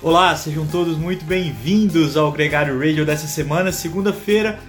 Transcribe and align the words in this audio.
Olá, 0.00 0.36
sejam 0.36 0.66
todos 0.66 0.96
muito 0.96 1.24
bem-vindos 1.24 2.16
ao 2.16 2.30
Gregário 2.30 2.78
Radio 2.78 3.04
dessa 3.04 3.26
semana, 3.26 3.72
segunda-feira, 3.72 4.60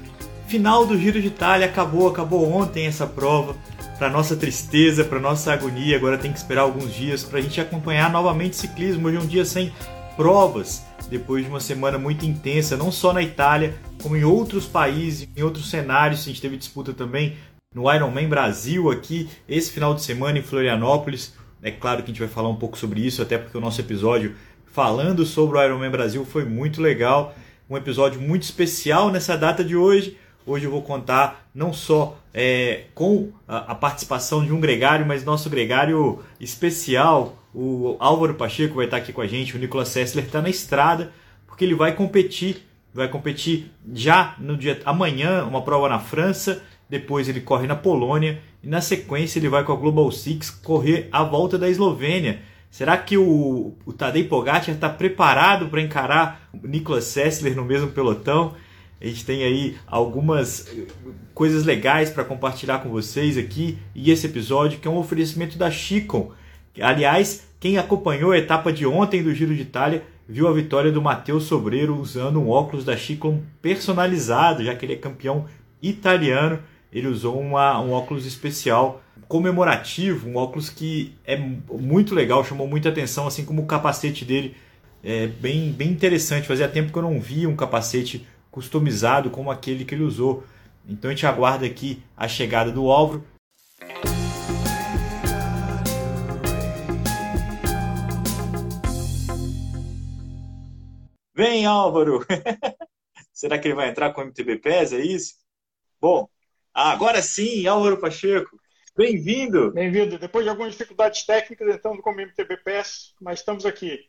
final 0.47 0.87
do 0.87 0.97
Giro 0.97 1.21
de 1.21 1.27
Itália, 1.27 1.67
acabou, 1.67 2.07
acabou 2.07 2.51
ontem 2.51 2.87
essa 2.87 3.05
prova. 3.05 3.55
Para 3.99 4.09
nossa 4.09 4.35
tristeza, 4.35 5.03
para 5.03 5.19
nossa 5.19 5.53
agonia, 5.53 5.97
agora 5.97 6.17
tem 6.17 6.31
que 6.31 6.39
esperar 6.39 6.61
alguns 6.61 6.93
dias 6.93 7.23
para 7.23 7.37
a 7.37 7.41
gente 7.41 7.61
acompanhar 7.61 8.11
novamente 8.11 8.55
ciclismo. 8.55 9.07
Hoje 9.07 9.17
é 9.17 9.19
um 9.19 9.27
dia 9.27 9.45
sem 9.45 9.71
provas, 10.15 10.83
depois 11.09 11.43
de 11.43 11.49
uma 11.49 11.59
semana 11.59 11.97
muito 11.97 12.25
intensa, 12.25 12.75
não 12.75 12.91
só 12.91 13.13
na 13.13 13.21
Itália, 13.21 13.75
como 14.01 14.17
em 14.17 14.23
outros 14.23 14.65
países, 14.65 15.27
em 15.35 15.43
outros 15.43 15.69
cenários. 15.69 16.21
A 16.21 16.23
gente 16.23 16.41
teve 16.41 16.57
disputa 16.57 16.93
também 16.93 17.37
no 17.75 17.93
Ironman 17.93 18.27
Brasil 18.27 18.89
aqui, 18.89 19.29
esse 19.47 19.71
final 19.71 19.93
de 19.93 20.01
semana 20.01 20.39
em 20.39 20.43
Florianópolis. 20.43 21.37
É 21.61 21.71
claro 21.71 22.03
que 22.03 22.05
a 22.09 22.13
gente 22.13 22.19
vai 22.19 22.29
falar 22.29 22.49
um 22.49 22.55
pouco 22.55 22.77
sobre 22.77 23.01
isso, 23.01 23.21
até 23.21 23.37
porque 23.37 23.57
o 23.57 23.61
nosso 23.61 23.81
episódio 23.81 24.35
falando 24.71 25.25
sobre 25.25 25.57
o 25.57 25.63
Ironman 25.63 25.91
Brasil 25.91 26.23
foi 26.23 26.45
muito 26.45 26.81
legal. 26.81 27.35
Um 27.69 27.75
episódio 27.75 28.21
muito 28.21 28.43
especial 28.43 29.11
nessa 29.11 29.37
data 29.37 29.63
de 29.63 29.75
hoje. 29.75 30.17
Hoje 30.45 30.65
eu 30.65 30.71
vou 30.71 30.81
contar 30.81 31.49
não 31.53 31.73
só 31.73 32.17
é, 32.33 32.85
com 32.95 33.31
a, 33.47 33.73
a, 33.73 33.75
participação 33.75 34.43
de 34.45 34.53
um 34.53 34.59
gregário, 34.59 35.05
mas 35.05 35.23
nosso 35.23 35.49
gregário 35.49 36.23
especial, 36.39 37.37
o 37.53 37.97
Álvaro 37.99 38.35
Pacheco 38.35 38.75
vai 38.75 38.85
estar 38.85 38.97
aqui 38.97 39.11
com 39.11 39.21
a 39.21 39.27
gente, 39.27 39.55
o 39.55 39.59
Nicolas 39.59 39.89
Sessler 39.89 40.25
está 40.25 40.41
na 40.41 40.49
estrada, 40.49 41.11
porque 41.45 41.65
ele 41.65 41.75
vai 41.75 41.93
competir, 41.93 42.65
vai 42.93 43.07
competir 43.09 43.71
já 43.93 44.35
no 44.39 44.55
dia 44.57 44.79
amanhã, 44.85 45.43
uma 45.43 45.61
prova 45.61 45.89
na 45.89 45.99
França, 45.99 46.63
depois 46.89 47.27
ele 47.27 47.41
corre 47.41 47.67
na 47.67 47.75
Polônia 47.75 48.41
e 48.63 48.67
na 48.67 48.81
sequência 48.81 49.39
ele 49.39 49.49
vai 49.49 49.63
com 49.63 49.71
a 49.71 49.75
Global 49.75 50.11
Six 50.11 50.49
correr 50.49 51.07
a 51.11 51.23
volta 51.23 51.57
da 51.57 51.69
Eslovênia. 51.69 52.41
Será 52.69 52.97
que 52.97 53.17
o, 53.17 53.73
o 53.85 53.93
Tadej 53.93 54.27
Pogacar 54.27 54.69
está 54.69 54.89
preparado 54.89 55.69
para 55.69 55.81
encarar 55.81 56.49
o 56.53 56.67
Nicolas 56.67 57.05
Sessler 57.05 57.55
no 57.55 57.65
mesmo 57.65 57.89
pelotão? 57.89 58.53
A 59.01 59.05
gente 59.05 59.25
tem 59.25 59.43
aí 59.43 59.77
algumas 59.87 60.67
coisas 61.33 61.63
legais 61.63 62.09
para 62.09 62.25
compartilhar 62.25 62.79
com 62.79 62.89
vocês 62.89 63.37
aqui 63.37 63.77
e 63.95 64.11
esse 64.11 64.27
episódio 64.27 64.79
que 64.79 64.87
é 64.87 64.91
um 64.91 64.97
oferecimento 64.97 65.57
da 65.57 65.71
Chicon. 65.71 66.33
Aliás, 66.81 67.47
quem 67.59 67.77
acompanhou 67.77 68.31
a 68.31 68.37
etapa 68.37 68.71
de 68.71 68.85
ontem 68.85 69.23
do 69.23 69.33
Giro 69.33 69.55
de 69.55 69.61
Itália 69.61 70.03
viu 70.27 70.47
a 70.47 70.53
vitória 70.53 70.91
do 70.91 71.01
Matheus 71.01 71.45
Sobreiro 71.45 71.97
usando 71.97 72.39
um 72.39 72.49
óculos 72.49 72.85
da 72.85 72.95
Chicon 72.95 73.41
personalizado, 73.61 74.63
já 74.63 74.75
que 74.75 74.85
ele 74.85 74.93
é 74.93 74.97
campeão 74.97 75.45
italiano. 75.81 76.59
Ele 76.91 77.07
usou 77.07 77.39
uma, 77.39 77.79
um 77.79 77.91
óculos 77.91 78.25
especial 78.25 79.01
comemorativo, 79.27 80.27
um 80.27 80.37
óculos 80.37 80.69
que 80.69 81.13
é 81.23 81.37
muito 81.37 82.15
legal, 82.15 82.43
chamou 82.43 82.67
muita 82.67 82.89
atenção, 82.89 83.27
assim 83.27 83.45
como 83.45 83.61
o 83.61 83.67
capacete 83.67 84.25
dele 84.25 84.55
é 85.03 85.27
bem, 85.27 85.71
bem 85.71 85.89
interessante. 85.89 86.47
Fazia 86.47 86.67
tempo 86.67 86.91
que 86.91 86.97
eu 86.97 87.03
não 87.03 87.19
via 87.19 87.47
um 87.47 87.55
capacete 87.55 88.27
customizado 88.49 89.29
como 89.29 89.51
aquele 89.51 89.85
que 89.85 89.93
ele 89.93 90.03
usou. 90.03 90.43
Então 90.87 91.11
a 91.11 91.13
gente 91.13 91.27
aguarda 91.27 91.65
aqui 91.65 92.01
a 92.17 92.27
chegada 92.27 92.71
do 92.71 92.89
Álvaro. 92.89 93.23
Vem 101.35 101.65
Álvaro! 101.65 102.25
Será 103.31 103.57
que 103.57 103.67
ele 103.67 103.75
vai 103.75 103.89
entrar 103.89 104.11
com 104.11 104.21
o 104.21 104.25
MTB 104.25 104.57
PES? 104.57 104.93
É 104.93 104.99
isso? 104.99 105.35
Bom, 106.01 106.27
agora 106.87 107.21
sim, 107.21 107.67
Álvaro 107.67 107.99
Pacheco. 107.99 108.57
Bem-vindo! 108.95 109.71
Bem-vindo. 109.71 110.17
Depois 110.17 110.45
de 110.45 110.49
algumas 110.49 110.71
dificuldades 110.71 111.25
técnicas, 111.25 111.75
entrando 111.75 112.01
como 112.01 112.21
MTB 112.21 112.57
PES, 112.57 113.13
mas 113.19 113.39
estamos 113.39 113.65
aqui. 113.65 113.99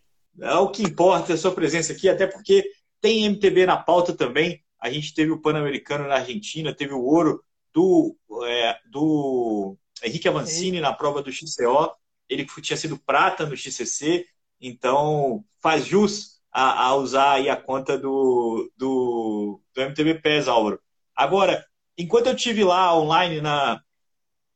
É 0.41 0.55
o 0.55 0.71
que 0.71 0.83
importa 0.83 1.33
é 1.33 1.35
a 1.35 1.39
sua 1.39 1.53
presença 1.53 1.93
aqui, 1.93 2.09
até 2.09 2.27
porque 2.27 2.65
tem 3.01 3.25
MTB 3.25 3.67
na 3.67 3.77
pauta 3.77 4.15
também. 4.15 4.63
A 4.81 4.89
gente 4.89 5.13
teve 5.13 5.33
o 5.33 5.41
Pan-Americano 5.41 6.07
na 6.07 6.17
Argentina, 6.17 6.75
teve 6.75 6.95
o 6.95 7.03
ouro 7.03 7.43
do, 7.75 8.17
é, 8.47 8.79
do 8.91 9.77
Henrique 10.03 10.29
Avancini 10.29 10.81
na 10.81 10.93
prova 10.93 11.23
do 11.23 11.33
XCO. 11.33 11.93
Ele 12.29 12.47
tinha 12.63 12.77
sido 12.77 12.97
prata 12.97 13.45
no 13.47 13.57
XCC, 13.57 14.25
então 14.61 15.45
faz 15.61 15.85
jus 15.85 16.41
a, 16.53 16.87
a 16.87 16.95
usar 16.95 17.33
aí 17.33 17.49
a 17.49 17.57
conta 17.57 17.99
do, 17.99 18.71
do, 18.77 19.61
do 19.75 19.83
MTB 19.83 20.21
PES, 20.21 20.47
Álvaro. 20.47 20.81
Agora, 21.17 21.65
enquanto 21.97 22.27
eu 22.29 22.37
tive 22.37 22.65
lá 22.65 22.97
online 22.99 23.41
na, 23.41 23.83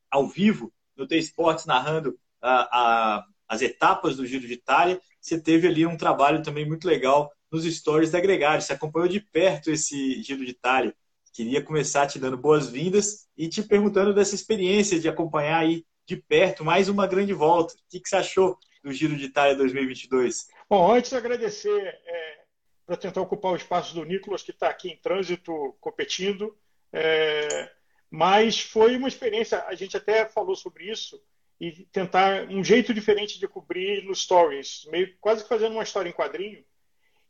ao 0.09 0.27
vivo 0.27 0.73
no 0.95 1.07
T-Sports 1.07 1.65
narrando 1.65 2.17
a, 2.41 2.61
a, 2.71 3.25
as 3.47 3.61
etapas 3.61 4.15
do 4.15 4.25
Giro 4.25 4.47
de 4.47 4.53
Itália. 4.53 4.99
Você 5.19 5.39
teve 5.39 5.67
ali 5.67 5.85
um 5.85 5.97
trabalho 5.97 6.43
também 6.43 6.65
muito 6.65 6.87
legal 6.87 7.31
nos 7.51 7.65
stories 7.65 8.11
da 8.11 8.19
Gregário. 8.19 8.61
Você 8.61 8.73
acompanhou 8.73 9.07
de 9.07 9.19
perto 9.19 9.71
esse 9.71 10.21
Giro 10.21 10.45
de 10.45 10.51
Itália. 10.51 10.95
Queria 11.33 11.61
começar 11.61 12.07
te 12.07 12.17
dando 12.17 12.37
boas-vindas 12.37 13.27
e 13.37 13.49
te 13.49 13.61
perguntando 13.61 14.13
dessa 14.13 14.35
experiência 14.35 14.99
de 14.99 15.09
acompanhar 15.09 15.59
aí 15.59 15.83
de 16.05 16.15
perto 16.15 16.63
mais 16.63 16.87
uma 16.87 17.07
grande 17.07 17.33
volta. 17.33 17.73
O 17.73 17.77
que, 17.89 17.99
que 17.99 18.07
você 18.07 18.15
achou 18.15 18.57
do 18.83 18.93
Giro 18.93 19.17
de 19.17 19.25
Itália 19.25 19.55
2022? 19.55 20.47
Bom, 20.69 20.93
antes 20.93 21.09
de 21.09 21.17
agradecer 21.17 21.77
é, 21.77 22.37
para 22.85 22.95
tentar 22.95 23.21
ocupar 23.21 23.51
o 23.51 23.57
espaço 23.57 23.93
do 23.93 24.05
Nicolas, 24.05 24.43
que 24.43 24.51
está 24.51 24.69
aqui 24.69 24.89
em 24.89 24.97
trânsito 24.97 25.75
competindo. 25.81 26.55
É, 26.91 27.71
mas 28.09 28.59
foi 28.59 28.95
uma 28.95 29.07
experiência, 29.07 29.63
a 29.65 29.75
gente 29.75 29.97
até 29.97 30.25
falou 30.25 30.55
sobre 30.55 30.89
isso, 30.89 31.21
e 31.59 31.85
tentar 31.91 32.49
um 32.49 32.63
jeito 32.63 32.93
diferente 32.93 33.39
de 33.39 33.47
cobrir 33.47 34.03
nos 34.03 34.21
stories, 34.21 34.85
meio 34.91 35.15
quase 35.19 35.43
que 35.43 35.49
fazendo 35.49 35.73
uma 35.73 35.83
história 35.83 36.09
em 36.09 36.13
quadrinho. 36.13 36.63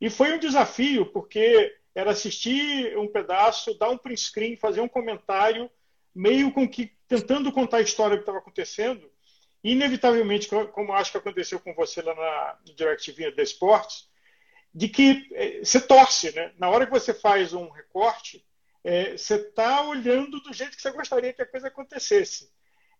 E 0.01 0.09
foi 0.09 0.33
um 0.33 0.39
desafio, 0.39 1.05
porque 1.07 1.73
era 1.93 2.11
assistir 2.11 2.97
um 2.97 3.07
pedaço, 3.07 3.77
dar 3.77 3.89
um 3.89 3.97
print 3.97 4.19
screen, 4.19 4.57
fazer 4.57 4.81
um 4.81 4.87
comentário, 4.87 5.69
meio 6.13 6.51
com 6.51 6.67
que 6.67 6.91
tentando 7.07 7.51
contar 7.51 7.77
a 7.77 7.81
história 7.81 8.17
que 8.17 8.23
estava 8.23 8.39
acontecendo. 8.39 9.09
Inevitavelmente, 9.63 10.47
como 10.47 10.93
acho 10.93 11.11
que 11.11 11.17
aconteceu 11.17 11.59
com 11.59 11.73
você 11.73 12.01
lá 12.01 12.13
na, 12.13 12.59
no 12.67 12.75
DirecTV 12.75 13.31
da 13.31 13.41
Esportes, 13.41 14.07
de 14.73 14.89
que 14.89 15.27
eh, 15.33 15.59
você 15.63 15.79
torce, 15.79 16.35
né? 16.35 16.51
Na 16.57 16.69
hora 16.69 16.85
que 16.85 16.91
você 16.91 17.13
faz 17.13 17.53
um 17.53 17.69
recorte, 17.69 18.45
é, 18.85 19.17
você 19.17 19.37
está 19.37 19.81
olhando 19.81 20.39
do 20.41 20.53
jeito 20.53 20.75
que 20.75 20.81
você 20.81 20.91
gostaria 20.91 21.33
que 21.33 21.41
a 21.41 21.47
coisa 21.47 21.69
acontecesse. 21.69 22.51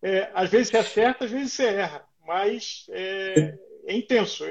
É, 0.02 0.28
às 0.34 0.50
vezes 0.50 0.68
você 0.68 0.78
acerta, 0.78 1.24
às 1.24 1.30
vezes 1.30 1.52
você 1.52 1.64
erra, 1.64 2.04
mas 2.26 2.86
é, 2.90 3.56
é, 3.86 3.96
intenso. 3.96 4.44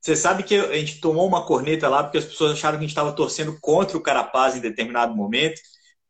Você 0.00 0.16
sabe 0.16 0.42
que 0.42 0.56
a 0.56 0.74
gente 0.78 1.02
tomou 1.02 1.28
uma 1.28 1.44
corneta 1.44 1.86
lá 1.86 2.02
porque 2.02 2.16
as 2.16 2.24
pessoas 2.24 2.52
acharam 2.52 2.78
que 2.78 2.84
a 2.84 2.86
gente 2.88 2.96
estava 2.96 3.12
torcendo 3.12 3.60
contra 3.60 3.98
o 3.98 4.02
Carapaz 4.02 4.56
em 4.56 4.60
determinado 4.60 5.14
momento. 5.14 5.60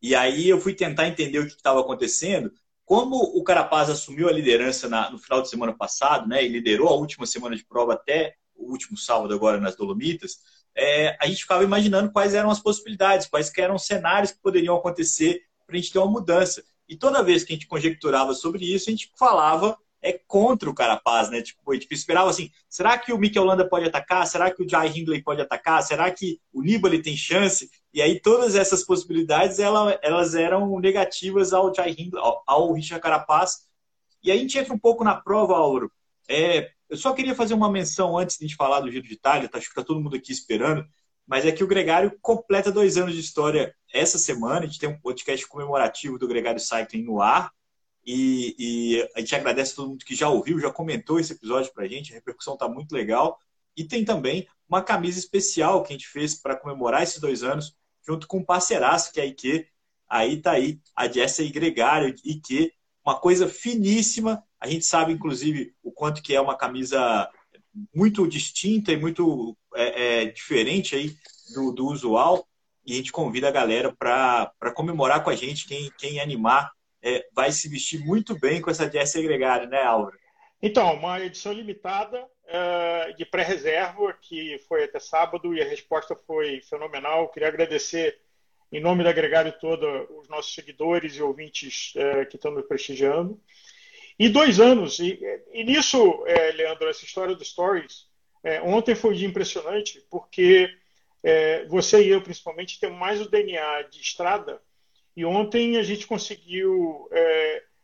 E 0.00 0.14
aí 0.14 0.48
eu 0.48 0.60
fui 0.60 0.72
tentar 0.72 1.08
entender 1.08 1.40
o 1.40 1.46
que 1.46 1.54
estava 1.54 1.80
acontecendo. 1.80 2.52
Como 2.84 3.16
o 3.16 3.42
Carapaz 3.42 3.90
assumiu 3.90 4.28
a 4.28 4.32
liderança 4.32 4.88
na, 4.88 5.10
no 5.10 5.18
final 5.18 5.42
de 5.42 5.50
semana 5.50 5.76
passado, 5.76 6.28
né, 6.28 6.44
e 6.44 6.48
liderou 6.48 6.88
a 6.88 6.94
última 6.94 7.26
semana 7.26 7.56
de 7.56 7.64
prova 7.64 7.94
até 7.94 8.36
o 8.54 8.70
último 8.70 8.96
sábado 8.96 9.34
agora 9.34 9.58
nas 9.58 9.74
Dolomitas, 9.74 10.38
é, 10.76 11.16
a 11.20 11.26
gente 11.26 11.42
ficava 11.42 11.64
imaginando 11.64 12.12
quais 12.12 12.34
eram 12.34 12.50
as 12.50 12.60
possibilidades, 12.60 13.26
quais 13.26 13.50
eram 13.58 13.74
os 13.74 13.86
cenários 13.86 14.32
que 14.32 14.40
poderiam 14.40 14.76
acontecer 14.76 15.42
para 15.66 15.76
a 15.76 15.78
gente 15.78 15.92
ter 15.92 15.98
uma 15.98 16.10
mudança. 16.10 16.62
E 16.88 16.96
toda 16.96 17.22
vez 17.22 17.44
que 17.44 17.52
a 17.52 17.56
gente 17.56 17.66
conjecturava 17.66 18.34
sobre 18.34 18.64
isso, 18.64 18.88
a 18.88 18.92
gente 18.92 19.12
falava 19.18 19.76
é 20.02 20.18
contra 20.26 20.68
o 20.68 20.74
Carapaz, 20.74 21.30
né? 21.30 21.42
Tipo, 21.42 21.70
a 21.70 21.74
gente 21.74 21.86
esperava 21.90 22.30
assim, 22.30 22.50
será 22.68 22.96
que 22.96 23.12
o 23.12 23.18
Mikel 23.18 23.44
Landa 23.44 23.68
pode 23.68 23.86
atacar? 23.86 24.26
Será 24.26 24.50
que 24.50 24.62
o 24.62 24.68
Jai 24.68 24.88
Hindley 24.88 25.22
pode 25.22 25.42
atacar? 25.42 25.82
Será 25.82 26.10
que 26.10 26.40
o 26.52 26.62
Nibali 26.62 27.02
tem 27.02 27.16
chance? 27.16 27.70
E 27.92 28.00
aí 28.00 28.18
todas 28.18 28.54
essas 28.54 28.82
possibilidades, 28.82 29.58
elas, 29.58 29.98
elas 30.02 30.34
eram 30.34 30.78
negativas 30.80 31.52
ao 31.52 31.74
Jai 31.74 31.90
Hindley, 31.90 32.22
ao, 32.22 32.42
ao 32.46 32.72
Richard 32.72 33.02
Carapaz. 33.02 33.66
E 34.22 34.30
aí 34.30 34.38
a 34.38 34.40
gente 34.40 34.58
entra 34.58 34.72
um 34.72 34.78
pouco 34.78 35.04
na 35.04 35.14
prova, 35.14 35.56
Auro. 35.56 35.92
É, 36.28 36.70
eu 36.90 36.96
só 36.96 37.12
queria 37.12 37.34
fazer 37.34 37.54
uma 37.54 37.70
menção 37.70 38.18
antes 38.18 38.36
de 38.36 38.44
a 38.44 38.48
gente 38.48 38.56
falar 38.56 38.80
do 38.80 38.90
Giro 38.90 39.06
de 39.06 39.14
Itália, 39.14 39.48
tá? 39.48 39.58
acho 39.58 39.68
que 39.68 39.72
está 39.72 39.84
todo 39.84 40.00
mundo 40.00 40.16
aqui 40.16 40.32
esperando, 40.32 40.84
mas 41.26 41.46
é 41.46 41.52
que 41.52 41.62
o 41.62 41.68
Gregário 41.68 42.18
completa 42.20 42.72
dois 42.72 42.96
anos 42.96 43.14
de 43.14 43.20
história 43.20 43.72
essa 43.94 44.18
semana. 44.18 44.60
A 44.60 44.66
gente 44.66 44.80
tem 44.80 44.88
um 44.88 45.00
podcast 45.00 45.46
comemorativo 45.46 46.18
do 46.18 46.26
Gregário 46.26 46.58
Cycling 46.58 47.04
no 47.04 47.22
ar. 47.22 47.52
E, 48.04 48.56
e 48.58 49.08
a 49.14 49.20
gente 49.20 49.36
agradece 49.36 49.72
a 49.72 49.76
todo 49.76 49.90
mundo 49.90 50.04
que 50.04 50.16
já 50.16 50.28
ouviu, 50.28 50.58
já 50.58 50.72
comentou 50.72 51.20
esse 51.20 51.32
episódio 51.32 51.72
para 51.72 51.84
a 51.84 51.88
gente. 51.88 52.10
A 52.10 52.16
repercussão 52.16 52.54
está 52.54 52.68
muito 52.68 52.90
legal. 52.92 53.38
E 53.76 53.84
tem 53.84 54.04
também 54.04 54.48
uma 54.68 54.82
camisa 54.82 55.20
especial 55.20 55.84
que 55.84 55.92
a 55.92 55.96
gente 55.96 56.08
fez 56.08 56.34
para 56.34 56.56
comemorar 56.56 57.04
esses 57.04 57.20
dois 57.20 57.44
anos, 57.44 57.76
junto 58.04 58.26
com 58.26 58.38
um 58.38 58.44
parceiraço 58.44 59.12
que 59.12 59.20
é 59.20 59.22
a 59.22 59.26
IQ. 59.26 59.68
Aí 60.08 60.42
tá 60.42 60.52
aí 60.52 60.80
a 60.96 61.06
Jessa 61.06 61.44
e 61.44 61.50
Gregário, 61.50 62.12
IQ, 62.24 62.72
uma 63.04 63.20
coisa 63.20 63.48
finíssima 63.48 64.42
a 64.60 64.68
gente 64.68 64.84
sabe, 64.84 65.12
inclusive, 65.12 65.74
o 65.82 65.90
quanto 65.90 66.22
que 66.22 66.34
é 66.34 66.40
uma 66.40 66.56
camisa 66.56 67.28
muito 67.94 68.28
distinta 68.28 68.92
e 68.92 68.96
muito 68.96 69.56
é, 69.74 70.22
é, 70.22 70.24
diferente 70.26 70.94
aí 70.94 71.14
do, 71.54 71.72
do, 71.72 71.86
usual. 71.86 72.46
E 72.84 72.92
a 72.92 72.96
gente 72.96 73.12
convida 73.12 73.48
a 73.48 73.52
galera 73.52 73.92
para 73.92 74.72
comemorar 74.74 75.24
com 75.24 75.30
a 75.30 75.36
gente. 75.36 75.66
Quem, 75.66 75.90
quem 75.96 76.20
animar 76.20 76.72
é, 77.02 77.26
vai 77.32 77.50
se 77.52 77.68
vestir 77.68 78.04
muito 78.04 78.38
bem 78.38 78.60
com 78.60 78.70
essa 78.70 78.90
Jesse 78.90 79.22
Gregário, 79.22 79.68
né, 79.68 79.82
Álvaro? 79.82 80.18
Então, 80.62 80.92
uma 80.94 81.18
edição 81.20 81.52
limitada 81.52 82.22
uh, 82.22 83.16
de 83.16 83.24
pré-reserva, 83.24 84.12
que 84.20 84.58
foi 84.68 84.84
até 84.84 85.00
sábado, 85.00 85.54
e 85.54 85.62
a 85.62 85.64
resposta 85.64 86.14
foi 86.26 86.60
fenomenal. 86.60 87.30
Queria 87.30 87.48
agradecer, 87.48 88.20
em 88.70 88.80
nome 88.80 89.02
da 89.02 89.12
Gregário 89.12 89.54
toda, 89.58 89.86
os 90.12 90.28
nossos 90.28 90.54
seguidores 90.54 91.16
e 91.16 91.22
ouvintes 91.22 91.94
uh, 91.96 92.28
que 92.28 92.36
estão 92.36 92.50
nos 92.50 92.66
prestigiando. 92.66 93.40
E 94.20 94.28
dois 94.28 94.60
anos, 94.60 94.98
e, 94.98 95.18
e 95.50 95.64
nisso, 95.64 96.22
é, 96.26 96.52
Leandro, 96.52 96.90
essa 96.90 97.06
história 97.06 97.34
do 97.34 97.42
Stories, 97.42 98.06
é, 98.44 98.60
ontem 98.60 98.94
foi 98.94 99.14
dia 99.14 99.26
impressionante, 99.26 100.06
porque 100.10 100.68
é, 101.22 101.64
você 101.64 102.04
e 102.04 102.10
eu, 102.10 102.20
principalmente, 102.20 102.78
temos 102.78 102.98
mais 102.98 103.18
o 103.18 103.30
DNA 103.30 103.80
de 103.90 103.98
estrada, 103.98 104.60
e 105.16 105.24
ontem 105.24 105.78
a 105.78 105.82
gente 105.82 106.06
conseguiu 106.06 107.08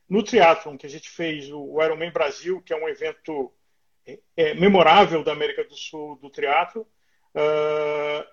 no 0.06 0.22
triatlon 0.22 0.76
que 0.76 0.84
a 0.84 0.90
gente 0.90 1.08
fez, 1.08 1.50
o 1.50 1.82
Ironman 1.82 2.10
Brasil, 2.10 2.60
que 2.60 2.74
é 2.74 2.76
um 2.76 2.86
evento 2.86 3.50
é, 4.06 4.18
é, 4.36 4.54
memorável 4.54 5.24
da 5.24 5.32
América 5.32 5.64
do 5.64 5.74
Sul 5.74 6.16
do 6.16 6.28
triatlo, 6.28 6.82
uh, 7.34 8.24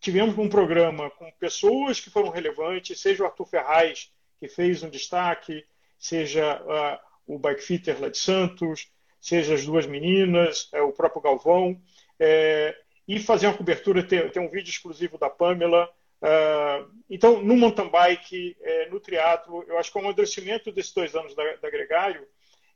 tivemos 0.00 0.38
um 0.38 0.48
programa 0.48 1.10
com 1.10 1.30
pessoas 1.32 2.00
que 2.00 2.08
foram 2.08 2.30
relevantes, 2.30 2.98
seja 2.98 3.22
o 3.22 3.26
Arthur 3.26 3.46
Ferraz, 3.46 4.10
que 4.40 4.48
fez 4.48 4.82
um 4.82 4.88
destaque, 4.88 5.66
seja 5.98 6.62
uh, 6.62 7.06
o 7.26 7.38
bike 7.38 7.62
fitter 7.62 8.00
lá 8.00 8.08
de 8.08 8.18
Santos, 8.18 8.90
seja 9.20 9.54
as 9.54 9.64
duas 9.64 9.86
meninas, 9.86 10.68
é, 10.72 10.80
o 10.80 10.92
próprio 10.92 11.22
Galvão, 11.22 11.80
é, 12.18 12.76
e 13.06 13.18
fazer 13.18 13.46
uma 13.46 13.56
cobertura, 13.56 14.02
ter 14.02 14.38
um 14.38 14.48
vídeo 14.48 14.70
exclusivo 14.70 15.18
da 15.18 15.30
Pamela, 15.30 15.88
Uh, 16.20 16.90
então, 17.10 17.42
no 17.42 17.56
mountain 17.56 17.88
bike, 17.88 18.56
é, 18.60 18.88
no 18.88 18.98
triatlo, 18.98 19.64
eu 19.68 19.78
acho 19.78 19.92
que 19.92 19.98
o 19.98 20.00
amadurecimento 20.00 20.72
desses 20.72 20.92
dois 20.92 21.14
anos 21.14 21.34
da, 21.34 21.56
da 21.56 21.70
Gregário 21.70 22.26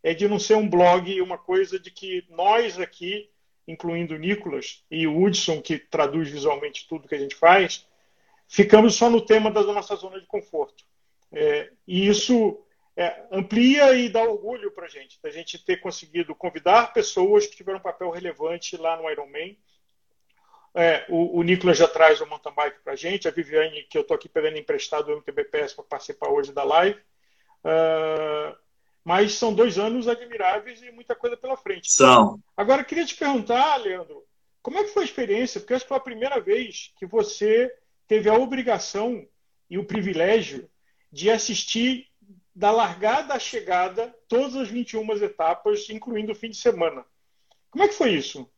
é 0.03 0.15
de 0.15 0.29
não 0.29 0.39
ser 0.39 0.55
um 0.55 0.69
blog, 0.69 1.21
uma 1.21 1.39
coisa 1.39 1.79
de 1.79 1.91
que 1.91 2.25
nós 2.29 2.79
aqui, 2.79 3.31
incluindo 3.67 4.15
o 4.15 4.19
Nicolas 4.19 4.85
e 4.91 5.07
o 5.07 5.23
Hudson, 5.23 5.61
que 5.61 5.79
traduz 5.79 6.31
visualmente 6.31 6.87
tudo 6.89 7.09
que 7.09 7.15
a 7.15 7.19
gente 7.19 7.35
faz, 7.35 7.87
ficamos 8.47 8.95
só 8.95 9.09
no 9.09 9.21
tema 9.21 9.51
da 9.51 9.63
nossa 9.63 9.97
zona 9.97 10.21
de 10.21 10.27
conforto. 10.27 10.85
É, 11.33 11.71
e 11.87 12.09
isso 12.09 12.59
é, 13.01 13.27
amplia 13.33 13.95
e 13.95 14.11
dá 14.11 14.23
orgulho 14.23 14.71
para 14.73 14.85
a 14.85 14.89
gente, 14.89 15.19
da 15.23 15.31
gente 15.31 15.59
ter 15.65 15.79
conseguido 15.79 16.35
convidar 16.35 16.93
pessoas 16.93 17.47
que 17.47 17.57
tiveram 17.57 17.79
um 17.79 17.83
papel 17.83 18.11
relevante 18.11 18.77
lá 18.77 18.95
no 18.95 19.11
Ironman, 19.11 19.57
é, 20.75 21.07
o, 21.09 21.39
o 21.39 21.43
Nicolas 21.43 21.79
já 21.79 21.89
traz 21.89 22.21
o 22.21 22.27
mountain 22.27 22.53
bike 22.55 22.81
para 22.85 22.93
a 22.93 22.97
gente, 22.97 23.27
a 23.27 23.31
Viviane, 23.31 23.85
que 23.85 23.97
eu 23.97 24.03
estou 24.03 24.15
aqui 24.15 24.29
pegando 24.29 24.59
emprestado 24.59 25.07
do 25.07 25.13
MTBPS 25.13 25.75
para 25.75 25.85
participar 25.85 26.29
hoje 26.29 26.53
da 26.53 26.63
live. 26.63 27.01
Uh, 27.65 28.55
mas 29.03 29.33
são 29.33 29.55
dois 29.55 29.79
anos 29.79 30.07
admiráveis 30.07 30.83
e 30.83 30.91
muita 30.93 31.15
coisa 31.15 31.39
pela 31.39 31.57
frente. 31.57 31.91
São. 31.91 32.39
Agora, 32.55 32.85
queria 32.85 33.07
te 33.07 33.17
perguntar, 33.17 33.79
Leandro, 33.79 34.23
como 34.63 34.79
é 34.79 34.85
que 34.85 34.91
foi 34.91 35.05
a 35.05 35.07
experiência? 35.07 35.59
Porque 35.59 35.73
acho 35.73 35.85
que 35.85 35.89
foi 35.89 35.97
a 35.97 36.01
primeira 36.01 36.39
vez 36.39 36.93
que 36.99 37.07
você 37.07 37.75
teve 38.07 38.29
a 38.29 38.35
obrigação 38.35 39.27
e 39.71 39.79
o 39.79 39.87
privilégio 39.87 40.71
de 41.11 41.31
assistir 41.31 42.10
da 42.55 42.71
largada 42.71 43.35
à 43.35 43.39
chegada 43.39 44.15
todas 44.29 44.57
as 44.57 44.69
21 44.69 45.11
etapas, 45.23 45.89
incluindo 45.89 46.33
o 46.33 46.35
fim 46.35 46.51
de 46.51 46.57
semana. 46.57 47.05
Como 47.71 47.85
é 47.85 47.89
que 47.89 47.95
foi 47.95 48.13
isso? 48.15 48.49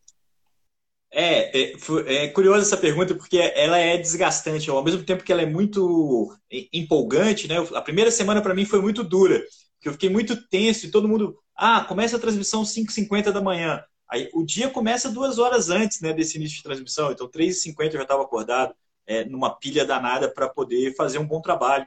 É, 1.14 1.60
é, 1.60 1.74
é 2.06 2.28
curiosa 2.28 2.62
essa 2.62 2.76
pergunta 2.76 3.14
porque 3.14 3.36
ela 3.36 3.76
é 3.76 3.98
desgastante, 3.98 4.70
ao 4.70 4.82
mesmo 4.82 5.04
tempo 5.04 5.22
que 5.22 5.30
ela 5.30 5.42
é 5.42 5.46
muito 5.46 6.34
empolgante, 6.72 7.46
né? 7.46 7.56
A 7.74 7.82
primeira 7.82 8.10
semana 8.10 8.40
para 8.40 8.54
mim 8.54 8.64
foi 8.64 8.80
muito 8.80 9.04
dura, 9.04 9.44
que 9.78 9.88
eu 9.88 9.92
fiquei 9.92 10.08
muito 10.08 10.48
tenso 10.48 10.86
e 10.86 10.90
todo 10.90 11.08
mundo, 11.08 11.38
ah, 11.54 11.84
começa 11.84 12.16
a 12.16 12.20
transmissão 12.20 12.62
5h50 12.64 13.30
da 13.30 13.42
manhã. 13.42 13.84
Aí 14.08 14.30
o 14.32 14.42
dia 14.42 14.70
começa 14.70 15.10
duas 15.10 15.38
horas 15.38 15.68
antes, 15.68 16.00
né, 16.00 16.14
desse 16.14 16.38
início 16.38 16.56
de 16.56 16.62
transmissão, 16.62 17.12
então 17.12 17.28
3h50 17.28 17.86
eu 17.86 17.92
já 17.92 18.02
estava 18.02 18.22
acordado, 18.22 18.74
é, 19.06 19.24
numa 19.24 19.50
pilha 19.58 19.84
danada 19.84 20.30
para 20.30 20.48
poder 20.48 20.94
fazer 20.94 21.18
um 21.18 21.26
bom 21.26 21.42
trabalho. 21.42 21.86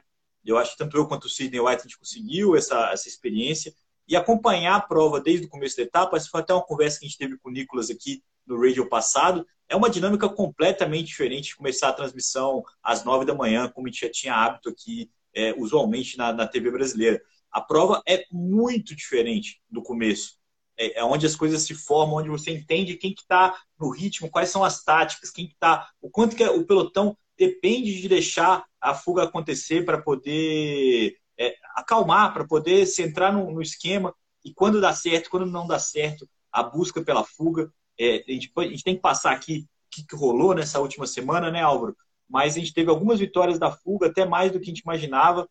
Eu 0.50 0.58
acho 0.58 0.72
que 0.72 0.78
tanto 0.78 0.96
eu 0.96 1.06
quanto 1.06 1.24
o 1.24 1.28
Sidney 1.28 1.60
White 1.60 1.80
a 1.80 1.82
gente 1.82 1.98
conseguiu 1.98 2.56
essa, 2.56 2.90
essa 2.92 3.08
experiência 3.08 3.74
e 4.08 4.14
acompanhar 4.14 4.76
a 4.76 4.80
prova 4.80 5.20
desde 5.20 5.46
o 5.46 5.48
começo 5.48 5.76
da 5.76 5.82
etapa. 5.82 6.16
Essa 6.16 6.28
foi 6.28 6.40
até 6.40 6.54
uma 6.54 6.62
conversa 6.62 6.98
que 6.98 7.06
a 7.06 7.08
gente 7.08 7.18
teve 7.18 7.36
com 7.38 7.48
o 7.48 7.52
Nicolas 7.52 7.90
aqui 7.90 8.22
no 8.46 8.60
radio 8.60 8.88
passado, 8.88 9.44
é 9.68 9.74
uma 9.74 9.90
dinâmica 9.90 10.28
completamente 10.28 11.08
diferente 11.08 11.48
de 11.48 11.56
começar 11.56 11.88
a 11.88 11.92
transmissão 11.92 12.62
às 12.82 13.04
nove 13.04 13.24
da 13.24 13.34
manhã, 13.34 13.68
como 13.68 13.88
a 13.88 13.90
gente 13.90 14.06
já 14.06 14.12
tinha 14.12 14.34
hábito 14.34 14.68
aqui, 14.68 15.10
é, 15.34 15.52
usualmente 15.58 16.16
na, 16.16 16.32
na 16.32 16.46
TV 16.46 16.70
brasileira. 16.70 17.20
A 17.50 17.60
prova 17.60 18.00
é 18.06 18.24
muito 18.30 18.94
diferente 18.94 19.60
do 19.68 19.82
começo. 19.82 20.36
É, 20.78 21.00
é 21.00 21.04
onde 21.04 21.26
as 21.26 21.34
coisas 21.34 21.62
se 21.62 21.74
formam, 21.74 22.16
onde 22.16 22.28
você 22.28 22.52
entende 22.52 22.96
quem 22.96 23.12
que 23.12 23.22
está 23.22 23.58
no 23.78 23.90
ritmo, 23.90 24.30
quais 24.30 24.50
são 24.50 24.62
as 24.62 24.84
táticas, 24.84 25.30
quem 25.30 25.48
que 25.48 25.54
está, 25.54 25.90
o 26.00 26.08
quanto 26.08 26.36
que 26.36 26.44
o 26.44 26.64
pelotão 26.64 27.16
depende 27.38 28.00
de 28.00 28.08
deixar 28.08 28.64
a 28.80 28.94
fuga 28.94 29.24
acontecer 29.24 29.84
para 29.84 30.00
poder 30.00 31.16
é, 31.38 31.54
acalmar, 31.74 32.32
para 32.32 32.46
poder 32.46 32.86
se 32.86 33.02
entrar 33.02 33.32
no, 33.32 33.50
no, 33.50 33.60
esquema 33.60 34.14
e 34.44 34.52
quando 34.52 34.80
dá 34.80 34.92
certo, 34.92 35.28
quando 35.28 35.46
não 35.46 35.66
dá 35.66 35.78
certo, 35.78 36.28
a 36.50 36.62
busca 36.62 37.02
pela 37.02 37.24
fuga. 37.24 37.70
É, 37.98 38.24
a, 38.26 38.32
gente, 38.32 38.52
a, 38.56 38.62
gente, 38.62 38.84
tem 38.84 38.94
que 38.94 39.02
passar 39.02 39.32
aqui 39.32 39.66
o 39.66 39.90
que, 39.90 40.06
que, 40.06 40.16
rolou 40.16 40.54
nessa 40.54 40.80
última 40.80 41.06
semana, 41.06 41.50
né, 41.50 41.62
Álvaro? 41.62 41.96
Mas 42.28 42.56
a 42.56 42.58
gente 42.58 42.72
teve 42.72 42.90
algumas 42.90 43.18
vitórias 43.18 43.58
da 43.58 43.70
fuga, 43.70 44.06
até 44.06 44.24
mais 44.24 44.52
do 44.52 44.58
que 44.58 44.64
a 44.64 44.68
gente 44.68 44.80
imaginava. 44.80 45.48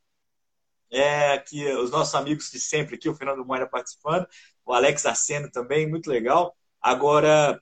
É, 0.91 1.39
que 1.39 1.67
os 1.73 1.89
nossos 1.91 2.13
amigos 2.15 2.49
de 2.51 2.59
sempre 2.59 2.95
aqui, 2.95 3.09
o 3.09 3.15
Fernando 3.15 3.43
Moura 3.43 3.67
participando, 3.67 4.27
o 4.63 4.71
Alex 4.71 5.05
Aceno 5.05 5.49
também, 5.51 5.89
muito 5.89 6.09
legal. 6.09 6.55
Agora, 6.79 7.59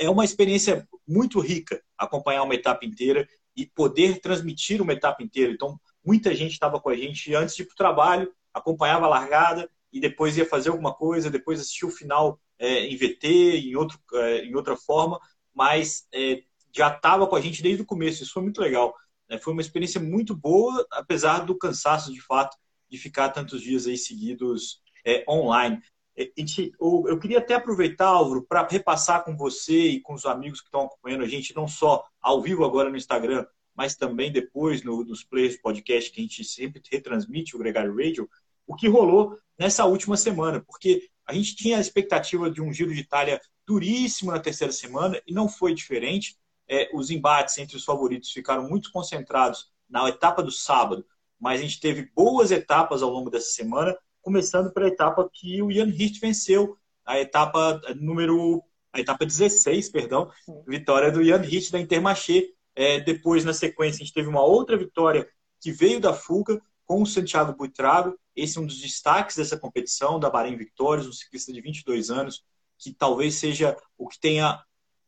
é 0.00 0.08
uma 0.08 0.24
experiência 0.24 0.88
muito 1.06 1.38
rica 1.40 1.80
acompanhar 1.96 2.42
uma 2.42 2.54
etapa 2.54 2.86
inteira 2.86 3.28
e 3.54 3.66
poder 3.66 4.18
transmitir 4.20 4.80
uma 4.80 4.94
etapa 4.94 5.22
inteira. 5.22 5.52
Então, 5.52 5.78
muita 6.04 6.34
gente 6.34 6.52
estava 6.52 6.80
com 6.80 6.88
a 6.88 6.96
gente 6.96 7.34
antes 7.34 7.54
de 7.54 7.62
ir 7.62 7.66
para 7.66 7.74
o 7.74 7.76
trabalho, 7.76 8.32
acompanhava 8.52 9.04
a 9.04 9.10
largada 9.10 9.70
e 9.92 10.00
depois 10.00 10.38
ia 10.38 10.46
fazer 10.46 10.70
alguma 10.70 10.94
coisa, 10.94 11.30
depois 11.30 11.60
assistia 11.60 11.86
o 11.86 11.92
final 11.92 12.40
é, 12.58 12.86
em 12.86 12.96
VT, 12.96 13.28
em, 13.58 13.76
outro, 13.76 13.98
é, 14.14 14.44
em 14.46 14.54
outra 14.54 14.74
forma, 14.74 15.20
mas 15.54 16.06
é, 16.14 16.42
já 16.74 16.88
estava 16.88 17.26
com 17.26 17.36
a 17.36 17.40
gente 17.40 17.62
desde 17.62 17.82
o 17.82 17.86
começo. 17.86 18.22
Isso 18.22 18.32
foi 18.32 18.42
muito 18.42 18.60
legal. 18.60 18.94
Né? 19.28 19.38
Foi 19.38 19.52
uma 19.52 19.62
experiência 19.62 20.00
muito 20.00 20.34
boa, 20.34 20.86
apesar 20.92 21.44
do 21.44 21.58
cansaço, 21.58 22.10
de 22.10 22.22
fato, 22.22 22.56
de 22.88 22.96
ficar 22.96 23.28
tantos 23.28 23.60
dias 23.60 23.86
aí 23.86 23.98
seguidos 23.98 24.80
é, 25.04 25.24
online. 25.28 25.78
É, 26.20 26.30
eu 26.78 27.18
queria 27.18 27.38
até 27.38 27.54
aproveitar, 27.54 28.08
Álvaro, 28.08 28.44
para 28.46 28.66
repassar 28.68 29.24
com 29.24 29.34
você 29.34 29.88
e 29.88 30.00
com 30.00 30.12
os 30.12 30.26
amigos 30.26 30.60
que 30.60 30.66
estão 30.66 30.82
acompanhando 30.82 31.24
a 31.24 31.28
gente, 31.28 31.56
não 31.56 31.66
só 31.66 32.04
ao 32.20 32.42
vivo 32.42 32.62
agora 32.62 32.90
no 32.90 32.96
Instagram, 32.96 33.46
mas 33.74 33.96
também 33.96 34.30
depois 34.30 34.82
no, 34.82 35.02
nos 35.02 35.24
players 35.24 35.56
podcast 35.56 36.10
que 36.10 36.20
a 36.20 36.22
gente 36.22 36.44
sempre 36.44 36.82
retransmite, 36.90 37.56
o 37.56 37.58
Gregário 37.58 37.96
Radio, 37.96 38.28
o 38.66 38.76
que 38.76 38.86
rolou 38.86 39.34
nessa 39.58 39.86
última 39.86 40.14
semana, 40.14 40.60
porque 40.60 41.08
a 41.26 41.32
gente 41.32 41.56
tinha 41.56 41.78
a 41.78 41.80
expectativa 41.80 42.50
de 42.50 42.60
um 42.60 42.70
Giro 42.70 42.92
de 42.92 43.00
Itália 43.00 43.40
duríssimo 43.66 44.30
na 44.30 44.38
terceira 44.38 44.72
semana 44.72 45.20
e 45.26 45.32
não 45.32 45.48
foi 45.48 45.72
diferente. 45.72 46.36
É, 46.68 46.90
os 46.92 47.10
embates 47.10 47.56
entre 47.56 47.76
os 47.76 47.84
favoritos 47.84 48.30
ficaram 48.30 48.68
muito 48.68 48.92
concentrados 48.92 49.70
na 49.88 50.08
etapa 50.08 50.42
do 50.42 50.50
sábado, 50.50 51.04
mas 51.38 51.60
a 51.60 51.62
gente 51.62 51.80
teve 51.80 52.10
boas 52.14 52.50
etapas 52.50 53.02
ao 53.02 53.10
longo 53.10 53.30
dessa 53.30 53.50
semana, 53.50 53.96
começando 54.22 54.72
pela 54.72 54.88
etapa 54.88 55.28
que 55.32 55.62
o 55.62 55.70
Ian 55.70 55.88
Hirst 55.88 56.20
venceu, 56.20 56.76
a 57.04 57.18
etapa 57.18 57.80
número 57.96 58.62
a 58.92 59.00
etapa 59.00 59.24
16, 59.24 59.88
perdão, 59.90 60.30
vitória 60.66 61.12
do 61.12 61.22
Ian 61.22 61.44
Hirst 61.44 61.70
da 61.70 61.78
Intermarché. 61.78 62.48
É, 62.74 62.98
depois, 63.00 63.44
na 63.44 63.52
sequência, 63.52 64.02
a 64.02 64.04
gente 64.04 64.14
teve 64.14 64.28
uma 64.28 64.42
outra 64.42 64.76
vitória 64.76 65.28
que 65.60 65.70
veio 65.70 66.00
da 66.00 66.12
fuga 66.12 66.60
com 66.84 67.02
o 67.02 67.06
Santiago 67.06 67.54
Buitrago, 67.54 68.18
esse 68.34 68.58
é 68.58 68.60
um 68.60 68.66
dos 68.66 68.80
destaques 68.80 69.36
dessa 69.36 69.56
competição, 69.56 70.18
da 70.18 70.30
Bahrein 70.30 70.56
Victorious, 70.56 71.06
um 71.06 71.12
ciclista 71.12 71.52
de 71.52 71.60
22 71.60 72.10
anos, 72.10 72.42
que 72.78 72.92
talvez 72.92 73.34
seja 73.34 73.76
o 73.96 74.08
que 74.08 74.18
tenha 74.18 74.60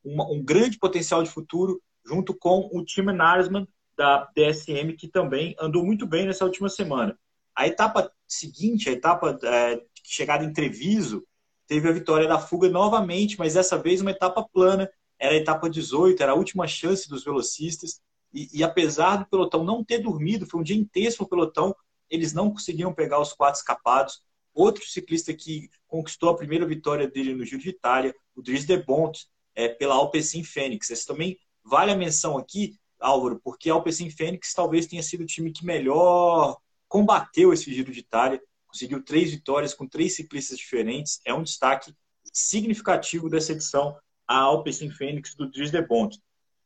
uma, 0.05 0.31
um 0.31 0.43
grande 0.43 0.79
potencial 0.79 1.23
de 1.23 1.31
futuro, 1.31 1.83
junto 2.05 2.35
com 2.35 2.69
o 2.73 2.85
time 2.85 3.13
Narsman 3.13 3.67
da 3.97 4.29
DSM, 4.37 4.95
que 4.97 5.09
também 5.09 5.57
andou 5.59 5.85
muito 5.85 6.07
bem 6.07 6.27
nessa 6.27 6.45
última 6.45 6.69
semana. 6.69 7.19
A 7.55 7.67
etapa 7.67 8.13
seguinte, 8.33 8.89
a 8.89 8.93
etapa 8.93 9.39
é, 9.43 9.83
chegada 10.05 10.45
em 10.45 10.53
Treviso, 10.53 11.25
teve 11.67 11.89
a 11.89 11.93
vitória 11.93 12.29
da 12.29 12.39
fuga 12.39 12.69
novamente, 12.69 13.39
mas 13.39 13.55
dessa 13.55 13.79
vez 13.79 14.01
uma 14.01 14.11
etapa 14.11 14.47
plana, 14.53 14.91
era 15.19 15.35
a 15.35 15.39
etapa 15.39 15.71
18, 15.71 16.23
era 16.23 16.33
a 16.33 16.37
última 16.37 16.67
chance 16.67 17.09
dos 17.09 17.25
velocistas, 17.25 18.01
e, 18.35 18.49
e, 18.53 18.65
apesar 18.65 19.17
do 19.17 19.27
pelotão 19.27 19.63
não 19.63 19.85
ter 19.85 19.99
dormido, 19.99 20.47
foi 20.47 20.61
um 20.61 20.65
dia 20.65 20.77
intenso 20.77 21.19
para 21.19 21.25
o 21.25 21.29
pelotão, 21.29 21.77
eles 22.11 22.33
não 22.33 22.51
conseguiram 22.51 22.93
pegar 22.93 23.21
os 23.21 23.33
quatro 23.33 23.61
escapados. 23.61 24.23
Outro 24.55 24.85
ciclista 24.87 25.33
que 25.33 25.71
conquistou 25.87 26.29
a 26.29 26.37
primeira 26.37 26.67
vitória 26.67 27.09
dele 27.09 27.35
no 27.35 27.45
Giro 27.45 27.63
de 27.63 27.71
Itália, 27.71 28.15
o 28.35 28.43
Dries 28.43 28.67
de 28.67 28.77
Bont, 28.77 29.27
é, 29.55 29.69
pela 29.69 29.95
Alpecin 29.95 30.45
Fênix. 30.45 30.91
Esse 30.91 31.07
também 31.07 31.39
vale 31.65 31.91
a 31.91 31.97
menção 31.97 32.37
aqui, 32.37 32.79
Álvaro, 33.01 33.41
porque 33.43 33.71
a 33.71 33.75
Alpecin 33.75 34.11
Fênix 34.11 34.53
talvez 34.53 34.87
tenha 34.87 35.03
sido 35.03 35.23
o 35.23 35.27
time 35.27 35.53
que 35.53 35.65
melhor 35.65 36.57
combateu 36.93 37.55
esse 37.55 37.73
Giro 37.73 37.91
de 37.91 38.01
Itália, 38.01 38.39
conseguiu 38.67 39.03
três 39.03 39.31
vitórias 39.31 39.73
com 39.73 39.89
três 39.89 40.15
ciclistas 40.15 40.59
diferentes. 40.59 41.23
É 41.25 41.33
um 41.33 41.43
destaque 41.43 41.97
significativo 42.35 43.31
dessa 43.31 43.53
edição, 43.53 43.97
a 44.29 44.37
Alpecin 44.41 44.91
Fênix 44.91 45.35
do 45.35 45.51
Dries 45.51 45.71
de 45.71 45.81
Bont. 45.81 46.21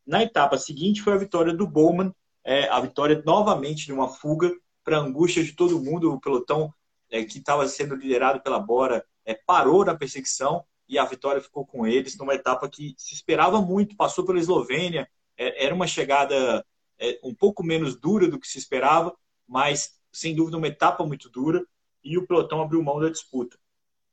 Na 0.04 0.24
etapa 0.24 0.58
seguinte 0.58 1.00
foi 1.00 1.12
a 1.12 1.16
vitória 1.16 1.54
do 1.54 1.64
Bowman, 1.64 2.12
é, 2.42 2.68
a 2.68 2.80
vitória 2.80 3.22
novamente 3.24 3.86
de 3.86 3.92
uma 3.92 4.08
fuga 4.08 4.52
para 4.82 4.98
angústia 4.98 5.44
de 5.44 5.52
todo 5.52 5.80
mundo. 5.80 6.12
O 6.12 6.20
pelotão 6.20 6.74
é, 7.08 7.22
que 7.22 7.38
estava 7.38 7.68
sendo 7.68 7.94
liderado 7.94 8.40
pela 8.40 8.58
Bora 8.58 9.06
é, 9.24 9.32
parou 9.32 9.84
na 9.84 9.94
perseguição 9.94 10.64
e 10.88 10.98
a 10.98 11.04
vitória 11.04 11.40
ficou 11.40 11.64
com 11.64 11.86
eles 11.86 12.18
numa 12.18 12.34
etapa 12.34 12.68
que 12.68 12.96
se 12.98 13.14
esperava 13.14 13.62
muito, 13.62 13.94
passou 13.94 14.26
pela 14.26 14.40
Eslovênia, 14.40 15.08
é, 15.38 15.66
era 15.66 15.74
uma 15.74 15.86
chegada 15.86 16.66
é, 16.98 17.16
um 17.22 17.32
pouco 17.32 17.62
menos 17.62 17.94
dura 17.94 18.26
do 18.26 18.40
que 18.40 18.48
se 18.48 18.58
esperava, 18.58 19.16
mas 19.46 19.96
sem 20.16 20.34
dúvida 20.34 20.56
uma 20.56 20.66
etapa 20.66 21.04
muito 21.04 21.28
dura 21.28 21.62
e 22.02 22.16
o 22.16 22.26
pelotão 22.26 22.62
abriu 22.62 22.82
mão 22.82 22.98
da 22.98 23.10
disputa. 23.10 23.58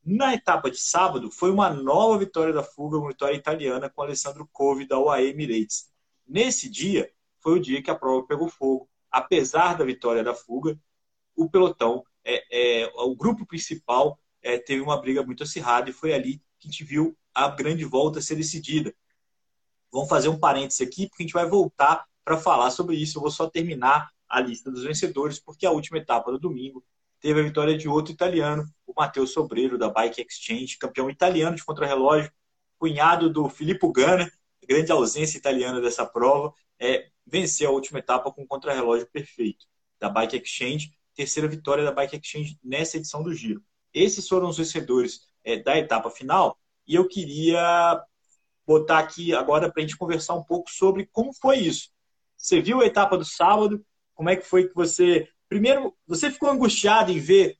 Na 0.05 0.33
etapa 0.33 0.69
de 0.69 0.77
sábado, 0.77 1.31
foi 1.31 1.49
uma 1.49 1.69
nova 1.69 2.17
vitória 2.17 2.51
da 2.51 2.61
fuga, 2.61 2.97
uma 2.97 3.07
vitória 3.07 3.37
italiana 3.37 3.89
com 3.89 4.01
Alessandro 4.01 4.47
Cove 4.51 4.85
da 4.85 4.99
UAE 4.99 5.29
Emirates. 5.29 5.89
Nesse 6.27 6.69
dia, 6.69 7.09
foi 7.39 7.53
o 7.53 7.61
dia 7.61 7.81
que 7.81 7.89
a 7.89 7.95
prova 7.95 8.27
pegou 8.27 8.49
fogo. 8.49 8.89
Apesar 9.09 9.77
da 9.77 9.85
vitória 9.85 10.23
da 10.23 10.33
fuga, 10.33 10.77
o 11.37 11.49
pelotão, 11.49 12.03
é, 12.25 12.83
é, 12.83 12.91
o 12.95 13.15
grupo 13.15 13.45
principal, 13.45 14.19
é, 14.41 14.57
teve 14.57 14.81
uma 14.81 14.99
briga 14.99 15.23
muito 15.23 15.43
acirrada 15.43 15.89
e 15.89 15.93
foi 15.93 16.13
ali 16.13 16.39
que 16.59 16.67
a 16.67 16.71
gente 16.71 16.83
viu 16.83 17.17
a 17.33 17.47
grande 17.47 17.85
volta 17.85 18.19
ser 18.19 18.35
decidida. 18.35 18.93
Vamos 19.89 20.09
fazer 20.09 20.27
um 20.27 20.37
parêntese 20.37 20.83
aqui, 20.83 21.07
porque 21.07 21.23
a 21.23 21.25
gente 21.25 21.33
vai 21.33 21.47
voltar 21.47 22.05
para 22.25 22.37
falar 22.37 22.71
sobre 22.71 22.97
isso. 22.97 23.17
Eu 23.17 23.21
vou 23.21 23.31
só 23.31 23.49
terminar 23.49 24.12
a 24.33 24.41
lista 24.41 24.71
dos 24.71 24.83
vencedores, 24.83 25.39
porque 25.39 25.63
a 25.63 25.71
última 25.71 25.99
etapa 25.99 26.31
do 26.31 26.39
domingo 26.39 26.83
teve 27.21 27.39
a 27.39 27.43
vitória 27.43 27.77
de 27.77 27.87
outro 27.87 28.11
italiano, 28.11 28.65
o 28.87 28.93
Matheus 28.97 29.31
Sobreiro, 29.31 29.77
da 29.77 29.89
Bike 29.89 30.25
Exchange, 30.27 30.77
campeão 30.79 31.07
italiano 31.07 31.55
de 31.55 31.63
contrarrelógio, 31.63 32.31
cunhado 32.79 33.29
do 33.29 33.47
Filippo 33.47 33.91
Ganna, 33.91 34.29
grande 34.67 34.91
ausência 34.91 35.37
italiana 35.37 35.79
dessa 35.79 36.03
prova, 36.03 36.51
é, 36.79 37.09
venceu 37.25 37.69
a 37.69 37.73
última 37.73 37.99
etapa 37.99 38.31
com 38.31 38.41
um 38.41 38.47
contrarrelógio 38.47 39.07
perfeito 39.11 39.67
da 39.99 40.09
Bike 40.09 40.37
Exchange, 40.37 40.91
terceira 41.13 41.47
vitória 41.47 41.83
da 41.83 41.91
Bike 41.91 42.17
Exchange 42.17 42.57
nessa 42.63 42.97
edição 42.97 43.21
do 43.21 43.33
Giro. 43.33 43.63
Esses 43.93 44.27
foram 44.27 44.49
os 44.49 44.57
vencedores 44.57 45.27
é, 45.43 45.57
da 45.57 45.77
etapa 45.77 46.09
final 46.09 46.57
e 46.87 46.95
eu 46.95 47.07
queria 47.07 48.03
botar 48.65 48.97
aqui 48.97 49.33
agora 49.35 49.71
para 49.71 49.81
a 49.81 49.85
gente 49.85 49.97
conversar 49.97 50.33
um 50.33 50.43
pouco 50.43 50.71
sobre 50.71 51.07
como 51.11 51.31
foi 51.33 51.59
isso. 51.59 51.89
Você 52.35 52.59
viu 52.59 52.81
a 52.81 52.85
etapa 52.85 53.17
do 53.17 53.23
sábado? 53.23 53.85
Como 54.13 54.29
é 54.29 54.35
que 54.35 54.45
foi 54.45 54.67
que 54.67 54.75
você. 54.75 55.27
Primeiro, 55.49 55.93
você 56.07 56.31
ficou 56.31 56.49
angustiado 56.49 57.11
em 57.11 57.19
ver 57.19 57.57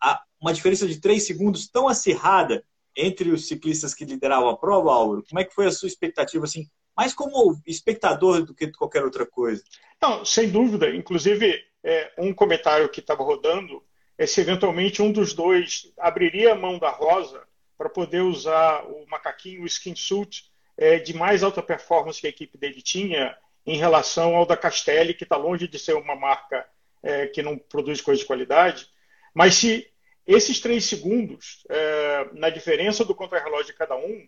a, 0.00 0.20
uma 0.40 0.52
diferença 0.52 0.86
de 0.86 1.00
três 1.00 1.26
segundos 1.26 1.68
tão 1.68 1.88
acirrada 1.88 2.64
entre 2.96 3.30
os 3.30 3.46
ciclistas 3.46 3.94
que 3.94 4.04
lideravam 4.04 4.48
a 4.48 4.56
prova, 4.56 4.92
Álvaro? 4.92 5.24
Como 5.28 5.40
é 5.40 5.44
que 5.44 5.54
foi 5.54 5.66
a 5.66 5.72
sua 5.72 5.88
expectativa, 5.88 6.44
assim, 6.44 6.68
mais 6.96 7.12
como 7.12 7.60
espectador 7.66 8.42
do 8.42 8.54
que 8.54 8.72
qualquer 8.72 9.04
outra 9.04 9.26
coisa? 9.26 9.62
Não, 10.00 10.24
sem 10.24 10.50
dúvida. 10.50 10.88
Inclusive, 10.94 11.62
é, 11.84 12.12
um 12.18 12.32
comentário 12.32 12.88
que 12.88 13.00
estava 13.00 13.22
rodando 13.22 13.82
é 14.18 14.26
se 14.26 14.40
eventualmente 14.40 15.02
um 15.02 15.12
dos 15.12 15.34
dois 15.34 15.92
abriria 15.98 16.52
a 16.52 16.56
mão 16.56 16.78
da 16.78 16.90
rosa 16.90 17.42
para 17.76 17.90
poder 17.90 18.22
usar 18.22 18.84
o 18.86 19.06
macaquinho, 19.08 19.62
o 19.62 19.66
skin 19.66 19.94
suit, 19.94 20.50
é, 20.76 20.98
de 20.98 21.14
mais 21.14 21.42
alta 21.42 21.62
performance 21.62 22.20
que 22.20 22.26
a 22.26 22.30
equipe 22.30 22.56
dele 22.56 22.80
tinha 22.80 23.36
em 23.66 23.76
relação 23.76 24.36
ao 24.36 24.46
da 24.46 24.56
Castelli, 24.56 25.12
que 25.12 25.24
está 25.24 25.36
longe 25.36 25.66
de 25.66 25.78
ser 25.78 25.94
uma 25.94 26.14
marca 26.14 26.66
é, 27.02 27.26
que 27.26 27.42
não 27.42 27.58
produz 27.58 28.00
coisa 28.00 28.20
de 28.20 28.26
qualidade. 28.26 28.88
Mas 29.34 29.54
se 29.56 29.90
esses 30.26 30.60
três 30.60 30.84
segundos, 30.84 31.64
é, 31.68 32.28
na 32.32 32.48
diferença 32.48 33.04
do 33.04 33.14
contrarrelógio 33.14 33.66
de 33.66 33.74
cada 33.74 33.96
um, 33.96 34.26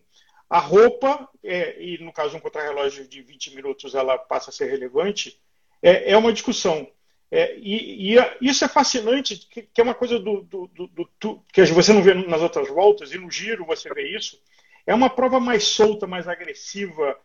a 0.48 0.58
roupa, 0.58 1.28
é, 1.44 1.80
e 1.82 1.98
no 1.98 2.12
caso 2.12 2.36
um 2.36 2.40
contrarrelógio 2.40 3.06
de 3.06 3.22
20 3.22 3.54
minutos 3.54 3.94
ela 3.94 4.18
passa 4.18 4.50
a 4.50 4.52
ser 4.52 4.70
relevante, 4.70 5.40
é, 5.82 6.12
é 6.12 6.16
uma 6.16 6.32
discussão. 6.32 6.90
É, 7.30 7.56
e, 7.58 8.16
e, 8.16 8.18
isso 8.40 8.64
é 8.64 8.68
fascinante, 8.68 9.36
que, 9.36 9.62
que 9.62 9.80
é 9.80 9.84
uma 9.84 9.94
coisa 9.94 10.18
do, 10.18 10.42
do, 10.42 10.66
do, 10.68 11.10
do, 11.20 11.44
que 11.52 11.64
você 11.66 11.92
não 11.92 12.02
vê 12.02 12.14
nas 12.14 12.40
outras 12.40 12.68
voltas, 12.68 13.12
e 13.12 13.18
no 13.18 13.30
giro 13.30 13.66
você 13.66 13.92
vê 13.92 14.16
isso. 14.16 14.40
É 14.86 14.94
uma 14.94 15.10
prova 15.10 15.38
mais 15.38 15.64
solta, 15.64 16.06
mais 16.06 16.26
agressiva. 16.26 17.18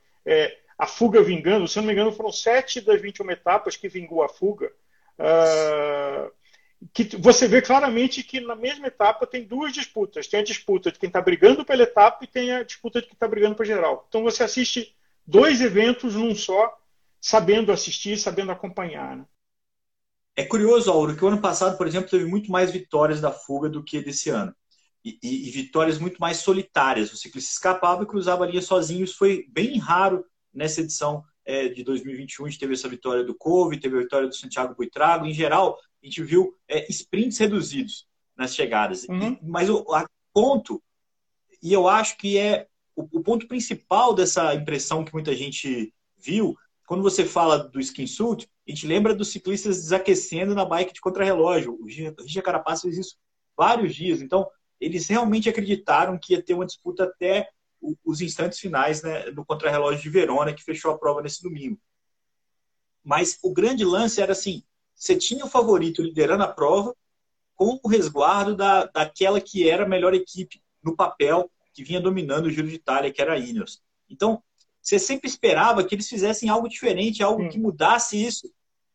A 0.84 0.86
fuga 0.86 1.24
vingando, 1.24 1.66
se 1.66 1.78
não 1.78 1.86
me 1.86 1.94
engano, 1.94 2.12
foram 2.12 2.30
sete 2.30 2.82
das 2.82 3.02
21 3.02 3.32
etapas 3.32 3.78
que 3.78 3.88
vingou 3.88 4.22
a 4.22 4.28
fuga. 4.28 4.70
Uh, 5.18 6.30
que 6.94 7.16
você 7.16 7.48
vê 7.48 7.62
claramente 7.62 8.22
que 8.22 8.42
na 8.42 8.54
mesma 8.54 8.88
etapa 8.88 9.26
tem 9.26 9.46
duas 9.46 9.72
disputas. 9.72 10.28
Tem 10.28 10.42
a 10.42 10.44
disputa 10.44 10.92
de 10.92 11.00
quem 11.00 11.08
está 11.08 11.22
brigando 11.22 11.64
pela 11.64 11.84
etapa 11.84 12.26
e 12.26 12.28
tem 12.28 12.52
a 12.52 12.64
disputa 12.64 13.00
de 13.00 13.08
quem 13.08 13.14
está 13.14 13.26
brigando 13.26 13.56
para 13.56 13.66
geral. 13.66 14.06
Então 14.10 14.24
você 14.24 14.44
assiste 14.44 14.94
dois 15.26 15.62
eventos 15.62 16.16
num 16.16 16.36
só, 16.36 16.78
sabendo 17.22 17.72
assistir, 17.72 18.18
sabendo 18.18 18.52
acompanhar. 18.52 19.16
Né? 19.16 19.26
É 20.36 20.44
curioso, 20.44 20.92
Auro, 20.92 21.16
que 21.16 21.24
o 21.24 21.30
ano 21.30 21.40
passado, 21.40 21.78
por 21.78 21.88
exemplo, 21.88 22.10
teve 22.10 22.26
muito 22.26 22.52
mais 22.52 22.72
vitórias 22.72 23.22
da 23.22 23.32
fuga 23.32 23.70
do 23.70 23.82
que 23.82 24.02
desse 24.02 24.30
ano. 24.30 24.54
E, 25.06 25.18
e, 25.24 25.48
e 25.48 25.52
vitórias 25.52 25.98
muito 25.98 26.20
mais 26.20 26.40
solitárias. 26.40 27.14
O 27.14 27.16
ciclista 27.16 27.54
escapava 27.54 28.04
e 28.04 28.06
cruzava 28.06 28.44
a 28.44 28.48
linha 28.48 28.62
sozinho. 28.62 29.06
Isso 29.06 29.18
foi 29.18 29.48
bem 29.50 29.78
raro 29.78 30.26
nessa 30.54 30.82
edição 30.82 31.24
é, 31.46 31.68
de 31.68 31.84
2021. 31.84 32.46
A 32.46 32.50
gente 32.50 32.60
teve 32.60 32.74
essa 32.74 32.88
vitória 32.88 33.24
do 33.24 33.36
Cove, 33.36 33.80
teve 33.80 33.98
a 33.98 34.02
vitória 34.02 34.28
do 34.28 34.36
Santiago 34.36 34.76
Buitrago. 34.76 35.26
Em 35.26 35.34
geral, 35.34 35.80
a 36.02 36.06
gente 36.06 36.22
viu 36.24 36.56
é, 36.68 36.86
sprints 36.92 37.38
reduzidos 37.38 38.08
nas 38.36 38.56
chegadas. 38.56 39.06
Uhum. 39.06 39.34
E, 39.34 39.40
mas 39.42 39.70
o 39.70 39.86
ponto, 40.34 40.82
e 41.62 41.72
eu 41.72 41.88
acho 41.88 42.18
que 42.18 42.38
é 42.38 42.68
o, 42.96 43.04
o 43.20 43.24
ponto 43.24 43.48
principal 43.48 44.14
dessa 44.14 44.54
impressão 44.54 45.04
que 45.04 45.14
muita 45.14 45.36
gente 45.36 45.94
viu, 46.18 46.56
quando 46.86 47.04
você 47.04 47.26
fala 47.26 47.58
do 47.58 47.80
skin 47.80 48.08
suit, 48.08 48.50
a 48.68 48.72
gente 48.72 48.88
lembra 48.88 49.16
dos 49.16 49.30
ciclistas 49.30 49.78
desaquecendo 49.78 50.56
na 50.56 50.66
bike 50.66 50.94
de 50.94 51.02
contrarrelógio. 51.02 51.78
O 51.82 51.86
Richard 51.86 52.42
Carapaz 52.42 52.82
fez 52.82 52.98
isso 52.98 53.18
vários 53.56 53.96
dias. 53.96 54.22
Então, 54.22 54.48
eles 54.80 55.08
realmente 55.08 55.50
acreditaram 55.50 56.18
que 56.18 56.34
ia 56.34 56.42
ter 56.42 56.54
uma 56.54 56.66
disputa 56.66 57.06
até 57.06 57.50
os 58.04 58.22
instantes 58.22 58.60
finais 58.60 59.02
né, 59.02 59.32
do 59.32 59.44
contrarrelógio 59.46 60.02
de 60.02 60.10
Verona, 60.10 60.54
que 60.54 60.64
fechou 60.64 60.92
a 60.92 60.98
prova 60.98 61.22
nesse 61.22 61.42
domingo. 61.42 61.80
Mas 63.04 63.38
o 63.44 63.52
grande 63.52 63.84
lance 63.84 64.22
era 64.22 64.32
assim: 64.32 64.64
você 64.96 65.16
tinha 65.16 65.46
o 65.46 65.50
favorito 65.50 66.02
liderando 66.02 66.44
a 66.44 66.48
prova 66.48 66.96
com 67.56 67.80
o 67.84 67.88
resguardo 67.88 68.56
da, 68.56 68.86
daquela 68.86 69.40
que 69.42 69.70
era 69.70 69.84
a 69.84 69.88
melhor 69.88 70.14
equipe 70.14 70.64
no 70.82 70.96
papel, 70.96 71.50
que 71.74 71.84
vinha 71.84 72.00
dominando 72.00 72.46
o 72.46 72.50
Giro 72.50 72.68
de 72.68 72.76
Itália, 72.76 73.12
que 73.12 73.22
era 73.22 73.34
a 73.34 73.38
Ineos. 73.38 73.82
Então, 74.10 74.42
você 74.82 75.00
sempre 75.00 75.30
esperava 75.30 75.84
que 75.84 75.96
eles 75.96 76.10
fizessem 76.10 76.50
algo 76.50 76.68
diferente, 76.68 77.24
algo 77.24 77.50
que 77.50 77.58
mudasse 77.58 78.22
isso. 78.22 78.52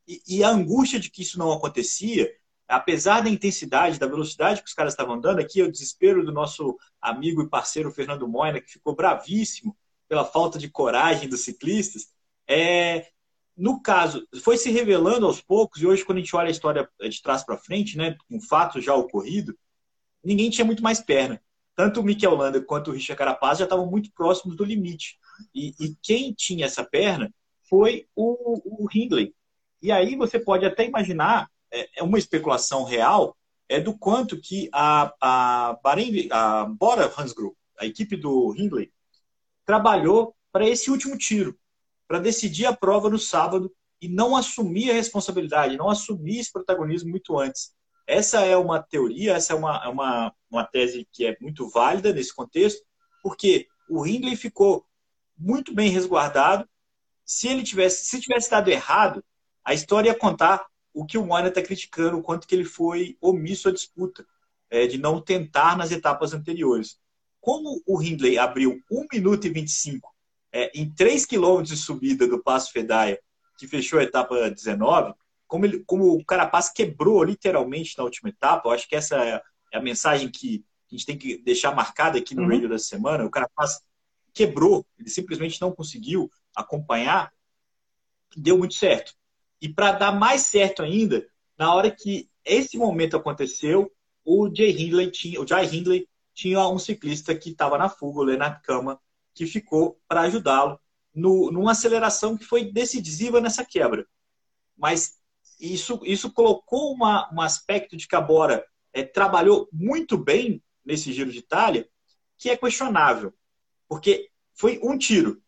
E, 0.07 0.23
e, 0.27 0.45
a 0.45 0.49
angústia 0.49 0.99
de 0.99 1.11
que 1.11 1.23
isso 1.23 1.39
não 1.39 1.53
acontecia, 1.53 2.31
apesar 2.69 3.23
da 3.23 3.31
intensidade, 3.31 3.99
da 3.99 4.07
velocidade 4.07 4.63
que 4.63 4.69
os 4.69 4.75
caras 4.75 4.93
estavam 4.93 5.15
andando, 5.15 5.41
aqui 5.41 5.61
é 5.61 5.65
o 5.65 5.71
desespero 5.71 6.25
do 6.25 6.33
nosso 6.33 6.79
amigo 7.01 7.43
e 7.43 7.49
parceiro 7.49 7.91
Fernando 7.91 8.29
Moina, 8.29 8.61
que 8.61 8.71
ficou 8.71 8.95
bravíssimo 8.95 9.77
pela 10.07 10.25
falta 10.25 10.59
de 10.59 10.69
coragem 10.69 11.29
dos 11.29 11.41
ciclistas. 11.41 12.09
É, 12.47 13.09
no 13.57 13.81
caso, 13.81 14.27
foi 14.43 14.57
se 14.57 14.71
revelando 14.71 15.27
aos 15.27 15.41
poucos, 15.41 15.81
e 15.83 15.87
hoje, 15.87 16.05
quando 16.05 16.19
a 16.19 16.21
gente 16.21 16.37
olha 16.37 16.49
a 16.49 16.53
história 16.53 16.89
de 17.01 17.23
trás 17.23 17.45
para 17.45 17.59
frente, 17.59 17.97
né, 17.97 18.17
com 18.29 18.41
fato 18.41 18.81
já 18.81 18.95
ocorrido, 18.95 19.57
ninguém 20.23 20.51
tinha 20.51 20.65
muito 20.65 20.83
mais 20.83 21.01
perna. 21.01 21.43
Tanto 21.75 22.01
o 22.01 22.03
Mikel 22.03 22.35
Landa 22.35 22.61
quanto 22.61 22.91
o 22.91 22.95
Richard 22.95 23.17
Carapaz 23.17 23.59
já 23.59 23.65
estavam 23.65 23.87
muito 23.87 24.13
próximos 24.13 24.57
do 24.57 24.65
limite. 24.65 25.17
E, 25.55 25.75
e 25.81 25.97
quem 26.03 26.33
tinha 26.33 26.67
essa 26.67 26.85
perna 26.85 27.33
foi 27.69 28.07
o, 28.15 28.85
o 28.85 28.89
Hindley. 28.93 29.35
E 29.81 29.93
aí 29.93 30.17
você 30.17 30.41
pode 30.41 30.67
até 30.67 30.85
imaginar, 30.85 31.49
é, 31.73 32.01
é 32.01 32.03
uma 32.03 32.19
especulação 32.19 32.85
real, 32.85 33.37
é 33.69 33.81
do 33.81 33.97
quanto 33.97 34.41
que 34.41 34.69
a, 34.73 35.13
a, 35.21 35.79
Bahrein, 35.83 36.29
a 36.31 36.65
Bora 36.65 37.13
Hansgrohe, 37.17 37.55
a 37.79 37.87
equipe 37.87 38.17
do 38.17 38.55
Hindley, 38.57 38.91
trabalhou 39.65 40.35
para 40.51 40.67
esse 40.67 40.91
último 40.91 41.17
tiro, 41.19 41.59
para 42.07 42.19
decidir 42.19 42.67
a 42.67 42.75
prova 42.75 43.11
no 43.11 43.19
sábado 43.19 43.71
e 44.01 44.09
não 44.09 44.35
assumir 44.35 44.91
a 44.91 44.95
responsabilidade, 44.95 45.77
não 45.77 45.91
assumir 45.91 46.39
esse 46.39 46.53
protagonismo 46.53 47.11
muito 47.11 47.39
antes. 47.39 47.73
Essa 48.07 48.41
é 48.47 48.57
uma 48.57 48.83
teoria, 48.83 49.35
essa 49.35 49.53
é 49.53 49.57
uma, 49.57 49.85
é 49.85 49.89
uma, 49.89 50.33
uma 50.51 50.65
tese 50.65 51.07
que 51.13 51.27
é 51.27 51.37
muito 51.41 51.69
válida 51.69 52.13
nesse 52.13 52.35
contexto, 52.35 52.83
porque 53.23 53.67
o 53.91 54.07
Hindley 54.07 54.37
ficou 54.37 54.87
muito 55.37 55.75
bem 55.75 55.91
resguardado. 55.91 56.67
Se 57.25 57.49
ele 57.49 57.63
tivesse, 57.63 58.07
se 58.07 58.21
tivesse 58.21 58.51
dado 58.51 58.71
errado, 58.71 59.23
a 59.63 59.75
história 59.75 60.09
ia 60.09 60.15
contar 60.15 60.65
o 60.99 61.07
que 61.07 61.17
o 61.17 61.25
Moina 61.25 61.47
está 61.47 61.63
criticando, 61.63 62.19
o 62.19 62.23
quanto 62.23 62.45
que 62.45 62.53
ele 62.53 62.65
foi 62.65 63.17
omisso 63.21 63.69
à 63.69 63.73
disputa, 63.73 64.27
é, 64.69 64.85
de 64.85 64.99
não 64.99 65.21
tentar 65.21 65.77
nas 65.77 65.93
etapas 65.93 66.35
anteriores. 66.35 66.99
Como 67.41 67.81
o 67.87 68.03
Hindley 68.03 68.37
abriu 68.37 68.83
1 68.91 69.07
minuto 69.13 69.47
e 69.47 69.51
25 69.51 70.13
é, 70.53 70.73
em 70.75 70.91
3 70.91 71.25
quilômetros 71.25 71.69
de 71.69 71.77
subida 71.77 72.27
do 72.27 72.43
Passo 72.43 72.73
Fedaia, 72.73 73.21
que 73.57 73.69
fechou 73.69 74.01
a 74.01 74.03
etapa 74.03 74.51
19, 74.51 75.15
como, 75.47 75.65
ele, 75.65 75.85
como 75.87 76.17
o 76.17 76.25
Carapaz 76.25 76.69
quebrou 76.69 77.23
literalmente 77.23 77.97
na 77.97 78.03
última 78.03 78.31
etapa. 78.31 78.69
Eu 78.69 78.73
acho 78.73 78.89
que 78.89 78.97
essa 78.97 79.17
é 79.25 79.41
a 79.73 79.81
mensagem 79.81 80.29
que 80.29 80.65
a 80.91 80.97
gente 80.97 81.07
tem 81.07 81.17
que 81.17 81.39
deixar 81.39 81.73
marcada 81.77 82.19
aqui 82.19 82.35
no 82.35 82.43
uhum. 82.43 82.49
radio 82.49 82.69
da 82.69 82.79
semana. 82.79 83.25
O 83.25 83.31
Carapaz 83.31 83.81
quebrou, 84.35 84.85
ele 84.99 85.09
simplesmente 85.09 85.61
não 85.61 85.71
conseguiu 85.71 86.29
acompanhar, 86.57 87.33
deu 88.37 88.59
muito 88.59 88.75
certo. 88.75 89.18
E 89.61 89.69
para 89.69 89.93
dar 89.93 90.13
mais 90.13 90.43
certo 90.43 90.83
ainda, 90.83 91.27
na 91.59 91.75
hora 91.75 91.91
que 91.91 92.31
esse 92.45 92.79
momento 92.79 93.17
aconteceu, 93.17 93.93
o 94.25 94.49
Jay 94.55 94.71
Hindley 94.71 95.11
tinha, 95.11 95.41
o 95.41 95.47
Jay 95.47 95.67
Hindley 95.67 96.09
tinha 96.35 96.67
um 96.69 96.79
ciclista 96.79 97.35
que 97.35 97.51
estava 97.51 97.77
na 97.77 97.89
fuga, 97.89 98.21
o 98.21 98.25
Leonard 98.25 98.63
Kama, 98.63 99.01
que 99.35 99.47
ficou 99.47 100.01
para 100.07 100.23
ajudá-lo 100.23 100.79
numa 101.15 101.73
aceleração 101.73 102.37
que 102.37 102.45
foi 102.45 102.71
decisiva 102.71 103.41
nessa 103.41 103.65
quebra. 103.65 104.07
Mas 104.77 105.19
isso, 105.59 106.01
isso 106.05 106.33
colocou 106.33 106.93
uma, 106.93 107.29
um 107.33 107.41
aspecto 107.41 107.97
de 107.97 108.07
que 108.07 108.15
a 108.15 108.21
Bora 108.21 108.65
é, 108.93 109.03
trabalhou 109.03 109.69
muito 109.73 110.17
bem 110.17 110.63
nesse 110.85 111.13
Giro 111.13 111.33
de 111.33 111.39
Itália, 111.39 111.89
que 112.37 112.49
é 112.49 112.57
questionável. 112.57 113.35
Porque 113.89 114.31
foi 114.55 114.79
um 114.83 114.97
tiro, 114.97 115.43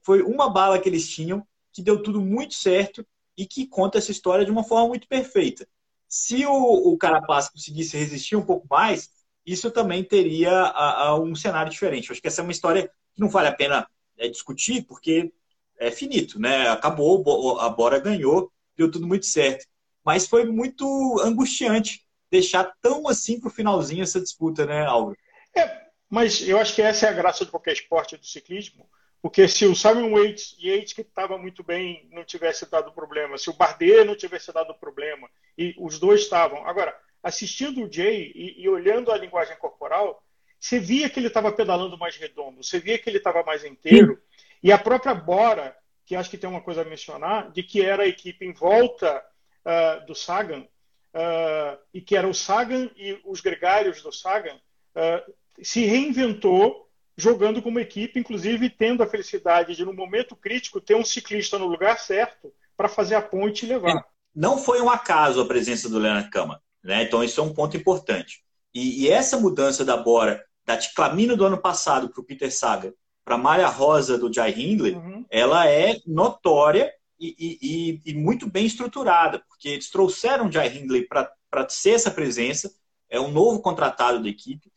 foi 0.00 0.22
uma 0.22 0.50
bala 0.50 0.78
que 0.78 0.88
eles 0.88 1.08
tinham, 1.08 1.46
que 1.72 1.82
deu 1.82 2.02
tudo 2.02 2.20
muito 2.20 2.54
certo 2.54 3.06
e 3.42 3.46
que 3.46 3.66
conta 3.66 3.98
essa 3.98 4.12
história 4.12 4.44
de 4.44 4.52
uma 4.52 4.62
forma 4.62 4.88
muito 4.88 5.08
perfeita. 5.08 5.66
Se 6.08 6.46
o, 6.46 6.92
o 6.92 6.96
Carapaz 6.96 7.48
conseguisse 7.48 7.96
resistir 7.96 8.36
um 8.36 8.46
pouco 8.46 8.68
mais, 8.70 9.10
isso 9.44 9.68
também 9.68 10.04
teria 10.04 10.52
a, 10.52 11.08
a 11.08 11.18
um 11.18 11.34
cenário 11.34 11.72
diferente. 11.72 12.08
Eu 12.08 12.12
acho 12.12 12.22
que 12.22 12.28
essa 12.28 12.40
é 12.40 12.44
uma 12.44 12.52
história 12.52 12.86
que 12.86 13.20
não 13.20 13.28
vale 13.28 13.48
a 13.48 13.54
pena 13.54 13.88
é, 14.16 14.28
discutir, 14.28 14.84
porque 14.86 15.32
é 15.76 15.90
finito, 15.90 16.38
né? 16.38 16.68
Acabou, 16.68 17.58
a 17.58 17.68
Bora 17.68 17.98
ganhou, 17.98 18.52
deu 18.76 18.88
tudo 18.88 19.08
muito 19.08 19.26
certo. 19.26 19.66
Mas 20.04 20.28
foi 20.28 20.44
muito 20.44 21.20
angustiante 21.20 22.06
deixar 22.30 22.72
tão 22.80 23.08
assim 23.08 23.40
para 23.40 23.48
o 23.48 23.52
finalzinho 23.52 24.04
essa 24.04 24.20
disputa, 24.20 24.64
né, 24.64 24.86
Álvaro? 24.86 25.16
É, 25.56 25.88
mas 26.08 26.46
eu 26.46 26.58
acho 26.58 26.76
que 26.76 26.82
essa 26.82 27.06
é 27.06 27.08
a 27.08 27.12
graça 27.12 27.44
de 27.44 27.50
qualquer 27.50 27.72
esporte 27.72 28.16
do 28.16 28.24
ciclismo, 28.24 28.88
porque 29.22 29.46
se 29.46 29.64
o 29.66 29.76
Simon 29.76 30.18
Yates, 30.18 30.56
Yates 30.58 30.92
que 30.92 31.02
estava 31.02 31.38
muito 31.38 31.62
bem, 31.62 32.08
não 32.10 32.24
tivesse 32.24 32.68
dado 32.68 32.90
problema, 32.90 33.38
se 33.38 33.48
o 33.48 33.52
Bardet 33.52 34.04
não 34.04 34.16
tivesse 34.16 34.52
dado 34.52 34.74
problema, 34.74 35.30
e 35.56 35.76
os 35.78 36.00
dois 36.00 36.22
estavam. 36.22 36.66
Agora, 36.66 36.92
assistindo 37.22 37.84
o 37.84 37.90
Jay 37.90 38.32
e, 38.34 38.62
e 38.62 38.68
olhando 38.68 39.12
a 39.12 39.16
linguagem 39.16 39.56
corporal, 39.58 40.24
você 40.58 40.80
via 40.80 41.08
que 41.08 41.20
ele 41.20 41.28
estava 41.28 41.52
pedalando 41.52 41.96
mais 41.96 42.16
redondo, 42.16 42.64
você 42.64 42.80
via 42.80 42.98
que 42.98 43.08
ele 43.08 43.18
estava 43.18 43.44
mais 43.44 43.64
inteiro, 43.64 44.20
Sim. 44.36 44.46
e 44.64 44.72
a 44.72 44.78
própria 44.78 45.14
Bora, 45.14 45.76
que 46.04 46.16
acho 46.16 46.28
que 46.28 46.36
tem 46.36 46.50
uma 46.50 46.60
coisa 46.60 46.82
a 46.82 46.84
mencionar, 46.84 47.52
de 47.52 47.62
que 47.62 47.80
era 47.80 48.02
a 48.02 48.08
equipe 48.08 48.44
em 48.44 48.52
volta 48.52 49.24
uh, 49.64 50.04
do 50.04 50.16
Sagan, 50.16 50.62
uh, 50.62 51.78
e 51.94 52.00
que 52.00 52.16
era 52.16 52.26
o 52.26 52.34
Sagan 52.34 52.90
e 52.96 53.20
os 53.24 53.40
gregários 53.40 54.02
do 54.02 54.10
Sagan, 54.10 54.56
uh, 54.56 55.32
se 55.62 55.84
reinventou 55.84 56.90
jogando 57.16 57.60
como 57.60 57.78
equipe, 57.78 58.18
inclusive 58.18 58.70
tendo 58.70 59.02
a 59.02 59.06
felicidade 59.06 59.74
de, 59.74 59.84
no 59.84 59.92
momento 59.92 60.34
crítico, 60.34 60.80
ter 60.80 60.94
um 60.94 61.04
ciclista 61.04 61.58
no 61.58 61.66
lugar 61.66 61.98
certo 61.98 62.52
para 62.76 62.88
fazer 62.88 63.14
a 63.14 63.22
ponte 63.22 63.64
e 63.64 63.68
levar. 63.68 64.04
Não 64.34 64.56
foi 64.56 64.80
um 64.80 64.90
acaso 64.90 65.40
a 65.40 65.46
presença 65.46 65.88
do 65.88 65.98
Leonard 65.98 66.30
Kama, 66.30 66.60
né? 66.82 67.02
então 67.02 67.22
isso 67.22 67.40
é 67.40 67.44
um 67.44 67.52
ponto 67.52 67.76
importante. 67.76 68.42
E, 68.74 69.02
e 69.02 69.08
essa 69.08 69.38
mudança 69.38 69.84
da 69.84 69.96
Bora, 69.96 70.42
da 70.64 70.76
Ticlamino 70.76 71.36
do 71.36 71.44
ano 71.44 71.58
passado 71.58 72.08
para 72.08 72.20
o 72.20 72.24
Peter 72.24 72.50
Saga, 72.50 72.94
para 73.24 73.34
a 73.34 73.38
malha 73.38 73.68
rosa 73.68 74.18
do 74.18 74.32
Jai 74.32 74.52
Hindley, 74.52 74.94
uhum. 74.94 75.24
ela 75.30 75.68
é 75.68 76.00
notória 76.06 76.92
e, 77.20 77.36
e, 77.38 78.10
e, 78.10 78.14
muito 78.14 78.50
bem 78.50 78.66
estruturada, 78.66 79.44
porque 79.48 79.68
eles 79.68 79.90
trouxeram 79.90 80.48
o 80.48 80.52
Jai 80.52 80.76
Hindley 80.76 81.06
para 81.06 81.68
ser 81.68 81.90
essa 81.90 82.10
presença, 82.10 82.74
é 83.08 83.20
um 83.20 83.30
novo 83.30 83.60
contratado 83.60 84.20
da 84.20 84.28
equipe, 84.28 84.72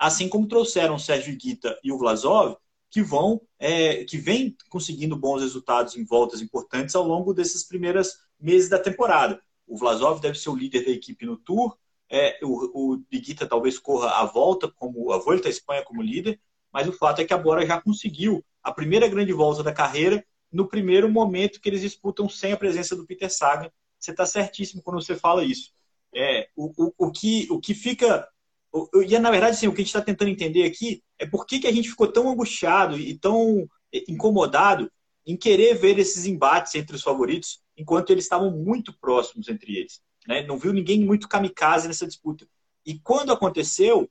assim 0.00 0.28
como 0.28 0.48
trouxeram 0.48 0.94
o 0.94 0.98
Sérgio 0.98 1.36
Guita 1.36 1.78
e 1.84 1.92
o 1.92 1.98
Vlasov, 1.98 2.56
que 2.90 3.02
vão, 3.02 3.40
é, 3.58 4.04
que 4.04 4.16
vem 4.16 4.56
conseguindo 4.68 5.14
bons 5.14 5.42
resultados 5.42 5.94
em 5.96 6.04
voltas 6.04 6.40
importantes 6.40 6.94
ao 6.94 7.06
longo 7.06 7.34
desses 7.34 7.62
primeiros 7.62 8.14
meses 8.40 8.68
da 8.68 8.78
temporada. 8.78 9.40
O 9.66 9.76
Vlasov 9.76 10.20
deve 10.20 10.38
ser 10.38 10.50
o 10.50 10.56
líder 10.56 10.84
da 10.84 10.90
equipe 10.90 11.24
no 11.26 11.36
Tour, 11.36 11.76
é, 12.10 12.40
o, 12.42 12.94
o 12.94 13.04
Guita 13.12 13.46
talvez 13.46 13.78
corra 13.78 14.10
a 14.10 14.24
volta 14.24 14.68
como 14.68 15.12
a 15.12 15.18
Volta 15.18 15.46
à 15.46 15.50
Espanha 15.50 15.84
como 15.84 16.02
líder, 16.02 16.40
mas 16.72 16.88
o 16.88 16.92
fato 16.92 17.20
é 17.20 17.24
que 17.24 17.32
a 17.32 17.38
Bora 17.38 17.64
já 17.64 17.80
conseguiu 17.80 18.44
a 18.62 18.72
primeira 18.72 19.06
grande 19.06 19.32
volta 19.32 19.62
da 19.62 19.72
carreira 19.72 20.24
no 20.50 20.66
primeiro 20.66 21.08
momento 21.08 21.60
que 21.60 21.68
eles 21.68 21.80
disputam 21.80 22.28
sem 22.28 22.52
a 22.52 22.56
presença 22.56 22.96
do 22.96 23.06
Peter 23.06 23.32
Sagan. 23.32 23.70
Você 23.98 24.10
está 24.10 24.26
certíssimo 24.26 24.82
quando 24.82 25.00
você 25.00 25.14
fala 25.14 25.44
isso. 25.44 25.72
É, 26.12 26.48
o, 26.56 26.72
o, 26.76 26.92
o, 27.06 27.12
que, 27.12 27.46
o 27.50 27.60
que 27.60 27.74
fica. 27.74 28.28
E 28.72 29.18
na 29.18 29.30
verdade, 29.30 29.56
assim, 29.56 29.66
o 29.66 29.72
que 29.72 29.80
a 29.80 29.84
gente 29.84 29.88
está 29.88 30.00
tentando 30.00 30.30
entender 30.30 30.64
aqui 30.64 31.02
é 31.18 31.26
por 31.26 31.44
que, 31.44 31.58
que 31.58 31.66
a 31.66 31.72
gente 31.72 31.88
ficou 31.88 32.06
tão 32.10 32.30
angustiado 32.30 32.96
e 32.98 33.18
tão 33.18 33.68
incomodado 34.08 34.90
em 35.26 35.36
querer 35.36 35.74
ver 35.74 35.98
esses 35.98 36.24
embates 36.26 36.74
entre 36.74 36.96
os 36.96 37.02
favoritos, 37.02 37.60
enquanto 37.76 38.10
eles 38.10 38.24
estavam 38.24 38.50
muito 38.50 38.96
próximos 38.98 39.48
entre 39.48 39.76
eles. 39.76 40.00
Né? 40.26 40.46
Não 40.46 40.58
viu 40.58 40.72
ninguém 40.72 41.04
muito 41.04 41.28
kamikaze 41.28 41.88
nessa 41.88 42.06
disputa. 42.06 42.46
E 42.86 42.98
quando 42.98 43.32
aconteceu, 43.32 44.08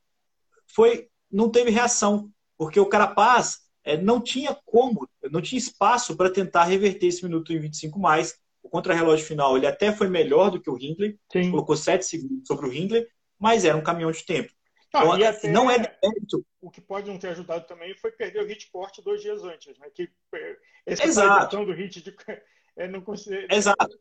foi 0.67 1.07
não 1.31 1.49
teve 1.49 1.69
reação, 1.69 2.31
porque 2.57 2.79
o 2.79 2.85
Carapaz 2.85 3.59
é, 3.83 3.95
não 3.95 4.19
tinha 4.19 4.57
como, 4.65 5.07
não 5.31 5.41
tinha 5.41 5.59
espaço 5.59 6.15
para 6.15 6.29
tentar 6.29 6.63
reverter 6.65 7.07
esse 7.07 7.23
minuto 7.23 7.53
em 7.53 7.59
25 7.59 7.99
mais. 7.99 8.35
O 8.63 8.69
contrarrelógio 8.69 9.25
final 9.25 9.55
ele 9.55 9.67
até 9.67 9.91
foi 9.91 10.09
melhor 10.09 10.49
do 10.49 10.59
que 10.59 10.69
o 10.69 10.77
Hindley, 10.77 11.17
Sim. 11.31 11.51
colocou 11.51 11.75
7 11.77 12.05
segundos 12.05 12.47
sobre 12.47 12.67
o 12.67 12.73
Hindley, 12.73 13.07
mas 13.39 13.65
era 13.65 13.77
um 13.77 13.83
caminhão 13.83 14.11
de 14.11 14.23
tempo. 14.23 14.51
Não, 14.93 15.15
então, 15.15 15.29
até, 15.29 15.47
não 15.49 15.69
é 15.69 15.77
mérito. 15.77 16.45
O 16.59 16.71
que 16.71 16.81
pode 16.81 17.09
não 17.09 17.19
ter 17.19 17.29
ajudado 17.29 17.65
também 17.67 17.95
foi 17.95 18.11
perder 18.11 18.43
o 18.43 18.51
Hitport 18.51 18.99
dois 19.01 19.21
dias 19.21 19.43
antes, 19.43 19.77
né? 19.77 19.87
Que 19.93 20.09
é, 20.33 20.57
essa 20.85 21.05
Exato. 21.05 21.65
do 21.65 21.71
Hit 21.71 22.01
de, 22.01 22.15
é, 22.75 22.87
não. 22.87 23.03
Exato. 23.51 23.99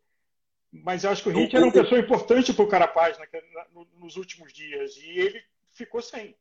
Mas 0.72 1.04
eu 1.04 1.10
acho 1.10 1.22
que 1.22 1.28
o 1.28 1.32
Hit 1.32 1.54
era 1.54 1.64
uma 1.64 1.72
pessoa 1.72 2.00
importante 2.00 2.52
para 2.52 2.64
o 2.64 2.68
Carapaz 2.68 3.18
né, 3.18 3.26
nos 3.94 4.16
últimos 4.16 4.52
dias 4.52 4.96
e 4.96 5.10
ele 5.18 5.42
ficou 5.72 6.00
sem 6.00 6.34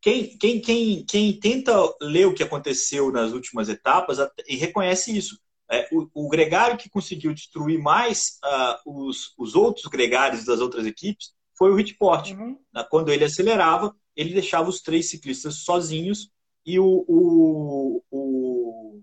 quem, 0.00 0.36
quem, 0.38 0.60
quem, 0.60 1.04
quem 1.04 1.38
tenta 1.38 1.72
ler 2.00 2.26
o 2.26 2.34
que 2.34 2.42
aconteceu 2.42 3.12
nas 3.12 3.32
últimas 3.32 3.68
etapas 3.68 4.18
e 4.48 4.56
reconhece 4.56 5.16
isso. 5.16 5.38
É, 5.70 5.88
o, 5.92 6.08
o, 6.14 6.28
gregário 6.28 6.76
que 6.76 6.90
conseguiu 6.90 7.32
destruir 7.32 7.78
mais 7.78 8.40
uh, 8.44 9.06
os, 9.06 9.32
os 9.38 9.54
outros 9.54 9.86
gregários 9.86 10.44
das 10.44 10.60
outras 10.60 10.84
equipes 10.84 11.32
foi 11.60 11.70
o 11.70 11.78
Hitport. 11.78 12.30
Uhum. 12.30 12.58
Quando 12.88 13.12
ele 13.12 13.22
acelerava, 13.22 13.94
ele 14.16 14.32
deixava 14.32 14.70
os 14.70 14.80
três 14.80 15.10
ciclistas 15.10 15.56
sozinhos 15.56 16.30
e 16.64 16.78
o, 16.78 17.04
o, 17.06 18.02
o 18.10 19.02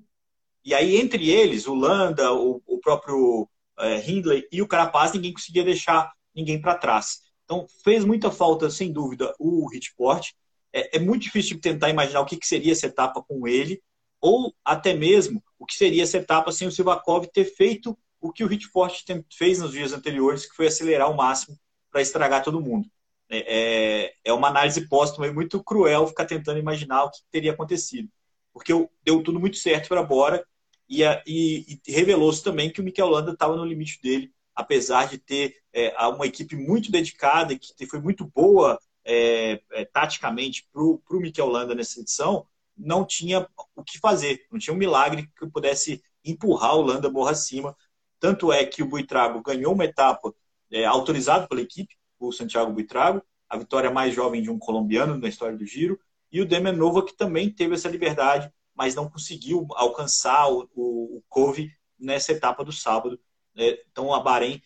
e 0.66 0.74
aí 0.74 0.98
entre 0.98 1.30
eles, 1.30 1.68
o 1.68 1.76
Landa, 1.76 2.34
o, 2.34 2.60
o 2.66 2.80
próprio 2.80 3.48
é, 3.78 4.10
Hindley 4.10 4.48
e 4.52 4.60
o 4.60 4.68
Carapaz, 4.68 5.14
ninguém 5.14 5.34
conseguia 5.34 5.64
deixar 5.64 6.12
ninguém 6.36 6.60
para 6.60 6.76
trás. 6.76 7.20
Então 7.46 7.68
fez 7.84 8.04
muita 8.04 8.32
falta, 8.32 8.72
sem 8.72 8.92
dúvida, 8.92 9.36
o 9.38 9.72
Hitport 9.72 10.32
é, 10.74 10.98
é 10.98 11.00
muito 11.00 11.22
difícil 11.22 11.58
de 11.58 11.62
tentar 11.62 11.90
imaginar 11.90 12.22
o 12.22 12.26
que, 12.26 12.38
que 12.38 12.48
seria 12.48 12.72
essa 12.72 12.88
etapa 12.88 13.22
com 13.22 13.48
ele, 13.48 13.84
ou 14.20 14.52
até 14.66 14.96
mesmo 14.96 15.44
o 15.60 15.66
que 15.66 15.76
seria 15.76 16.02
essa 16.02 16.18
etapa 16.18 16.52
sem 16.52 16.68
o 16.68 16.72
Silvakov 16.72 17.28
ter 17.28 17.46
feito 17.46 17.96
o 18.20 18.32
que 18.32 18.44
o 18.44 18.52
Hitford 18.52 19.06
fez 19.32 19.60
nos 19.60 19.74
dias 19.74 19.94
anteriores, 19.94 20.48
que 20.48 20.56
foi 20.56 20.68
acelerar 20.68 21.08
ao 21.08 21.16
máximo 21.16 21.56
para 21.92 22.02
estragar 22.02 22.44
todo 22.44 22.62
mundo. 22.62 22.90
É, 23.30 24.06
é, 24.06 24.14
é 24.26 24.34
uma 24.34 24.48
análise 24.48 24.88
póstuma 24.88 25.28
e 25.28 25.34
muito 25.34 25.64
cruel 25.64 26.08
ficar 26.08 26.26
tentando 26.26 26.60
imaginar 26.60 27.04
o 27.04 27.12
que 27.12 27.20
teria 27.32 27.52
acontecido. 27.52 28.10
Porque 28.54 28.72
deu 29.04 29.22
tudo 29.24 29.40
muito 29.40 29.58
certo 29.58 29.90
para 29.90 30.04
Bora 30.04 30.46
e, 30.90 31.04
e, 31.26 31.80
e 31.86 31.92
revelou-se 31.92 32.44
também 32.44 32.72
que 32.72 32.82
o 32.82 32.84
Mikel 32.84 33.10
Landa 33.10 33.34
estava 33.34 33.56
no 33.56 33.66
limite 33.66 34.00
dele, 34.02 34.32
apesar 34.56 35.08
de 35.08 35.18
ter 35.18 35.56
é, 35.74 35.94
uma 36.08 36.26
equipe 36.26 36.56
muito 36.56 36.92
dedicada, 36.92 37.58
que 37.58 37.86
foi 37.86 38.00
muito 38.00 38.26
boa 38.26 38.80
é, 39.06 39.62
é, 39.72 39.86
taticamente 39.86 40.68
para 40.72 40.82
o 40.82 41.02
Mikel 41.12 41.48
Landa 41.48 41.76
nessa 41.76 42.00
edição, 42.00 42.48
não 42.78 43.06
tinha 43.06 43.48
o 43.76 43.84
que 43.84 44.00
fazer, 44.00 44.46
não 44.52 44.60
tinha 44.60 44.74
um 44.74 44.78
milagre 44.78 45.30
que 45.38 45.48
pudesse 45.48 46.02
empurrar 46.24 46.76
o 46.76 46.82
Landa 46.82 47.10
morra 47.10 47.32
acima. 47.32 47.76
Tanto 48.20 48.52
é 48.52 48.66
que 48.66 48.84
o 48.84 48.88
Buitrago 48.88 49.42
ganhou 49.42 49.74
uma 49.74 49.86
etapa 49.86 50.34
é, 50.72 50.86
autorizada 50.86 51.48
pela 51.48 51.62
equipe, 51.62 51.96
o 52.20 52.32
Santiago 52.32 52.72
Buitrago, 52.72 53.22
a 53.50 53.58
vitória 53.58 53.90
mais 53.90 54.14
jovem 54.14 54.42
de 54.42 54.50
um 54.50 54.60
colombiano 54.60 55.18
na 55.18 55.28
história 55.28 55.58
do 55.58 55.66
Giro, 55.66 56.00
e 56.32 56.42
o 56.42 56.46
Demenova, 56.46 57.06
que 57.06 57.16
também 57.16 57.50
teve 57.50 57.76
essa 57.76 57.88
liberdade, 57.88 58.52
mas 58.76 58.94
não 58.94 59.10
conseguiu 59.10 59.66
alcançar 59.72 60.52
o, 60.52 60.70
o, 60.76 61.18
o 61.18 61.24
Cove 61.30 61.72
nessa 61.98 62.32
etapa 62.32 62.64
do 62.64 62.72
sábado. 62.72 63.20
É, 63.56 63.84
então 63.90 64.14
a 64.14 64.20
Bahrein 64.20 64.62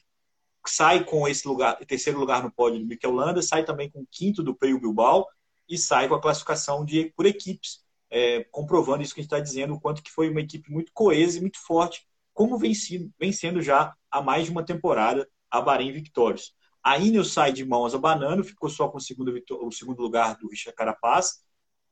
sai 0.68 1.04
com 1.04 1.28
esse 1.28 1.48
lugar, 1.48 1.78
terceiro 1.86 2.20
lugar 2.20 2.44
no 2.44 2.52
pódio 2.52 2.80
do 2.80 2.86
Mikel 2.86 3.12
Landa, 3.12 3.42
sai 3.42 3.64
também 3.64 3.90
com 3.90 4.02
o 4.02 4.08
quinto 4.10 4.44
do 4.44 4.56
Peio 4.56 4.80
Bilbao 4.80 5.28
e 5.68 5.78
sai 5.78 6.08
com 6.08 6.16
a 6.16 6.22
classificação 6.22 6.84
de, 6.84 7.12
por 7.16 7.26
equipes, 7.26 7.80
é, 8.10 8.44
comprovando 8.52 9.02
isso 9.02 9.14
que 9.14 9.22
a 9.22 9.24
gente 9.24 9.34
está 9.34 9.40
dizendo, 9.40 9.74
o 9.74 9.80
quanto 9.80 10.04
que 10.04 10.12
foi 10.12 10.30
uma 10.30 10.42
equipe 10.42 10.70
muito 10.70 10.92
coesa 10.94 11.38
e 11.38 11.42
muito 11.42 11.58
forte, 11.60 12.06
como 12.34 12.58
vem 12.58 12.74
sendo 13.32 13.62
já 13.62 13.96
há 14.10 14.22
mais 14.22 14.46
de 14.46 14.52
uma 14.52 14.66
temporada 14.66 15.28
a 15.52 15.62
Bahrein 15.62 15.92
Victorious. 15.92 16.54
A 16.84 16.98
Ineos 16.98 17.34
sai 17.34 17.52
de 17.52 17.64
mãos 17.64 17.94
a 17.94 17.98
Banano, 17.98 18.44
ficou 18.44 18.70
só 18.70 18.88
com 18.88 18.98
o 18.98 19.02
segundo, 19.02 19.34
o 19.62 19.72
segundo 19.72 20.02
lugar 20.02 20.36
do 20.38 20.48
Richard 20.50 20.76
Carapaz. 20.76 21.42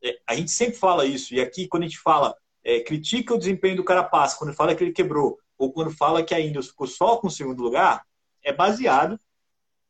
É, 0.03 0.17
a 0.25 0.35
gente 0.35 0.49
sempre 0.49 0.75
fala 0.75 1.05
isso, 1.05 1.33
e 1.33 1.41
aqui 1.41 1.67
quando 1.67 1.83
a 1.83 1.87
gente 1.87 1.99
fala, 1.99 2.35
é, 2.63 2.79
critica 2.79 3.33
o 3.33 3.37
desempenho 3.37 3.75
do 3.75 3.83
Carapaz, 3.83 4.33
quando 4.33 4.53
fala 4.53 4.73
que 4.73 4.83
ele 4.83 4.93
quebrou, 4.93 5.37
ou 5.57 5.71
quando 5.71 5.91
fala 5.91 6.23
que 6.23 6.33
a 6.33 6.39
Ineos 6.39 6.69
ficou 6.69 6.87
só 6.87 7.17
com 7.17 7.27
o 7.27 7.31
segundo 7.31 7.61
lugar, 7.61 8.03
é 8.41 8.53
baseado 8.53 9.19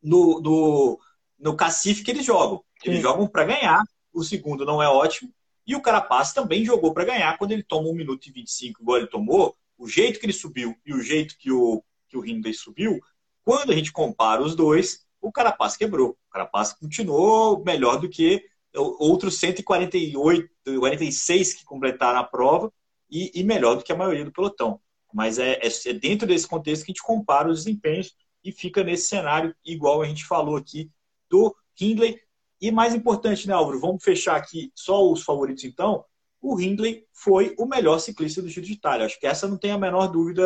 no, 0.02 0.42
no, 0.42 1.00
no 1.38 1.56
cacife 1.56 2.04
que 2.04 2.12
eles 2.12 2.26
jogam. 2.26 2.64
Eles 2.84 2.98
Sim. 2.98 3.04
jogam 3.04 3.28
para 3.28 3.46
ganhar, 3.46 3.84
o 4.12 4.24
segundo 4.24 4.66
não 4.66 4.82
é 4.82 4.90
ótimo, 4.90 5.32
e 5.66 5.76
o 5.76 5.82
Carapaz 5.82 6.34
também 6.34 6.66
jogou 6.66 6.94
para 6.94 7.06
ganhar 7.06 7.38
quando 7.38 7.52
ele 7.52 7.64
toma 7.64 7.90
1 7.90 7.94
minuto 7.94 8.28
e 8.28 8.32
25, 8.32 8.82
igual 8.82 8.98
ele 8.98 9.08
tomou, 9.08 9.56
o 9.78 9.88
jeito 9.88 10.20
que 10.20 10.26
ele 10.26 10.34
subiu 10.34 10.76
e 10.86 10.94
o 10.94 11.02
jeito 11.02 11.38
que 11.38 11.52
o, 11.52 11.84
que 12.08 12.18
o 12.18 12.26
Hindley 12.26 12.54
subiu, 12.54 13.00
quando 13.44 13.72
a 13.72 13.76
gente 13.76 13.92
compara 13.92 14.42
os 14.42 14.56
dois, 14.56 15.06
o 15.22 15.32
Carapaz 15.32 15.76
quebrou. 15.76 16.12
O 16.12 16.32
Carapaz 16.32 16.74
continuou 16.74 17.64
melhor 17.64 18.00
do 18.00 18.10
que 18.10 18.44
outros 18.74 19.40
148, 19.40 20.50
46 20.80 21.54
que 21.54 21.66
completaram 21.66 22.20
a 22.20 22.24
prova 22.24 22.72
e, 23.10 23.32
e 23.34 23.44
melhor 23.44 23.76
do 23.76 23.84
que 23.84 23.92
a 23.92 23.96
maioria 23.96 24.26
do 24.26 24.32
pelotão. 24.32 24.80
Mas 25.14 25.40
é, 25.40 25.54
é, 25.54 25.68
é, 25.68 25.94
dentro 25.94 26.28
desse 26.28 26.48
contexto 26.48 26.86
que 26.86 26.92
a 26.92 26.94
gente 26.94 27.04
compara 27.04 27.50
os 27.50 27.64
desempenhos 27.64 28.14
e 28.44 28.52
fica 28.52 28.84
nesse 28.84 29.08
cenário 29.08 29.56
igual 29.66 30.02
a 30.02 30.06
gente 30.06 30.26
falou 30.26 30.56
aqui 30.56 30.90
do 31.30 31.56
Hindley. 31.80 32.20
E 32.62 32.72
mais 32.72 32.94
importante, 32.94 33.48
né, 33.48 33.54
Álvaro? 33.54 33.80
Vamos 33.80 34.04
fechar 34.04 34.36
aqui 34.36 34.72
só 34.76 35.10
os 35.10 35.24
favoritos 35.24 35.64
então. 35.64 36.06
O 36.42 36.60
Hindley 36.60 37.06
foi 37.12 37.56
o 37.58 37.66
melhor 37.66 38.00
ciclista 38.00 38.42
do 38.42 38.48
Giro 38.48 38.66
de 38.66 38.74
Itália. 38.74 39.06
Acho 39.06 39.20
que 39.20 39.28
essa 39.28 39.48
não 39.48 39.58
tem 39.58 39.72
a 39.72 39.78
menor 39.78 40.08
dúvida, 40.08 40.44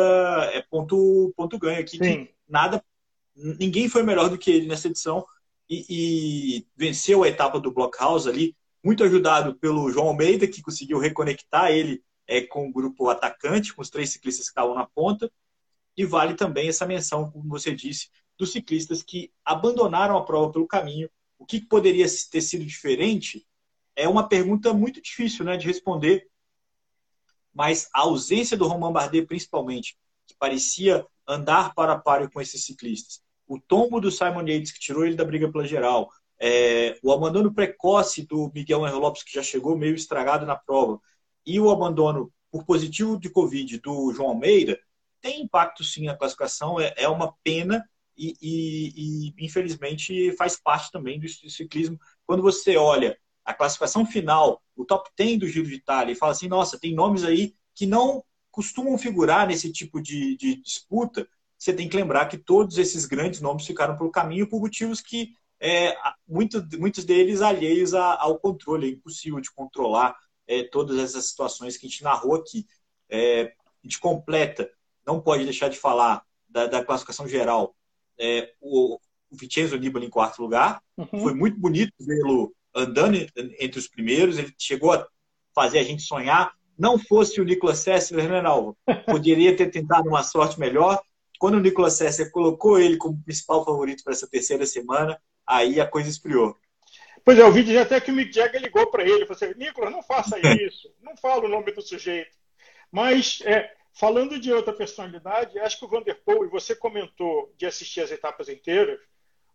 é 0.52 0.62
ponto, 0.62 1.32
ponto 1.36 1.58
ganho 1.58 1.80
aqui. 1.80 1.98
Sim. 1.98 2.24
Que 2.26 2.33
nada, 2.54 2.82
ninguém 3.34 3.88
foi 3.88 4.02
melhor 4.02 4.30
do 4.30 4.38
que 4.38 4.50
ele 4.50 4.66
nessa 4.66 4.86
edição 4.86 5.26
e, 5.68 5.84
e 5.88 6.66
venceu 6.76 7.24
a 7.24 7.28
etapa 7.28 7.58
do 7.58 7.72
Blockhouse 7.72 8.28
ali, 8.28 8.56
muito 8.82 9.02
ajudado 9.02 9.56
pelo 9.56 9.90
João 9.90 10.08
Almeida, 10.08 10.46
que 10.46 10.62
conseguiu 10.62 10.98
reconectar 10.98 11.72
ele 11.72 12.02
é, 12.26 12.42
com 12.42 12.68
o 12.68 12.72
grupo 12.72 13.08
atacante, 13.08 13.74
com 13.74 13.82
os 13.82 13.90
três 13.90 14.10
ciclistas 14.10 14.46
que 14.46 14.50
estavam 14.50 14.74
na 14.74 14.86
ponta. 14.86 15.30
E 15.96 16.04
vale 16.04 16.34
também 16.34 16.68
essa 16.68 16.86
menção, 16.86 17.30
como 17.30 17.48
você 17.48 17.74
disse, 17.74 18.08
dos 18.38 18.52
ciclistas 18.52 19.02
que 19.02 19.32
abandonaram 19.44 20.16
a 20.16 20.24
prova 20.24 20.52
pelo 20.52 20.66
caminho. 20.66 21.10
O 21.38 21.44
que 21.44 21.60
poderia 21.60 22.06
ter 22.30 22.40
sido 22.40 22.64
diferente 22.64 23.46
é 23.96 24.08
uma 24.08 24.28
pergunta 24.28 24.72
muito 24.72 25.00
difícil 25.00 25.44
né, 25.44 25.56
de 25.56 25.66
responder, 25.66 26.28
mas 27.52 27.88
a 27.92 28.00
ausência 28.00 28.56
do 28.56 28.66
Romain 28.66 28.92
Bardet, 28.92 29.26
principalmente, 29.26 29.96
que 30.26 30.34
parecia 30.36 31.06
andar 31.26 31.74
para 31.74 31.92
a 31.92 31.98
páreo 31.98 32.30
com 32.30 32.40
esses 32.40 32.64
ciclistas, 32.64 33.22
o 33.46 33.58
tombo 33.58 34.00
do 34.00 34.10
Simon 34.10 34.46
Yates, 34.46 34.72
que 34.72 34.80
tirou 34.80 35.04
ele 35.04 35.16
da 35.16 35.24
briga 35.24 35.50
pela 35.50 35.66
geral, 35.66 36.10
é, 36.40 36.98
o 37.02 37.12
abandono 37.12 37.52
precoce 37.52 38.26
do 38.26 38.50
Miguel 38.54 38.84
Angel 38.84 38.98
Lopes, 38.98 39.22
que 39.22 39.34
já 39.34 39.42
chegou 39.42 39.76
meio 39.76 39.94
estragado 39.94 40.46
na 40.46 40.56
prova, 40.56 41.00
e 41.46 41.60
o 41.60 41.70
abandono 41.70 42.32
por 42.50 42.64
positivo 42.64 43.18
de 43.18 43.28
Covid 43.28 43.78
do 43.80 44.12
João 44.12 44.30
Almeida, 44.30 44.78
tem 45.20 45.42
impacto 45.42 45.82
sim 45.82 46.04
na 46.04 46.16
classificação, 46.16 46.78
é, 46.80 46.92
é 46.96 47.08
uma 47.08 47.34
pena 47.42 47.84
e, 48.16 48.36
e, 48.40 49.32
e, 49.34 49.44
infelizmente 49.44 50.32
faz 50.36 50.56
parte 50.56 50.90
também 50.90 51.18
do 51.18 51.28
ciclismo. 51.28 51.98
Quando 52.26 52.42
você 52.42 52.76
olha 52.76 53.18
a 53.44 53.52
classificação 53.52 54.06
final, 54.06 54.62
o 54.76 54.84
top 54.84 55.10
10 55.16 55.38
do 55.40 55.48
Giro 55.48 55.66
de 55.66 55.74
Itália, 55.74 56.12
e 56.12 56.16
fala 56.16 56.32
assim, 56.32 56.48
nossa, 56.48 56.78
tem 56.78 56.94
nomes 56.94 57.24
aí 57.24 57.54
que 57.74 57.86
não 57.86 58.24
costumam 58.54 58.96
figurar 58.96 59.48
nesse 59.48 59.72
tipo 59.72 60.00
de, 60.00 60.36
de 60.36 60.54
disputa, 60.62 61.28
você 61.58 61.72
tem 61.72 61.88
que 61.88 61.96
lembrar 61.96 62.26
que 62.26 62.38
todos 62.38 62.78
esses 62.78 63.04
grandes 63.04 63.40
nomes 63.40 63.66
ficaram 63.66 63.98
pelo 63.98 64.12
caminho 64.12 64.48
por 64.48 64.60
motivos 64.60 65.00
que 65.00 65.32
é, 65.60 65.96
muito, 66.28 66.64
muitos 66.78 67.04
deles 67.04 67.40
alheios 67.40 67.94
a, 67.94 68.14
ao 68.14 68.38
controle, 68.38 68.86
é 68.86 68.90
impossível 68.90 69.40
de 69.40 69.50
controlar 69.50 70.16
é, 70.46 70.62
todas 70.62 70.98
essas 70.98 71.26
situações 71.26 71.76
que 71.76 71.86
a 71.86 71.88
gente 71.88 72.04
narrou 72.04 72.36
aqui. 72.36 72.64
É, 73.08 73.42
a 73.42 73.82
gente 73.82 73.98
completa, 73.98 74.70
não 75.04 75.20
pode 75.20 75.42
deixar 75.42 75.68
de 75.68 75.76
falar 75.76 76.22
da, 76.48 76.66
da 76.66 76.84
classificação 76.84 77.26
geral. 77.26 77.74
É, 78.16 78.52
o, 78.60 79.00
o 79.30 79.36
Vincenzo 79.36 79.76
Nibali 79.76 80.06
em 80.06 80.10
quarto 80.10 80.40
lugar, 80.40 80.80
uhum. 80.96 81.20
foi 81.20 81.34
muito 81.34 81.58
bonito 81.58 81.92
vê-lo 81.98 82.54
andando 82.72 83.16
entre 83.58 83.80
os 83.80 83.88
primeiros, 83.88 84.38
ele 84.38 84.54
chegou 84.56 84.92
a 84.92 85.04
fazer 85.52 85.80
a 85.80 85.82
gente 85.82 86.02
sonhar. 86.02 86.52
Não 86.78 86.98
fosse 86.98 87.40
o 87.40 87.44
Nicolas 87.44 87.78
Sessler, 87.78 88.28
né, 88.28 88.40
Nalva? 88.40 88.76
Poderia 89.06 89.56
ter 89.56 89.70
tentado 89.70 90.08
uma 90.08 90.22
sorte 90.22 90.58
melhor. 90.58 91.00
Quando 91.38 91.54
o 91.54 91.60
Nicolas 91.60 91.94
Sessler 91.94 92.30
colocou 92.30 92.78
ele 92.78 92.96
como 92.96 93.22
principal 93.22 93.64
favorito 93.64 94.02
para 94.02 94.12
essa 94.12 94.28
terceira 94.28 94.66
semana, 94.66 95.20
aí 95.46 95.80
a 95.80 95.86
coisa 95.86 96.08
esfriou. 96.08 96.56
Pois 97.24 97.38
é, 97.38 97.44
o 97.44 97.52
vídeo 97.52 97.80
até 97.80 98.00
que 98.00 98.10
o 98.10 98.14
Mick 98.14 98.32
Jagger 98.32 98.60
ligou 98.60 98.86
para 98.90 99.02
ele, 99.02 99.24
falou 99.24 99.32
assim, 99.32 99.58
Nicolas, 99.58 99.92
não 99.92 100.02
faça 100.02 100.38
isso, 100.62 100.94
não 101.00 101.16
fala 101.16 101.46
o 101.46 101.48
nome 101.48 101.72
do 101.72 101.80
sujeito. 101.80 102.36
Mas, 102.92 103.40
é, 103.44 103.72
falando 103.94 104.38
de 104.38 104.52
outra 104.52 104.72
personalidade, 104.72 105.58
acho 105.58 105.78
que 105.78 105.84
o 105.84 105.88
Vanderpool, 105.88 106.44
e 106.44 106.50
você 106.50 106.76
comentou 106.76 107.52
de 107.56 107.66
assistir 107.66 108.00
as 108.00 108.10
etapas 108.10 108.48
inteiras, 108.48 109.00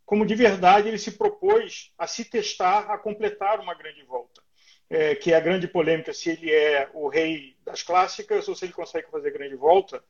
como 0.03 0.25
de 0.25 0.33
verdade 0.33 0.87
ele 0.87 0.97
se 0.97 1.11
propôs 1.11 1.93
a 1.95 2.07
se 2.07 2.25
testar, 2.25 2.89
a 2.89 2.97
completar 2.97 3.59
uma 3.59 3.75
grande 3.75 4.01
volta. 4.03 4.41
É, 4.89 5.13
que 5.13 5.31
é 5.31 5.35
a 5.35 5.39
grande 5.39 5.67
polêmica 5.67 6.11
se 6.11 6.31
ele 6.31 6.51
é 6.51 6.89
o 6.93 7.07
rei 7.07 7.55
das 7.63 7.83
clássicas 7.83 8.47
ou 8.47 8.55
se 8.55 8.65
ele 8.65 8.73
consegue 8.73 9.09
fazer 9.11 9.31
grande 9.31 9.55
volta. 9.55 10.03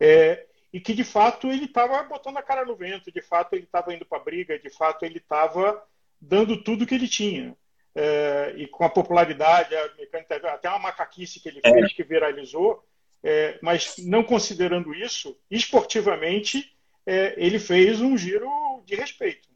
É, 0.00 0.46
e 0.72 0.80
que 0.80 0.92
de 0.92 1.04
fato 1.04 1.50
ele 1.50 1.66
estava 1.66 2.02
botando 2.02 2.36
a 2.36 2.42
cara 2.42 2.64
no 2.64 2.74
vento, 2.74 3.10
de 3.10 3.22
fato 3.22 3.54
ele 3.54 3.64
estava 3.64 3.94
indo 3.94 4.04
para 4.04 4.18
a 4.18 4.24
briga, 4.24 4.58
de 4.58 4.68
fato 4.68 5.04
ele 5.04 5.18
estava 5.18 5.82
dando 6.20 6.62
tudo 6.62 6.86
que 6.86 6.94
ele 6.94 7.08
tinha. 7.08 7.56
É, 7.94 8.52
e 8.56 8.66
com 8.66 8.84
a 8.84 8.90
popularidade, 8.90 9.74
a 9.74 9.94
mecânica, 9.96 10.36
até 10.36 10.68
uma 10.68 10.80
macaquice 10.80 11.40
que 11.40 11.48
ele 11.48 11.60
é. 11.62 11.72
fez, 11.72 11.92
que 11.94 12.02
viralizou, 12.02 12.84
é, 13.22 13.58
mas 13.62 13.96
não 13.98 14.22
considerando 14.22 14.94
isso, 14.94 15.38
esportivamente, 15.50 16.76
é, 17.06 17.34
ele 17.38 17.58
fez 17.58 18.00
um 18.00 18.18
giro 18.18 18.48
de 18.84 18.94
respeito. 18.94 19.48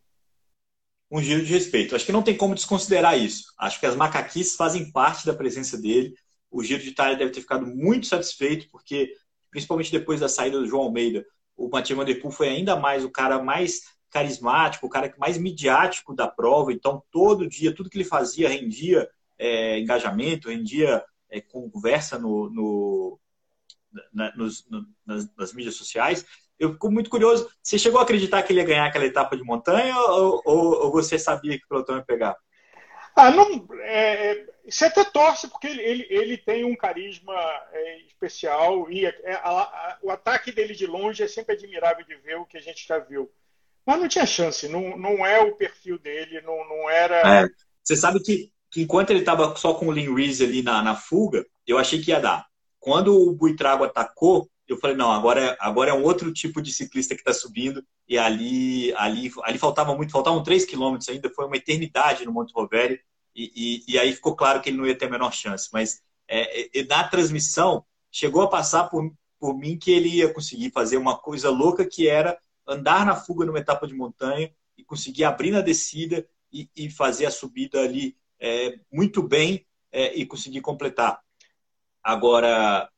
Um 1.11 1.21
giro 1.21 1.45
de 1.45 1.53
respeito. 1.53 1.97
Acho 1.97 2.07
que 2.07 2.13
não 2.13 2.23
tem 2.23 2.37
como 2.37 2.55
desconsiderar 2.55 3.19
isso. 3.19 3.53
Acho 3.59 3.81
que 3.81 3.87
as 3.87 3.97
macaquices 3.97 4.55
fazem 4.55 4.93
parte 4.93 5.27
da 5.27 5.35
presença 5.35 5.77
dele. 5.77 6.15
O 6.51 6.63
Giro 6.63 6.83
de 6.83 6.91
Itália 6.91 7.17
deve 7.17 7.33
ter 7.33 7.41
ficado 7.41 7.67
muito 7.67 8.07
satisfeito, 8.07 8.69
porque, 8.71 9.13
principalmente 9.51 9.91
depois 9.91 10.21
da 10.21 10.29
saída 10.29 10.59
do 10.59 10.67
João 10.67 10.85
Almeida, 10.85 11.25
o 11.57 11.69
Mathieu 11.69 11.97
Van 11.97 12.05
Der 12.05 12.21
Poel 12.21 12.33
foi 12.33 12.49
ainda 12.49 12.77
mais 12.77 13.05
o 13.05 13.11
cara 13.11 13.43
mais 13.43 13.83
carismático, 14.11 14.87
o 14.87 14.91
cara 14.91 15.13
mais 15.19 15.37
midiático 15.37 16.15
da 16.15 16.29
prova. 16.29 16.73
Então, 16.73 17.03
todo 17.11 17.49
dia, 17.49 17.75
tudo 17.75 17.91
que 17.91 17.99
ele 17.99 18.05
fazia 18.05 18.49
rendia 18.49 19.09
é, 19.39 19.79
engajamento, 19.79 20.49
rendia 20.49 21.05
é, 21.29 21.41
conversa 21.41 22.19
no, 22.19 22.51
no 22.51 23.21
na, 24.13 24.35
nos, 24.37 24.69
no, 24.69 24.87
nas, 25.05 25.29
nas 25.37 25.53
mídias 25.53 25.75
sociais 25.75 26.25
eu 26.61 26.75
fico 26.75 26.91
muito 26.91 27.09
curioso. 27.09 27.51
Você 27.63 27.79
chegou 27.79 27.99
a 27.99 28.03
acreditar 28.03 28.43
que 28.43 28.53
ele 28.53 28.61
ia 28.61 28.67
ganhar 28.67 28.87
aquela 28.87 29.07
etapa 29.07 29.35
de 29.35 29.43
montanha 29.43 29.97
ou, 29.97 30.43
ou, 30.45 30.85
ou 30.85 30.93
você 30.93 31.19
sabia 31.19 31.59
que 31.59 31.65
o 31.65 31.69
pelotão 31.69 31.97
ia 31.97 32.05
pegar? 32.05 32.37
Ah, 33.17 33.31
não. 33.31 33.67
É, 33.81 34.33
é 34.33 34.47
você 34.69 34.85
até 34.85 35.03
torce 35.03 35.49
porque 35.49 35.67
ele, 35.67 35.83
ele, 35.83 36.07
ele 36.11 36.37
tem 36.37 36.65
um 36.65 36.77
carisma 36.77 37.35
é, 37.73 38.03
especial 38.03 38.91
e 38.91 39.07
é, 39.07 39.21
é, 39.25 39.33
a, 39.33 39.51
a, 39.51 39.99
o 40.03 40.11
ataque 40.11 40.53
dele 40.53 40.75
de 40.75 40.87
longe 40.87 41.23
é 41.23 41.27
sempre 41.27 41.55
admirável 41.55 42.05
de 42.05 42.15
ver 42.17 42.37
o 42.37 42.47
que 42.47 42.59
a 42.59 42.61
gente 42.61 42.87
já 42.87 42.99
viu. 42.99 43.31
Mas 43.85 43.99
não 43.99 44.07
tinha 44.07 44.27
chance, 44.27 44.69
não, 44.69 44.97
não 44.97 45.27
é 45.27 45.41
o 45.41 45.57
perfil 45.57 45.99
dele, 45.99 46.43
não, 46.43 46.69
não 46.69 46.89
era. 46.89 47.43
É, 47.43 47.49
você 47.83 47.97
sabe 47.97 48.21
que, 48.23 48.53
que 48.71 48.83
enquanto 48.83 49.11
ele 49.11 49.21
estava 49.21 49.57
só 49.57 49.75
com 49.75 49.89
o 49.89 49.93
Lin 49.93 50.15
Reese 50.15 50.45
ali 50.45 50.63
na, 50.63 50.83
na 50.83 50.95
fuga, 50.95 51.45
eu 51.67 51.79
achei 51.79 52.01
que 52.01 52.11
ia 52.11 52.21
dar. 52.21 52.47
Quando 52.79 53.15
o 53.17 53.33
Buitrago 53.33 53.85
atacou, 53.85 54.49
eu 54.73 54.79
falei, 54.79 54.97
não, 54.97 55.11
agora 55.11 55.41
é, 55.41 55.57
agora 55.59 55.91
é 55.91 55.95
um 55.95 56.03
outro 56.03 56.33
tipo 56.33 56.63
de 56.63 56.73
ciclista 56.73 57.15
que 57.15 57.21
está 57.21 57.33
subindo, 57.33 57.85
e 58.09 58.17
ali, 58.17 58.93
ali, 58.95 59.33
ali 59.43 59.59
faltava 59.59 59.95
muito, 59.95 60.13
faltavam 60.13 60.43
3 60.43 60.65
quilômetros 60.65 61.09
ainda, 61.09 61.29
foi 61.31 61.47
uma 61.47 61.57
eternidade 61.57 62.25
no 62.25 62.33
Monte 62.33 62.53
Rovério, 62.55 62.99
e, 63.35 63.53
e, 63.87 63.95
e, 63.95 63.99
aí 63.99 64.13
ficou 64.13 64.35
claro 64.35 64.61
que 64.61 64.69
ele 64.69 64.77
não 64.77 64.87
ia 64.87 64.97
ter 64.97 65.07
a 65.07 65.11
menor 65.11 65.33
chance. 65.33 65.69
Mas 65.73 66.03
é, 66.29 66.79
é, 66.79 66.85
na 66.85 67.05
transmissão, 67.05 67.85
chegou 68.11 68.43
a 68.43 68.49
passar 68.49 68.85
por, 68.85 69.13
por 69.39 69.57
mim 69.57 69.79
que 69.79 69.91
ele 69.91 70.09
ia 70.09 70.33
conseguir 70.33 70.71
fazer 70.71 70.97
uma 70.97 71.17
coisa 71.17 71.49
louca 71.49 71.85
que 71.85 72.09
era 72.09 72.39
andar 72.67 73.07
na 73.07 73.17
fuga 73.17 73.45
numa 73.45 73.59
etapa 73.59 73.87
de 73.87 73.95
montanha 73.95 74.53
e 74.77 74.85
conseguir 74.85 75.25
abrir 75.25 75.51
na 75.51 75.61
descida 75.61 76.27
e, 76.53 76.69
e 76.77 76.91
fazer 76.91 77.27
a 77.27 77.31
subida 77.31 77.81
ali 77.81 78.17
é, 78.39 78.79
muito 78.91 79.23
bem 79.23 79.67
é, 79.93 80.15
e 80.15 80.27
conseguir 80.27 80.61
completar. 80.61 81.21
Agora, 82.03 82.91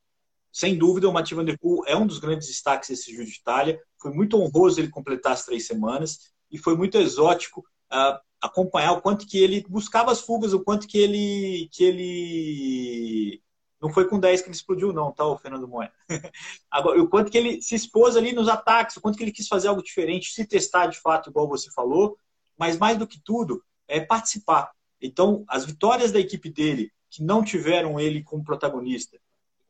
sem 0.53 0.77
dúvida, 0.77 1.09
o 1.09 1.13
Mathieu 1.13 1.39
Van 1.39 1.45
Der 1.45 1.59
Poel 1.59 1.83
é 1.87 1.97
um 1.97 2.07
dos 2.07 2.19
grandes 2.19 2.47
destaques 2.47 2.91
desse 2.91 3.11
Giro 3.11 3.25
de 3.25 3.33
Itália. 3.33 3.81
Foi 3.99 4.13
muito 4.13 4.37
honroso 4.37 4.79
ele 4.79 4.91
completar 4.91 5.33
as 5.33 5.47
três 5.47 5.67
semanas 5.67 6.33
e 6.51 6.59
foi 6.59 6.77
muito 6.77 6.99
exótico 6.99 7.61
uh, 7.91 8.21
acompanhar 8.39 8.93
o 8.93 9.01
quanto 9.01 9.27
que 9.27 9.39
ele 9.39 9.65
buscava 9.67 10.13
as 10.13 10.21
fugas, 10.21 10.53
o 10.53 10.63
quanto 10.63 10.87
que 10.87 10.99
ele, 10.99 11.71
que 11.73 11.83
ele 11.83 13.43
Não 13.81 13.91
foi 13.91 14.07
com 14.07 14.21
10 14.21 14.43
que 14.43 14.49
ele 14.49 14.55
explodiu, 14.55 14.93
não, 14.93 15.11
tá, 15.11 15.25
o 15.25 15.39
Fernando 15.39 15.67
Moya? 15.67 15.91
Agora, 16.71 17.01
o 17.01 17.09
quanto 17.09 17.31
que 17.31 17.39
ele 17.39 17.63
se 17.63 17.75
expôs 17.75 18.15
ali 18.15 18.33
nos 18.33 18.49
ataques, 18.49 18.97
o 18.97 19.01
quanto 19.01 19.17
que 19.17 19.25
ele 19.25 19.33
quis 19.33 19.49
fazer 19.49 19.69
algo 19.69 19.83
diferente, 19.83 20.33
se 20.33 20.45
testar 20.45 20.89
de 20.89 21.01
fato, 21.01 21.31
igual 21.31 21.49
você 21.49 21.71
falou, 21.71 22.19
mas 22.59 22.79
mais 22.79 22.99
do 22.99 23.07
que 23.07 23.19
tudo, 23.25 23.65
é 23.89 24.01
participar. 24.01 24.71
Então, 25.01 25.45
as 25.49 25.65
vitórias 25.65 26.13
da 26.13 26.21
equipe 26.21 26.51
dele, 26.51 26.93
que 27.11 27.23
não 27.23 27.43
tiveram 27.43 27.99
ele 27.99 28.23
como 28.23 28.45
protagonista, 28.45 29.19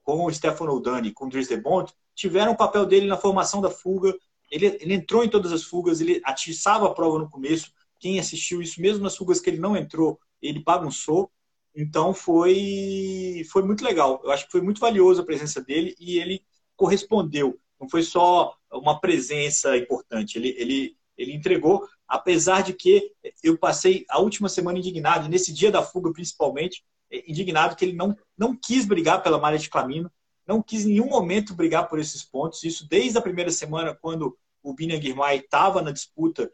com 0.03 0.25
o 0.25 0.33
Stefano 0.33 0.81
Dani, 0.81 1.12
com 1.12 1.27
o 1.27 1.29
Dries 1.29 1.49
de 1.49 1.57
Bont, 1.57 1.93
tiveram 2.15 2.53
o 2.53 2.57
papel 2.57 2.85
dele 2.87 3.07
na 3.07 3.17
formação 3.17 3.61
da 3.61 3.71
fuga. 3.71 4.15
Ele, 4.51 4.67
ele 4.81 4.95
entrou 4.95 5.25
em 5.25 5.29
todas 5.29 5.53
as 5.53 5.65
fugas, 5.65 6.01
ele 6.01 6.21
atiçava 6.25 6.87
a 6.87 6.95
prova 6.95 7.19
no 7.19 7.31
começo. 7.31 7.73
Quem 7.99 8.19
assistiu 8.19 8.61
isso, 8.61 8.81
mesmo 8.81 9.03
nas 9.03 9.17
fugas 9.17 9.41
que 9.41 9.49
ele 9.49 9.61
não 9.61 9.77
entrou, 9.77 10.19
ele 10.41 10.62
bagunçou. 10.62 11.31
Então 11.75 12.12
foi, 12.12 13.47
foi 13.51 13.62
muito 13.62 13.85
legal. 13.85 14.21
Eu 14.25 14.31
acho 14.31 14.45
que 14.47 14.53
foi 14.53 14.61
muito 14.61 14.81
valioso 14.81 15.23
a 15.23 15.25
presença 15.25 15.62
dele 15.62 15.95
e 15.99 16.19
ele 16.19 16.45
correspondeu. 16.77 17.59
Não 17.81 17.88
foi 17.88 18.03
só 18.03 18.55
uma 18.73 19.01
presença 19.01 19.77
importante, 19.77 20.38
ele, 20.38 20.55
ele, 20.59 20.97
ele 21.17 21.33
entregou, 21.33 21.87
apesar 22.07 22.62
de 22.62 22.73
que 22.73 23.12
eu 23.43 23.59
passei 23.59 24.05
a 24.09 24.21
última 24.21 24.49
semana 24.49 24.79
indignado, 24.79 25.29
nesse 25.29 25.53
dia 25.53 25.71
da 25.71 25.83
fuga 25.83 26.12
principalmente, 26.12 26.85
indignado 27.27 27.77
que 27.77 27.85
ele 27.85 27.94
não, 27.94 28.16
não 28.37 28.57
quis 28.57 28.85
brigar 28.85 29.22
pela 29.22 29.38
malha 29.38 29.59
de 29.59 29.68
Clamino, 29.68 30.11
não 30.46 30.62
quis 30.62 30.85
em 30.85 30.90
nenhum 30.90 31.09
momento 31.09 31.55
brigar 31.55 31.88
por 31.88 31.98
esses 31.98 32.25
pontos. 32.25 32.62
Isso 32.64 32.88
desde 32.88 33.18
a 33.18 33.22
primeira 33.22 33.51
semana, 33.51 33.94
quando 33.94 34.37
o 34.62 34.75
Bina 34.75 34.96
Guirmay 34.96 35.38
estava 35.38 35.83
na 35.83 35.90
disputa 35.90 36.51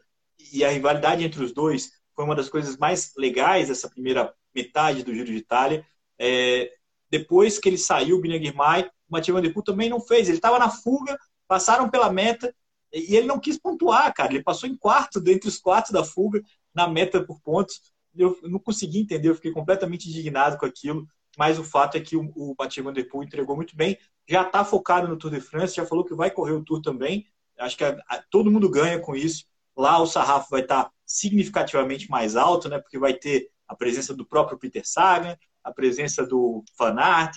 e 0.53 0.63
a 0.63 0.69
rivalidade 0.69 1.23
entre 1.23 1.43
os 1.43 1.51
dois 1.51 1.91
foi 2.15 2.25
uma 2.25 2.35
das 2.35 2.49
coisas 2.49 2.77
mais 2.77 3.13
legais 3.17 3.67
dessa 3.69 3.89
primeira 3.89 4.33
metade 4.53 5.03
do 5.03 5.13
Giro 5.13 5.27
de 5.27 5.37
Itália. 5.37 5.85
É, 6.19 6.71
depois 7.09 7.57
que 7.57 7.69
ele 7.69 7.77
saiu, 7.77 8.17
o 8.17 8.21
Bina 8.21 8.37
Guirmay, 8.37 8.83
o 8.83 8.89
Mathieu 9.09 9.35
Van 9.35 9.41
Der 9.41 9.53
Poel 9.53 9.63
também 9.63 9.89
não 9.89 10.01
fez. 10.01 10.27
Ele 10.27 10.37
estava 10.37 10.59
na 10.59 10.69
fuga, 10.69 11.17
passaram 11.47 11.89
pela 11.89 12.11
meta 12.11 12.53
e 12.93 13.15
ele 13.15 13.27
não 13.27 13.39
quis 13.39 13.57
pontuar, 13.57 14.13
cara. 14.13 14.33
Ele 14.33 14.43
passou 14.43 14.67
em 14.67 14.75
quarto, 14.75 15.19
dentre 15.19 15.47
os 15.47 15.57
quatro 15.57 15.93
da 15.93 16.03
fuga, 16.03 16.41
na 16.73 16.87
meta 16.87 17.23
por 17.23 17.39
pontos. 17.41 17.81
Eu 18.19 18.37
não 18.43 18.59
consegui 18.59 18.99
entender, 18.99 19.29
eu 19.29 19.35
fiquei 19.35 19.51
completamente 19.51 20.09
indignado 20.09 20.57
com 20.57 20.65
aquilo 20.65 21.07
mas 21.37 21.59
o 21.59 21.63
fato 21.63 21.95
é 21.95 22.01
que 22.01 22.15
o, 22.17 22.31
o 22.35 22.55
Mathieu 22.59 22.83
Van 22.83 22.93
Der 22.93 23.07
Poel 23.07 23.23
entregou 23.23 23.55
muito 23.55 23.75
bem, 23.75 23.97
já 24.27 24.41
está 24.41 24.65
focado 24.65 25.07
no 25.07 25.17
Tour 25.17 25.31
de 25.31 25.39
France, 25.39 25.75
já 25.75 25.85
falou 25.85 26.03
que 26.03 26.13
vai 26.13 26.29
correr 26.29 26.51
o 26.51 26.63
Tour 26.63 26.81
também, 26.81 27.25
acho 27.57 27.77
que 27.77 27.83
a, 27.85 27.97
a, 28.09 28.21
todo 28.29 28.51
mundo 28.51 28.69
ganha 28.69 28.99
com 28.99 29.15
isso, 29.15 29.45
lá 29.75 29.99
o 29.99 30.05
sarrafo 30.05 30.49
vai 30.49 30.61
estar 30.61 30.85
tá 30.85 30.91
significativamente 31.05 32.09
mais 32.09 32.35
alto, 32.35 32.67
né, 32.67 32.79
porque 32.79 32.99
vai 32.99 33.13
ter 33.13 33.49
a 33.67 33.73
presença 33.75 34.13
do 34.13 34.25
próprio 34.25 34.57
Peter 34.57 34.85
Sagan, 34.85 35.37
a 35.63 35.71
presença 35.71 36.25
do 36.25 36.63
Van 36.77 36.99
Aert, 36.99 37.35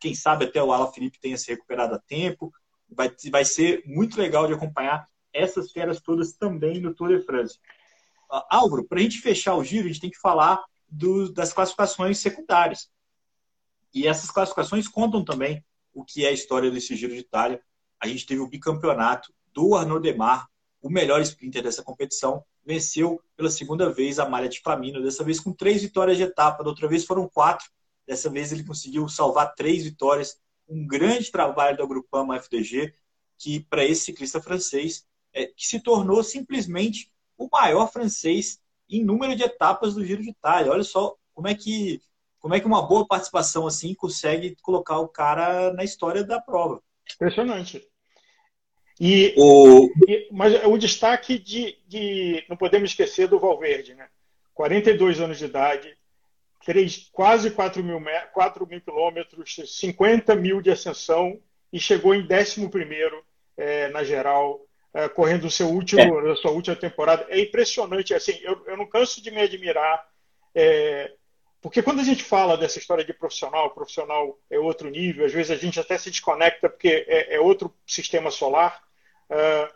quem 0.00 0.14
sabe 0.14 0.46
até 0.46 0.62
o 0.62 0.72
Ala 0.72 0.92
Felipe 0.92 1.20
tenha 1.20 1.36
se 1.36 1.48
recuperado 1.48 1.94
a 1.94 1.98
tempo, 1.98 2.52
vai, 2.88 3.14
vai 3.30 3.44
ser 3.44 3.82
muito 3.86 4.18
legal 4.18 4.46
de 4.46 4.54
acompanhar 4.54 5.08
essas 5.32 5.70
feras 5.70 6.00
todas 6.00 6.32
também 6.32 6.80
no 6.80 6.94
Tour 6.94 7.08
de 7.08 7.20
France. 7.20 7.58
Álvaro, 8.28 8.84
para 8.84 8.98
a 8.98 9.02
gente 9.02 9.20
fechar 9.20 9.54
o 9.54 9.64
giro, 9.64 9.84
a 9.84 9.88
gente 9.88 10.00
tem 10.00 10.10
que 10.10 10.18
falar 10.18 10.64
do, 10.88 11.32
das 11.32 11.52
classificações 11.52 12.18
secundárias. 12.18 12.88
E 13.94 14.06
essas 14.06 14.30
classificações 14.30 14.86
contam 14.88 15.24
também 15.24 15.64
o 15.94 16.04
que 16.04 16.24
é 16.24 16.28
a 16.28 16.32
história 16.32 16.70
desse 16.70 16.94
Giro 16.94 17.14
de 17.14 17.20
Itália. 17.20 17.60
A 17.98 18.06
gente 18.06 18.26
teve 18.26 18.40
o 18.40 18.46
bicampeonato 18.46 19.32
do 19.52 19.74
Arnaud 19.74 20.02
Demar, 20.02 20.46
o 20.82 20.90
melhor 20.90 21.20
sprinter 21.22 21.62
dessa 21.62 21.82
competição, 21.82 22.44
venceu 22.64 23.20
pela 23.36 23.48
segunda 23.48 23.90
vez 23.90 24.18
a 24.18 24.28
malha 24.28 24.48
de 24.48 24.60
Flamino, 24.60 25.02
dessa 25.02 25.24
vez 25.24 25.40
com 25.40 25.52
três 25.52 25.80
vitórias 25.82 26.16
de 26.16 26.24
etapa, 26.24 26.62
da 26.62 26.68
outra 26.68 26.86
vez 26.86 27.04
foram 27.04 27.28
quatro, 27.28 27.66
dessa 28.06 28.28
vez 28.28 28.52
ele 28.52 28.64
conseguiu 28.64 29.08
salvar 29.08 29.54
três 29.54 29.84
vitórias, 29.84 30.38
um 30.68 30.86
grande 30.86 31.30
trabalho 31.30 31.78
da 31.78 31.86
Grupama 31.86 32.36
FDG, 32.36 32.92
que 33.38 33.60
para 33.60 33.84
esse 33.84 34.06
ciclista 34.06 34.42
francês, 34.42 35.06
é, 35.32 35.46
que 35.46 35.66
se 35.66 35.80
tornou 35.80 36.22
simplesmente 36.22 37.10
o 37.36 37.48
maior 37.50 37.90
francês 37.90 38.60
em 38.88 39.04
número 39.04 39.34
de 39.34 39.42
etapas 39.42 39.94
do 39.94 40.04
Giro 40.04 40.22
de 40.22 40.30
Itália. 40.30 40.72
Olha 40.72 40.84
só 40.84 41.14
como 41.34 41.48
é 41.48 41.54
que 41.54 42.00
como 42.38 42.54
é 42.54 42.60
que 42.60 42.66
uma 42.66 42.86
boa 42.86 43.04
participação 43.06 43.66
assim 43.66 43.92
consegue 43.92 44.56
colocar 44.62 44.98
o 45.00 45.08
cara 45.08 45.72
na 45.72 45.82
história 45.82 46.22
da 46.22 46.40
prova? 46.40 46.80
Impressionante. 47.14 47.82
E, 49.00 49.34
o... 49.36 49.90
e 50.08 50.28
mas 50.30 50.64
o 50.64 50.78
destaque 50.78 51.38
de, 51.38 51.76
de, 51.86 52.44
não 52.48 52.56
podemos 52.56 52.90
esquecer 52.90 53.28
do 53.28 53.38
Valverde, 53.38 53.94
né? 53.94 54.08
42 54.54 55.20
anos 55.20 55.38
de 55.38 55.44
idade, 55.44 55.96
3, 56.64 57.10
quase 57.12 57.50
4 57.50 57.82
mil, 57.84 58.00
4 58.32 58.66
mil 58.66 58.80
quilômetros, 58.80 59.56
50 59.66 60.34
mil 60.34 60.62
de 60.62 60.70
ascensão 60.70 61.38
e 61.72 61.78
chegou 61.78 62.14
em 62.14 62.26
11 62.26 62.68
primeiro 62.68 63.22
é, 63.56 63.88
na 63.90 64.02
geral, 64.02 64.65
é, 64.96 65.08
correndo 65.08 65.46
o 65.46 65.50
seu 65.50 65.68
último, 65.68 66.00
é. 66.00 66.32
a 66.32 66.36
sua 66.36 66.50
última 66.50 66.74
temporada. 66.74 67.26
É 67.28 67.38
impressionante, 67.38 68.14
assim, 68.14 68.38
eu, 68.42 68.60
eu 68.66 68.76
não 68.76 68.86
canso 68.86 69.22
de 69.22 69.30
me 69.30 69.40
admirar 69.40 70.04
é, 70.54 71.12
porque 71.60 71.82
quando 71.82 72.00
a 72.00 72.04
gente 72.04 72.22
fala 72.22 72.56
dessa 72.56 72.78
história 72.78 73.04
de 73.04 73.12
profissional, 73.12 73.70
profissional 73.70 74.38
é 74.48 74.58
outro 74.58 74.88
nível, 74.88 75.26
às 75.26 75.32
vezes 75.32 75.50
a 75.50 75.56
gente 75.56 75.78
até 75.78 75.98
se 75.98 76.10
desconecta 76.10 76.70
porque 76.70 77.04
é, 77.06 77.34
é 77.34 77.40
outro 77.40 77.74
sistema 77.86 78.30
solar. 78.30 78.82
Uh, 79.28 79.74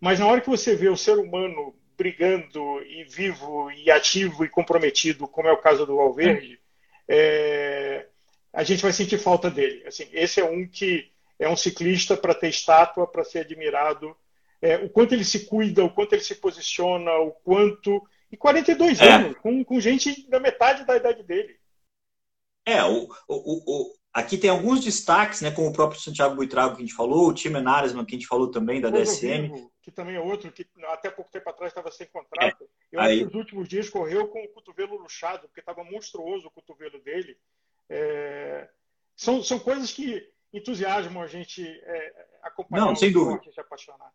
mas 0.00 0.18
na 0.18 0.26
hora 0.26 0.40
que 0.40 0.50
você 0.50 0.74
vê 0.74 0.88
o 0.88 0.96
ser 0.96 1.16
humano 1.16 1.74
brigando 1.96 2.82
e 2.82 3.04
vivo 3.04 3.70
e 3.70 3.90
ativo 3.90 4.44
e 4.44 4.48
comprometido, 4.48 5.26
como 5.26 5.48
é 5.48 5.52
o 5.52 5.58
caso 5.62 5.86
do 5.86 5.96
Valverde, 5.96 6.60
é, 7.08 8.06
a 8.52 8.62
gente 8.64 8.82
vai 8.82 8.92
sentir 8.92 9.18
falta 9.18 9.50
dele. 9.50 9.84
Assim, 9.86 10.08
esse 10.12 10.40
é 10.40 10.44
um 10.44 10.66
que 10.66 11.10
é 11.38 11.48
um 11.48 11.56
ciclista 11.56 12.16
para 12.16 12.34
ter 12.34 12.48
estátua, 12.48 13.06
para 13.06 13.24
ser 13.24 13.40
admirado. 13.40 14.16
É, 14.60 14.76
o 14.76 14.90
quanto 14.90 15.12
ele 15.12 15.24
se 15.24 15.46
cuida, 15.46 15.84
o 15.84 15.90
quanto 15.90 16.14
ele 16.14 16.22
se 16.22 16.34
posiciona, 16.34 17.12
o 17.18 17.30
quanto 17.30 18.02
e 18.30 18.36
42 18.36 19.00
é. 19.00 19.12
anos, 19.12 19.38
com, 19.38 19.64
com 19.64 19.80
gente 19.80 20.28
da 20.28 20.38
metade 20.38 20.84
da 20.84 20.96
idade 20.96 21.22
dele. 21.22 21.58
É, 22.66 22.84
o, 22.84 23.08
o, 23.26 23.62
o, 23.66 23.94
aqui 24.12 24.36
tem 24.36 24.50
alguns 24.50 24.84
destaques, 24.84 25.40
né, 25.40 25.50
como 25.50 25.68
o 25.68 25.72
próprio 25.72 26.00
Santiago 26.00 26.34
Buitrago 26.34 26.76
que 26.76 26.82
a 26.82 26.86
gente 26.86 26.94
falou, 26.94 27.28
o 27.28 27.32
Tim 27.32 27.48
Naresman 27.48 28.04
que 28.04 28.14
a 28.14 28.18
gente 28.18 28.28
falou 28.28 28.50
também, 28.50 28.80
da 28.80 28.90
DSM. 28.90 29.48
Vivo, 29.48 29.72
que 29.80 29.90
também 29.90 30.16
é 30.16 30.20
outro, 30.20 30.52
que 30.52 30.66
até 30.88 31.10
pouco 31.10 31.30
tempo 31.30 31.48
atrás 31.48 31.70
estava 31.70 31.90
sem 31.90 32.06
contrato. 32.08 32.64
É. 32.64 32.68
Eu 32.92 33.00
acho 33.00 33.18
que 33.18 33.24
nos 33.24 33.34
últimos 33.34 33.68
dias 33.68 33.88
correu 33.88 34.28
com 34.28 34.42
o 34.44 34.48
cotovelo 34.48 34.98
luxado, 34.98 35.48
porque 35.48 35.60
estava 35.60 35.82
monstruoso 35.82 36.48
o 36.48 36.50
cotovelo 36.50 37.00
dele. 37.00 37.38
É... 37.88 38.68
São, 39.16 39.42
são 39.42 39.58
coisas 39.58 39.90
que 39.90 40.30
entusiasmam 40.52 41.22
a 41.22 41.26
gente 41.26 41.66
é, 41.66 42.26
acompanhar 42.42 42.86
Não, 42.86 42.96
sem 42.96 43.10
dúvida. 43.10 43.40
a 43.40 43.44
gente 43.44 43.60
apaixonar. 43.60 44.12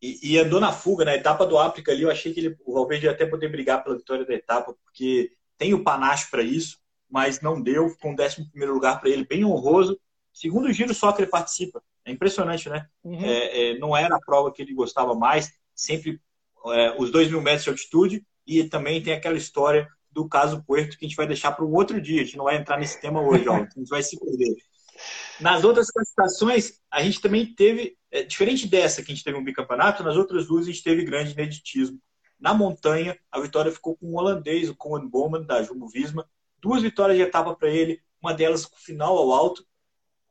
E, 0.00 0.32
e, 0.32 0.38
andou 0.38 0.60
na 0.60 0.72
fuga, 0.72 1.04
na 1.04 1.14
etapa 1.14 1.44
do 1.46 1.58
África 1.58 1.92
ali, 1.92 2.02
eu 2.02 2.10
achei 2.10 2.32
que 2.32 2.40
ele, 2.40 2.56
o 2.64 2.72
Valverde 2.72 3.06
ia 3.06 3.12
até 3.12 3.26
poder 3.26 3.48
brigar 3.48 3.84
pela 3.84 3.96
vitória 3.96 4.24
da 4.24 4.32
etapa, 4.32 4.74
porque 4.82 5.32
tem 5.58 5.74
o 5.74 5.84
panache 5.84 6.30
para 6.30 6.42
isso, 6.42 6.78
mas 7.08 7.40
não 7.42 7.60
deu, 7.60 7.90
ficou 7.90 8.12
um 8.12 8.14
décimo 8.14 8.48
primeiro 8.48 8.72
lugar 8.72 8.98
para 8.98 9.10
ele, 9.10 9.26
bem 9.26 9.44
honroso. 9.44 10.00
Segundo 10.32 10.72
giro 10.72 10.94
só 10.94 11.12
que 11.12 11.22
ele 11.22 11.30
participa. 11.30 11.82
É 12.04 12.10
impressionante, 12.10 12.68
né? 12.70 12.86
Uhum. 13.04 13.22
É, 13.22 13.72
é, 13.72 13.78
não 13.78 13.94
era 13.94 14.16
a 14.16 14.20
prova 14.20 14.50
que 14.50 14.62
ele 14.62 14.72
gostava 14.72 15.14
mais, 15.14 15.52
sempre 15.74 16.18
é, 16.66 16.94
os 16.98 17.10
dois 17.10 17.28
mil 17.28 17.42
metros 17.42 17.64
de 17.64 17.70
altitude, 17.70 18.26
e 18.46 18.64
também 18.64 19.02
tem 19.02 19.12
aquela 19.12 19.36
história 19.36 19.86
do 20.10 20.28
caso 20.28 20.64
Puerto 20.64 20.98
que 20.98 21.04
a 21.04 21.08
gente 21.08 21.16
vai 21.16 21.26
deixar 21.26 21.52
para 21.52 21.64
um 21.64 21.72
outro 21.72 22.00
dia, 22.00 22.22
a 22.22 22.24
gente 22.24 22.36
não 22.36 22.44
vai 22.44 22.56
entrar 22.56 22.78
nesse 22.78 23.00
tema 23.00 23.20
hoje, 23.20 23.48
ó, 23.48 23.54
a 23.54 23.58
gente 23.58 23.88
vai 23.88 24.02
se 24.02 24.18
perder. 24.18 24.54
Nas 25.40 25.64
outras 25.64 25.90
classificações, 25.90 26.80
a 26.90 27.02
gente 27.02 27.20
também 27.20 27.54
teve, 27.54 27.96
é, 28.10 28.22
diferente 28.22 28.66
dessa 28.66 29.02
que 29.02 29.10
a 29.10 29.14
gente 29.14 29.24
teve 29.24 29.38
um 29.38 29.44
bicampeonato, 29.44 30.02
nas 30.02 30.16
outras 30.16 30.46
duas 30.46 30.66
a 30.66 30.70
gente 30.70 30.82
teve 30.82 31.04
grande 31.04 31.32
ineditismo. 31.32 32.00
Na 32.38 32.54
montanha, 32.54 33.18
a 33.30 33.40
vitória 33.40 33.72
ficou 33.72 33.96
com 33.96 34.06
o 34.06 34.16
holandês, 34.16 34.68
o 34.68 34.76
Cohen 34.76 35.08
Bowman, 35.08 35.44
da 35.44 35.62
Jumbo 35.62 35.88
Visma. 35.88 36.28
Duas 36.58 36.82
vitórias 36.82 37.16
de 37.16 37.22
etapa 37.22 37.54
para 37.54 37.70
ele, 37.70 38.02
uma 38.20 38.34
delas 38.34 38.66
com 38.66 38.76
final 38.76 39.16
ao 39.16 39.32
alto 39.32 39.66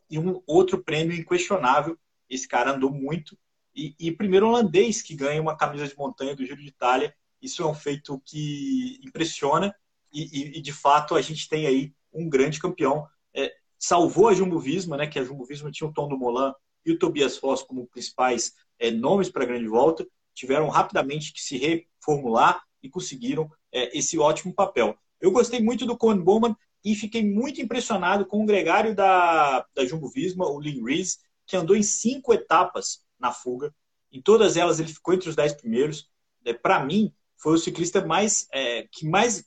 e 0.09 0.17
um 0.17 0.41
outro 0.45 0.83
prêmio 0.83 1.17
inquestionável. 1.17 1.97
Esse 2.29 2.47
cara 2.47 2.71
andou 2.71 2.91
muito. 2.91 3.37
E, 3.75 3.95
e 3.99 4.11
primeiro 4.11 4.47
holandês 4.47 5.01
que 5.01 5.15
ganha 5.15 5.41
uma 5.41 5.55
camisa 5.55 5.87
de 5.87 5.95
montanha 5.95 6.35
do 6.35 6.45
Giro 6.45 6.61
de 6.61 6.67
Itália. 6.67 7.13
Isso 7.41 7.61
é 7.61 7.65
um 7.65 7.73
feito 7.73 8.21
que 8.25 8.99
impressiona 9.03 9.73
e, 10.11 10.23
e, 10.23 10.57
e 10.57 10.61
de 10.61 10.73
fato 10.73 11.15
a 11.15 11.21
gente 11.21 11.47
tem 11.47 11.65
aí 11.67 11.93
um 12.11 12.27
grande 12.27 12.59
campeão. 12.59 13.07
É, 13.33 13.53
salvou 13.79 14.27
a 14.27 14.33
Jumbo 14.33 14.59
Visma, 14.59 14.97
né, 14.97 15.07
que 15.07 15.17
a 15.17 15.23
Jumbo 15.23 15.45
Visma 15.45 15.71
tinha 15.71 15.89
o 15.89 15.93
Tom 15.93 16.09
do 16.09 16.17
Molan 16.17 16.53
e 16.85 16.91
o 16.91 16.99
Tobias 16.99 17.37
Foss 17.37 17.63
como 17.63 17.87
principais 17.87 18.53
é, 18.77 18.91
nomes 18.91 19.29
para 19.29 19.43
a 19.43 19.47
grande 19.47 19.67
volta, 19.67 20.05
tiveram 20.33 20.67
rapidamente 20.67 21.31
que 21.31 21.41
se 21.41 21.57
reformular 21.57 22.61
e 22.83 22.89
conseguiram 22.89 23.49
é, 23.71 23.97
esse 23.97 24.19
ótimo 24.19 24.53
papel. 24.53 24.97
Eu 25.19 25.31
gostei 25.31 25.61
muito 25.61 25.85
do 25.85 25.97
Cohen 25.97 26.19
Bowman 26.19 26.55
e 26.83 26.95
fiquei 26.95 27.23
muito 27.23 27.61
impressionado 27.61 28.25
com 28.25 28.43
o 28.43 28.45
gregário 28.45 28.95
da, 28.95 29.65
da 29.73 29.85
Jumbo 29.85 30.09
Visma, 30.09 30.47
o 30.47 30.59
Lin 30.59 30.83
Rees, 30.83 31.19
que 31.45 31.57
andou 31.57 31.75
em 31.75 31.83
cinco 31.83 32.33
etapas 32.33 33.03
na 33.19 33.31
fuga. 33.31 33.73
Em 34.11 34.21
todas 34.21 34.55
elas 34.55 34.79
ele 34.79 34.93
ficou 34.93 35.13
entre 35.13 35.29
os 35.29 35.35
dez 35.35 35.53
primeiros. 35.53 36.09
É, 36.45 36.53
para 36.53 36.83
mim, 36.83 37.13
foi 37.37 37.53
o 37.53 37.57
ciclista 37.57 38.05
mais 38.05 38.47
é, 38.53 38.87
que 38.91 39.05
mais 39.05 39.43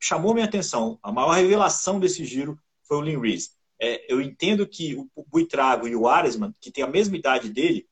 chamou 0.00 0.34
minha 0.34 0.46
atenção. 0.46 0.98
A 1.02 1.12
maior 1.12 1.30
revelação 1.30 2.00
desse 2.00 2.24
giro 2.24 2.58
foi 2.82 2.96
o 2.96 3.00
Lin 3.00 3.20
Rees 3.20 3.56
é, 3.80 4.12
eu 4.12 4.20
entendo 4.20 4.66
que 4.66 4.94
o 5.14 5.24
Buitrago 5.26 5.88
e 5.88 5.96
o 5.96 6.08
Aresman, 6.08 6.54
que 6.60 6.70
tem 6.70 6.84
a 6.84 6.88
mesma 6.88 7.16
idade 7.16 7.48
dele, 7.48 7.88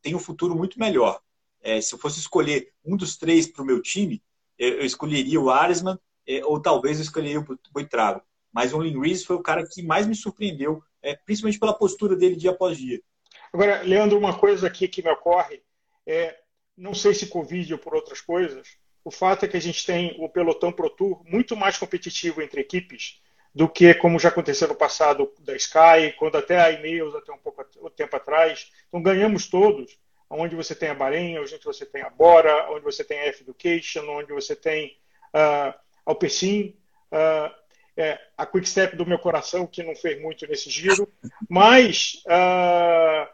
tem 0.00 0.14
um 0.14 0.18
futuro 0.18 0.54
muito 0.54 0.78
melhor. 0.78 1.20
É, 1.62 1.80
se 1.80 1.94
eu 1.94 1.98
fosse 1.98 2.18
escolher 2.18 2.72
um 2.84 2.96
dos 2.96 3.16
três 3.16 3.46
para 3.46 3.62
o 3.62 3.66
meu 3.66 3.80
time, 3.80 4.22
eu, 4.58 4.84
escolheria 4.84 5.40
o 5.40 5.50
Aresman 5.50 5.98
é, 6.26 6.44
ou 6.44 6.60
talvez 6.60 6.98
eu 6.98 7.04
escolheria 7.04 7.40
o 7.40 7.58
Buitrago. 7.72 8.22
Mas 8.52 8.72
o 8.72 8.80
Lin 8.80 9.00
Reese 9.00 9.24
foi 9.24 9.36
o 9.36 9.42
cara 9.42 9.66
que 9.66 9.82
mais 9.82 10.06
me 10.06 10.14
surpreendeu, 10.14 10.82
é, 11.00 11.14
principalmente 11.14 11.58
pela 11.58 11.72
postura 11.72 12.14
dele 12.14 12.36
dia 12.36 12.50
após 12.50 12.76
dia. 12.76 13.00
Agora, 13.52 13.82
Leandro, 13.82 14.18
uma 14.18 14.38
coisa 14.38 14.66
aqui 14.66 14.86
que 14.88 15.02
me 15.02 15.10
ocorre 15.10 15.62
é, 16.06 16.38
não 16.76 16.94
sei 16.94 17.14
se 17.14 17.26
Covid 17.26 17.72
ou 17.72 17.78
por 17.78 17.94
outras 17.94 18.20
coisas, 18.20 18.76
o 19.04 19.10
fato 19.10 19.44
é 19.44 19.48
que 19.48 19.56
a 19.56 19.60
gente 19.60 19.84
tem 19.84 20.16
o 20.18 20.28
pelotão 20.28 20.72
Pro 20.72 20.90
Tour 20.90 21.22
muito 21.24 21.56
mais 21.56 21.78
competitivo 21.78 22.42
entre 22.42 22.60
equipes 22.60 23.20
do 23.54 23.68
que 23.68 23.92
como 23.94 24.18
já 24.18 24.28
aconteceu 24.28 24.68
no 24.68 24.74
passado 24.74 25.32
da 25.40 25.54
Sky, 25.54 26.14
quando 26.18 26.36
até 26.36 26.58
a 26.58 26.70
e-mails 26.70 27.14
até 27.14 27.32
um 27.32 27.38
pouco 27.38 27.64
tempo 27.90 28.16
atrás. 28.16 28.70
Então 28.88 29.02
ganhamos 29.02 29.46
todos, 29.48 29.98
onde 30.30 30.56
você 30.56 30.74
tem 30.74 30.88
a 30.88 30.94
Bahrein, 30.94 31.38
onde 31.38 31.58
você 31.62 31.84
tem 31.84 32.02
a 32.02 32.10
Bora, 32.10 32.70
onde 32.70 32.84
você 32.84 33.04
tem 33.04 33.20
a 33.20 33.26
F-Education, 33.26 34.08
onde 34.08 34.32
você 34.32 34.56
tem 34.56 34.96
uh, 35.34 35.68
a 35.68 35.76
Alpecin, 36.06 36.76
uh, 37.12 37.62
é, 37.94 38.18
a 38.38 38.46
Quick 38.46 38.66
Step 38.66 38.96
do 38.96 39.04
meu 39.04 39.18
coração, 39.18 39.66
que 39.66 39.82
não 39.82 39.94
fez 39.94 40.20
muito 40.20 40.46
nesse 40.46 40.70
giro, 40.70 41.06
mas 41.48 42.22
uh, 42.26 43.28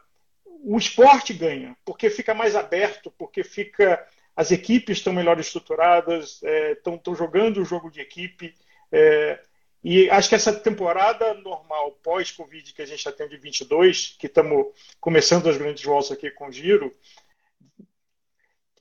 o 0.64 0.76
esporte 0.76 1.32
ganha, 1.32 1.76
porque 1.84 2.10
fica 2.10 2.34
mais 2.34 2.56
aberto, 2.56 3.12
porque 3.16 3.44
fica 3.44 4.04
as 4.38 4.52
equipes 4.52 4.98
estão 4.98 5.12
melhor 5.12 5.40
estruturadas, 5.40 6.40
estão 6.76 7.00
é, 7.04 7.14
jogando 7.16 7.60
o 7.60 7.64
jogo 7.64 7.90
de 7.90 8.00
equipe. 8.00 8.54
É, 8.92 9.40
e 9.82 10.10
acho 10.10 10.28
que 10.28 10.34
essa 10.34 10.52
temporada 10.52 11.34
normal, 11.34 11.92
pós-Covid, 12.02 12.72
que 12.72 12.82
a 12.82 12.86
gente 12.86 12.98
está 12.98 13.12
tendo 13.12 13.30
de 13.30 13.36
22, 13.36 14.16
que 14.18 14.26
estamos 14.26 14.66
começando 15.00 15.48
as 15.48 15.56
grandes 15.56 15.84
voltas 15.84 16.12
aqui 16.12 16.30
com 16.30 16.48
o 16.48 16.52
Giro, 16.52 16.94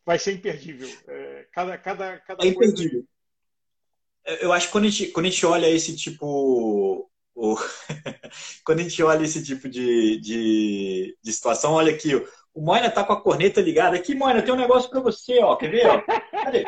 vai 0.06 0.18
ser 0.18 0.34
imperdível. 0.34 0.90
É, 1.08 1.48
cada, 1.52 1.78
cada, 1.78 2.18
cada 2.20 2.44
é 2.44 2.48
imperdível. 2.48 3.04
Coisa... 4.26 4.42
Eu 4.42 4.52
acho 4.52 4.68
que 4.68 4.72
quando 4.72 4.86
a 4.86 4.90
gente, 4.90 5.12
quando 5.12 5.26
a 5.26 5.30
gente 5.30 5.46
olha 5.46 5.70
esse 5.70 5.96
tipo. 5.96 7.10
Quando 8.66 8.80
a 8.80 8.84
gente 8.84 9.04
olha 9.04 9.24
esse 9.24 9.44
tipo 9.44 9.70
de, 9.70 10.20
de, 10.20 11.16
de 11.22 11.34
situação, 11.34 11.74
olha 11.74 11.94
aqui, 11.94 12.16
o 12.52 12.60
Moina 12.60 12.90
tá 12.90 13.04
com 13.04 13.14
a 13.14 13.22
corneta 13.22 13.62
ligada. 13.62 13.96
Aqui, 13.96 14.16
Moina, 14.16 14.42
tem 14.42 14.52
um 14.52 14.58
negócio 14.58 14.90
para 14.90 15.00
você, 15.00 15.38
ó. 15.44 15.56
Quer 15.56 15.70
ver? 15.70 15.86
Ó? 15.86 16.02
Cadê? 16.32 16.66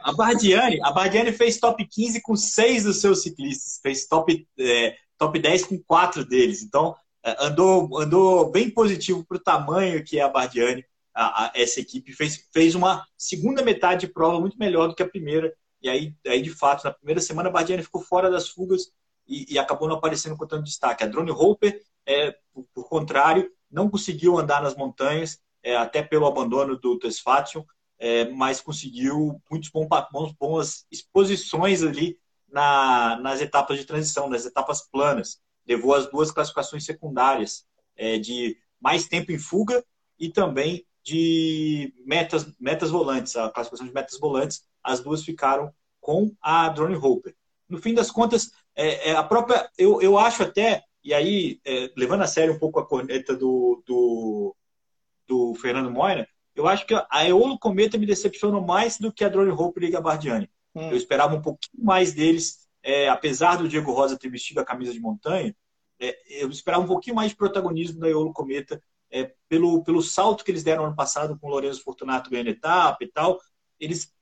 A 0.00 0.12
Bardiani, 0.12 0.80
a 0.82 0.90
Bardiani 0.90 1.32
fez 1.32 1.58
top 1.58 1.84
15 1.86 2.20
com 2.20 2.36
seis 2.36 2.84
dos 2.84 3.00
seus 3.00 3.22
ciclistas, 3.22 3.80
fez 3.82 4.06
top, 4.06 4.46
é, 4.58 4.96
top 5.18 5.38
10 5.38 5.64
com 5.64 5.78
quatro 5.78 6.24
deles. 6.24 6.62
Então, 6.62 6.94
é, 7.24 7.36
andou, 7.44 7.98
andou 7.98 8.50
bem 8.50 8.70
positivo 8.70 9.24
para 9.24 9.36
o 9.36 9.42
tamanho 9.42 10.04
que 10.04 10.18
é 10.18 10.22
a 10.22 10.28
Bardiani, 10.28 10.84
a, 11.14 11.44
a, 11.44 11.52
essa 11.54 11.80
equipe. 11.80 12.12
Fez, 12.12 12.48
fez 12.52 12.74
uma 12.74 13.06
segunda 13.16 13.62
metade 13.62 14.06
de 14.06 14.12
prova 14.12 14.40
muito 14.40 14.58
melhor 14.58 14.88
do 14.88 14.94
que 14.94 15.02
a 15.02 15.08
primeira. 15.08 15.52
E 15.80 15.88
aí, 15.88 16.14
aí 16.26 16.42
de 16.42 16.50
fato, 16.50 16.84
na 16.84 16.92
primeira 16.92 17.20
semana, 17.20 17.48
a 17.48 17.52
Bardiani 17.52 17.82
ficou 17.82 18.02
fora 18.02 18.30
das 18.30 18.48
fugas 18.48 18.92
e, 19.26 19.54
e 19.54 19.58
acabou 19.58 19.88
não 19.88 19.96
aparecendo 19.96 20.36
com 20.36 20.46
tanto 20.46 20.64
destaque. 20.64 21.04
A 21.04 21.06
Drone 21.06 21.30
Hopper, 21.30 21.80
é, 22.06 22.36
por, 22.52 22.66
por 22.74 22.88
contrário, 22.88 23.50
não 23.70 23.88
conseguiu 23.88 24.38
andar 24.38 24.62
nas 24.62 24.76
montanhas, 24.76 25.40
é, 25.62 25.76
até 25.76 26.02
pelo 26.02 26.26
abandono 26.26 26.76
do 26.76 26.98
Tesfation 26.98 27.64
é, 28.02 28.28
mas 28.30 28.60
conseguiu 28.60 29.40
muitos 29.48 29.70
bons, 29.70 30.32
boas 30.32 30.84
exposições 30.90 31.84
ali 31.84 32.18
na, 32.48 33.16
nas 33.22 33.40
etapas 33.40 33.78
de 33.78 33.84
transição, 33.84 34.28
nas 34.28 34.44
etapas 34.44 34.82
planas. 34.82 35.40
Levou 35.64 35.94
as 35.94 36.10
duas 36.10 36.32
classificações 36.32 36.84
secundárias 36.84 37.64
é, 37.96 38.18
de 38.18 38.58
mais 38.80 39.06
tempo 39.06 39.30
em 39.30 39.38
fuga 39.38 39.84
e 40.18 40.28
também 40.28 40.84
de 41.04 41.94
metas, 42.04 42.52
metas 42.58 42.90
volantes, 42.90 43.36
a 43.36 43.48
classificação 43.48 43.86
de 43.86 43.94
metas 43.94 44.18
volantes, 44.18 44.66
as 44.82 44.98
duas 44.98 45.24
ficaram 45.24 45.72
com 46.00 46.34
a 46.42 46.68
Drone 46.70 46.96
Hopper. 46.96 47.36
No 47.68 47.78
fim 47.78 47.94
das 47.94 48.10
contas, 48.10 48.50
é, 48.74 49.10
é 49.10 49.14
a 49.14 49.22
própria, 49.22 49.70
eu, 49.78 50.02
eu 50.02 50.18
acho 50.18 50.42
até, 50.42 50.82
e 51.04 51.14
aí, 51.14 51.60
é, 51.64 51.88
levando 51.96 52.22
a 52.22 52.26
sério 52.26 52.54
um 52.54 52.58
pouco 52.58 52.80
a 52.80 52.86
corneta 52.86 53.36
do, 53.36 53.80
do, 53.86 54.56
do 55.28 55.54
Fernando 55.54 55.88
Moina, 55.88 56.26
eu 56.54 56.68
acho 56.68 56.86
que 56.86 56.94
a 56.94 57.28
Eolo 57.28 57.58
Cometa 57.58 57.98
me 57.98 58.06
decepcionou 58.06 58.60
mais 58.60 58.98
do 58.98 59.12
que 59.12 59.24
a 59.24 59.28
Drone 59.28 59.50
Hope 59.50 59.82
e 59.82 59.86
a 59.86 59.90
Gabardiani. 59.90 60.50
Hum. 60.74 60.90
Eu 60.90 60.96
esperava 60.96 61.34
um 61.34 61.42
pouquinho 61.42 61.84
mais 61.84 62.12
deles, 62.12 62.68
é, 62.82 63.08
apesar 63.08 63.56
do 63.56 63.68
Diego 63.68 63.92
Rosa 63.92 64.18
ter 64.18 64.28
vestido 64.28 64.60
a 64.60 64.64
camisa 64.64 64.92
de 64.92 65.00
montanha, 65.00 65.54
é, 66.00 66.42
eu 66.42 66.50
esperava 66.50 66.82
um 66.82 66.86
pouquinho 66.86 67.16
mais 67.16 67.30
de 67.30 67.36
protagonismo 67.36 68.00
da 68.00 68.08
Eolo 68.08 68.32
Cometa 68.32 68.82
é, 69.10 69.32
pelo, 69.48 69.84
pelo 69.84 70.02
salto 70.02 70.44
que 70.44 70.50
eles 70.50 70.64
deram 70.64 70.84
ano 70.84 70.96
passado 70.96 71.38
com 71.38 71.46
o 71.46 71.50
Lourenço 71.50 71.82
Fortunato 71.82 72.30
ganhando 72.30 72.48
etapa 72.48 73.04
e 73.04 73.06
tal. 73.06 73.38
Eles 73.78 74.12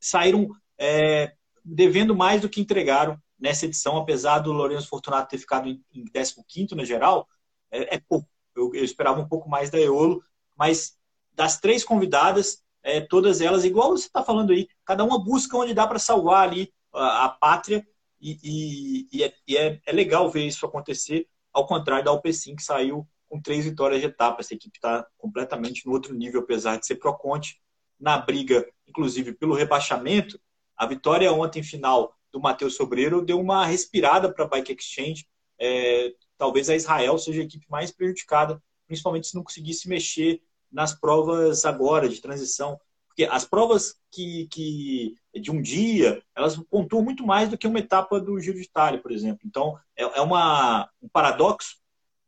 saíram 0.00 0.48
é, 0.78 1.34
devendo 1.64 2.14
mais 2.14 2.40
do 2.40 2.48
que 2.48 2.60
entregaram 2.60 3.20
nessa 3.38 3.66
edição, 3.66 3.96
apesar 3.96 4.38
do 4.38 4.52
Lourenço 4.52 4.88
Fortunato 4.88 5.28
ter 5.28 5.38
ficado 5.38 5.68
em, 5.68 5.84
em 5.92 6.04
15 6.04 6.74
na 6.74 6.84
geral, 6.84 7.28
é, 7.70 7.96
é 7.96 8.00
pouco. 8.00 8.28
Eu, 8.56 8.74
eu, 8.74 8.84
esperava 8.84 9.20
um 9.20 9.28
pouco 9.28 9.48
mais 9.48 9.70
da 9.70 9.78
Eolo, 9.78 10.22
mas 10.56 10.97
das 11.38 11.60
três 11.60 11.84
convidadas, 11.84 12.64
é, 12.82 13.00
todas 13.00 13.40
elas, 13.40 13.64
igual 13.64 13.90
você 13.90 14.08
está 14.08 14.24
falando 14.24 14.50
aí, 14.50 14.66
cada 14.84 15.04
uma 15.04 15.22
busca 15.22 15.56
onde 15.56 15.72
dá 15.72 15.86
para 15.86 16.00
salvar 16.00 16.48
ali 16.48 16.74
a, 16.92 17.26
a 17.26 17.28
pátria 17.28 17.86
e, 18.20 18.38
e, 18.42 19.08
e, 19.12 19.22
é, 19.22 19.34
e 19.46 19.56
é, 19.56 19.80
é, 19.86 19.92
legal 19.92 20.28
ver 20.28 20.44
isso 20.44 20.66
acontecer, 20.66 21.28
ao 21.52 21.64
contrário 21.64 22.04
da 22.04 22.10
UP5 22.10 22.56
que 22.56 22.62
saiu 22.62 23.06
com 23.28 23.40
três 23.40 23.64
vitórias 23.64 24.00
de 24.00 24.08
etapa. 24.08 24.40
Essa 24.40 24.54
equipe 24.54 24.78
está 24.78 25.06
completamente 25.16 25.86
no 25.86 25.92
outro 25.92 26.12
nível, 26.12 26.40
apesar 26.40 26.76
de 26.76 26.84
ser 26.84 26.96
Proconte. 26.96 27.60
Na 28.00 28.18
briga, 28.18 28.66
inclusive, 28.88 29.32
pelo 29.32 29.54
rebaixamento, 29.54 30.40
a 30.76 30.86
vitória 30.86 31.32
ontem 31.32 31.62
final 31.62 32.16
do 32.32 32.40
Matheus 32.40 32.74
Sobreiro 32.74 33.24
deu 33.24 33.40
uma 33.40 33.64
respirada 33.64 34.32
para 34.32 34.44
a 34.44 34.48
Bike 34.48 34.72
Exchange. 34.72 35.24
É, 35.56 36.12
talvez 36.36 36.68
a 36.68 36.74
Israel 36.74 37.16
seja 37.16 37.42
a 37.42 37.44
equipe 37.44 37.66
mais 37.68 37.92
prejudicada, 37.92 38.60
principalmente 38.88 39.28
se 39.28 39.36
não 39.36 39.44
conseguisse 39.44 39.88
mexer 39.88 40.42
nas 40.70 40.92
provas 40.92 41.64
agora 41.64 42.08
de 42.08 42.20
transição. 42.20 42.78
Porque 43.06 43.24
as 43.24 43.44
provas 43.44 43.96
que, 44.10 44.46
que 44.48 45.16
de 45.34 45.50
um 45.50 45.60
dia, 45.60 46.22
elas 46.36 46.56
pontuam 46.70 47.02
muito 47.02 47.26
mais 47.26 47.48
do 47.48 47.58
que 47.58 47.66
uma 47.66 47.80
etapa 47.80 48.20
do 48.20 48.38
Giro 48.40 48.58
de 48.58 48.64
Itália, 48.64 49.00
por 49.00 49.10
exemplo. 49.10 49.40
Então, 49.44 49.78
é, 49.96 50.02
é 50.02 50.20
uma, 50.20 50.88
um 51.02 51.08
paradoxo, 51.08 51.76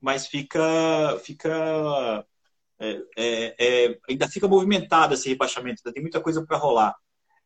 mas 0.01 0.27
fica, 0.27 1.19
fica 1.23 2.27
é, 2.81 3.03
é, 3.17 3.55
é, 3.59 3.99
ainda 4.09 4.27
fica 4.27 4.49
movimentado 4.49 5.13
esse 5.13 5.29
rebaixamento, 5.29 5.83
ainda 5.85 5.93
tem 5.93 6.03
muita 6.03 6.21
coisa 6.21 6.45
para 6.45 6.57
rolar. 6.57 6.97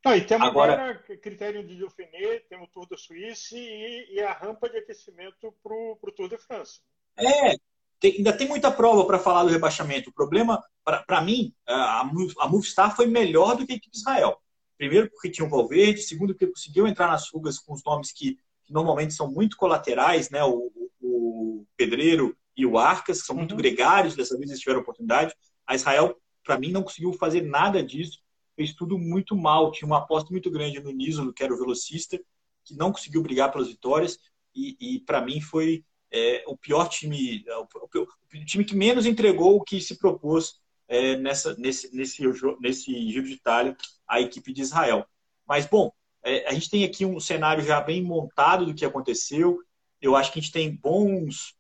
E 0.07 0.20
temos 0.20 0.46
agora, 0.46 0.74
agora 0.74 0.98
critério 1.18 1.66
de 1.66 1.76
Dauphiné, 1.76 2.38
temos 2.48 2.68
o 2.68 2.70
Tour 2.70 2.88
da 2.88 2.96
Suíça 2.96 3.57
e, 3.57 4.14
e, 4.14 4.20
a 4.20 4.33
rampa 4.33 4.68
de 4.68 4.78
aquecimento 4.78 5.52
para 5.62 5.72
o 5.74 6.12
Tour 6.14 6.28
de 6.28 6.37
França. 6.37 6.80
É, 7.16 7.57
tem, 8.00 8.16
ainda 8.16 8.33
tem 8.33 8.48
muita 8.48 8.70
prova 8.70 9.04
para 9.07 9.18
falar 9.18 9.44
do 9.44 9.50
rebaixamento. 9.50 10.11
O 10.11 10.12
problema, 10.12 10.62
para 11.07 11.20
mim, 11.20 11.54
a, 11.66 12.00
a 12.00 12.48
Movistar 12.48 12.94
foi 12.94 13.07
melhor 13.07 13.57
do 13.57 13.66
que 13.66 13.72
a 13.72 13.76
equipe 13.76 13.92
de 13.92 13.98
Israel. 13.98 14.38
Primeiro, 14.76 15.09
porque 15.11 15.30
tinha 15.30 15.46
o 15.46 15.50
Valverde. 15.50 16.02
Segundo, 16.02 16.35
porque 16.35 16.46
conseguiu 16.46 16.87
entrar 16.87 17.07
nas 17.09 17.28
fugas 17.28 17.59
com 17.59 17.72
os 17.72 17.83
nomes 17.85 18.12
que, 18.12 18.37
que 18.64 18.72
normalmente 18.72 19.14
são 19.14 19.30
muito 19.30 19.57
colaterais, 19.57 20.30
né? 20.30 20.44
O, 20.44 20.70
o, 21.00 21.66
Pedreiro 21.76 22.37
e 22.57 22.64
o 22.64 22.78
Arcas, 22.78 23.20
que 23.20 23.26
são 23.26 23.35
muito 23.35 23.52
uhum. 23.52 23.59
gregários. 23.59 24.14
Dessa 24.14 24.37
vez 24.37 24.50
eles 24.50 24.61
tiveram 24.61 24.80
oportunidade. 24.80 25.35
A 25.66 25.74
Israel, 25.74 26.16
para 26.44 26.59
mim, 26.59 26.70
não 26.70 26.83
conseguiu 26.83 27.12
fazer 27.14 27.42
nada 27.42 27.83
disso. 27.83 28.18
Fez 28.57 28.74
tudo 28.74 28.98
muito 28.98 29.37
mal. 29.37 29.72
Tinha 29.72 29.87
uma 29.87 29.98
aposta 29.98 30.30
muito 30.30 30.50
grande 30.50 30.80
no 30.80 30.92
Niso, 30.92 31.33
que 31.33 31.42
era 31.42 31.52
o 31.52 31.59
velocista, 31.59 32.18
que 32.64 32.74
não 32.76 32.92
conseguiu 32.92 33.22
brigar 33.22 33.50
pelas 33.50 33.68
vitórias. 33.68 34.18
E, 34.54 34.76
e 34.78 35.00
para 35.00 35.20
mim, 35.20 35.40
foi 35.40 35.85
é, 36.14 36.44
o 36.46 36.57
pior 36.57 36.88
time, 36.88 37.44
é, 37.44 37.57
o, 37.57 37.62
o, 37.64 38.44
time 38.44 38.65
que 38.65 38.77
menos 38.77 39.04
entregou 39.04 39.56
o 39.56 39.65
que 39.65 39.81
se 39.81 39.98
propôs 39.98 40.60
é, 40.87 41.17
nessa, 41.17 41.56
nesse, 41.56 41.94
nesse, 41.94 42.23
nesse 42.60 43.10
Giro 43.10 43.27
de 43.27 43.33
Itália, 43.33 43.77
a 44.06 44.21
equipe 44.21 44.52
de 44.52 44.62
Israel. 44.62 45.04
Mas, 45.44 45.67
bom, 45.67 45.92
é, 46.23 46.46
a 46.46 46.54
gente 46.54 46.71
tem 46.71 46.85
aqui 46.85 47.04
um 47.04 47.19
cenário 47.19 47.65
já 47.65 47.81
bem 47.81 48.00
montado 48.00 48.65
do 48.65 48.75
que 48.75 48.85
aconteceu. 48.85 49.58
Eu 50.00 50.15
acho 50.15 50.33
que 50.33 50.38
a 50.38 50.42
gente 50.42 50.52
tem 50.52 50.77
bons 50.77 51.56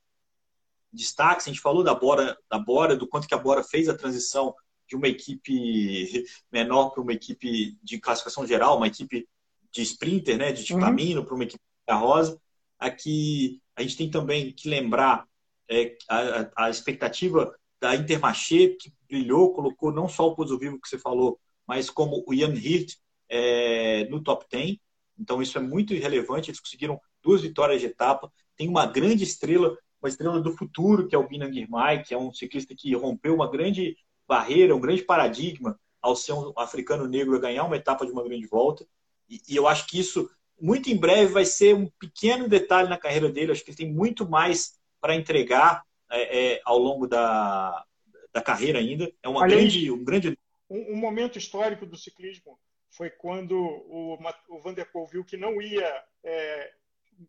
destaques. 0.92 1.46
A 1.46 1.50
gente 1.50 1.60
falou 1.60 1.82
da 1.82 1.94
Bora, 1.94 2.38
da 2.48 2.58
Bora 2.58 2.96
do 2.96 3.08
quanto 3.08 3.26
que 3.26 3.34
a 3.34 3.38
Bora 3.38 3.64
fez 3.64 3.88
a 3.88 3.96
transição 3.96 4.54
de 4.86 4.94
uma 4.94 5.08
equipe 5.08 6.24
menor 6.52 6.90
para 6.90 7.02
uma 7.02 7.12
equipe 7.12 7.76
de 7.82 7.98
classificação 7.98 8.46
geral, 8.46 8.76
uma 8.76 8.86
equipe 8.86 9.28
de 9.72 9.82
sprinter, 9.82 10.38
né, 10.38 10.52
de 10.52 10.72
uhum. 10.72 10.78
caminho, 10.80 11.24
para 11.24 11.34
uma 11.34 11.42
equipe 11.42 11.62
da 11.84 11.96
Rosa. 11.96 12.40
Aqui 12.78 13.60
a 13.76 13.82
gente 13.82 13.96
tem 13.96 14.10
também 14.10 14.52
que 14.52 14.68
lembrar 14.68 15.26
é, 15.68 15.96
a, 16.08 16.66
a, 16.66 16.70
expectativa 16.70 17.54
da 17.80 17.94
Intermarché, 17.94 18.76
que 18.78 18.92
brilhou, 19.08 19.52
colocou 19.52 19.92
não 19.92 20.08
só 20.08 20.26
o 20.28 20.34
Pouso 20.34 20.58
Vivo 20.58 20.80
que 20.80 20.88
você 20.88 20.98
falou, 20.98 21.38
mas 21.66 21.90
como 21.90 22.24
o 22.26 22.34
Ian 22.34 22.54
Hirt 22.54 22.94
é, 23.28 24.06
no 24.08 24.22
top 24.22 24.46
10. 24.50 24.76
Então 25.18 25.40
isso 25.40 25.56
é 25.58 25.60
muito 25.60 25.94
relevante. 25.94 26.50
Eles 26.50 26.60
conseguiram 26.60 27.00
duas 27.22 27.42
vitórias 27.42 27.80
de 27.80 27.86
etapa. 27.86 28.30
Tem 28.56 28.68
uma 28.68 28.86
grande 28.86 29.24
estrela, 29.24 29.76
uma 30.00 30.08
estrela 30.08 30.40
do 30.40 30.56
futuro, 30.56 31.08
que 31.08 31.14
é 31.14 31.18
o 31.18 31.26
Binan 31.26 31.52
Girmay, 31.52 32.02
que 32.02 32.14
é 32.14 32.18
um 32.18 32.32
ciclista 32.32 32.74
que 32.76 32.94
rompeu 32.94 33.34
uma 33.34 33.50
grande 33.50 33.96
barreira, 34.26 34.74
um 34.74 34.80
grande 34.80 35.02
paradigma 35.02 35.78
ao 36.00 36.14
ser 36.14 36.32
um 36.32 36.52
africano 36.56 37.06
negro 37.08 37.36
a 37.36 37.40
ganhar 37.40 37.64
uma 37.64 37.76
etapa 37.76 38.04
de 38.04 38.12
uma 38.12 38.22
grande 38.22 38.46
volta. 38.46 38.86
E, 39.28 39.40
e 39.48 39.56
eu 39.56 39.66
acho 39.66 39.86
que 39.86 39.98
isso, 39.98 40.30
muito 40.60 40.90
em 40.90 40.96
breve, 40.96 41.32
vai 41.32 41.44
ser 41.44 41.74
um 41.74 41.88
pequeno 41.98 42.48
detalhe 42.48 42.88
na 42.88 42.98
carreira 42.98 43.28
dele. 43.28 43.52
acho 43.52 43.64
que 43.64 43.70
ele 43.70 43.76
tem 43.76 43.92
muito 43.92 44.28
mais 44.28 44.78
para 45.00 45.14
entregar 45.14 45.82
é, 46.10 46.54
é, 46.54 46.60
ao 46.64 46.78
longo 46.78 47.06
da, 47.06 47.84
da 48.32 48.40
carreira 48.40 48.78
ainda. 48.78 49.12
É 49.22 49.28
uma 49.28 49.46
grande, 49.46 49.90
um 49.90 50.04
grande. 50.04 50.38
Um, 50.70 50.94
um, 50.94 50.96
momento 50.96 51.38
histórico 51.38 51.84
do 51.84 51.96
ciclismo 51.96 52.58
foi 52.90 53.10
quando 53.10 53.54
o, 53.56 54.18
o 54.48 54.60
Van 54.60 54.72
der 54.72 54.90
Poel 54.90 55.06
viu 55.06 55.24
que 55.24 55.36
não 55.36 55.60
ia 55.60 56.02
é, 56.24 56.72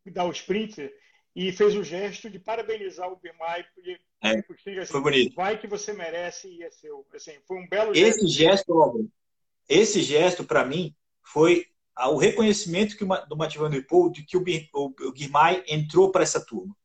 dar 0.08 0.26
o 0.26 0.32
sprint 0.32 0.90
e 1.36 1.52
fez 1.52 1.76
o 1.76 1.84
gesto 1.84 2.30
de 2.30 2.40
parabenizar 2.40 3.12
o 3.12 3.18
Birmai. 3.18 3.66
É, 4.24 4.32
assim, 4.32 4.86
foi 4.86 5.02
bonito. 5.02 5.36
Vai 5.36 5.60
que 5.60 5.68
você 5.68 5.92
merece 5.92 6.48
e 6.48 6.64
é 6.64 6.72
seu. 6.72 7.06
Assim, 7.14 7.34
foi 7.46 7.58
um 7.58 7.68
belo 7.68 7.94
gesto. 7.94 8.26
Esse 8.26 8.28
gesto, 8.28 9.10
esse 9.68 10.02
gesto 10.02 10.44
para 10.46 10.64
mim 10.64 10.96
foi 11.22 11.68
o 12.04 12.18
reconhecimento 12.18 12.98
que 12.98 13.04
o, 13.04 13.08
do 13.08 13.70
Der 13.70 13.88
Poel 13.88 14.12
de 14.12 14.24
que 14.24 14.38
o, 14.38 14.44
o, 14.74 14.94
o 15.08 15.12
Guimai 15.12 15.64
entrou 15.68 16.12
para 16.12 16.24
essa 16.24 16.44
turma. 16.44 16.76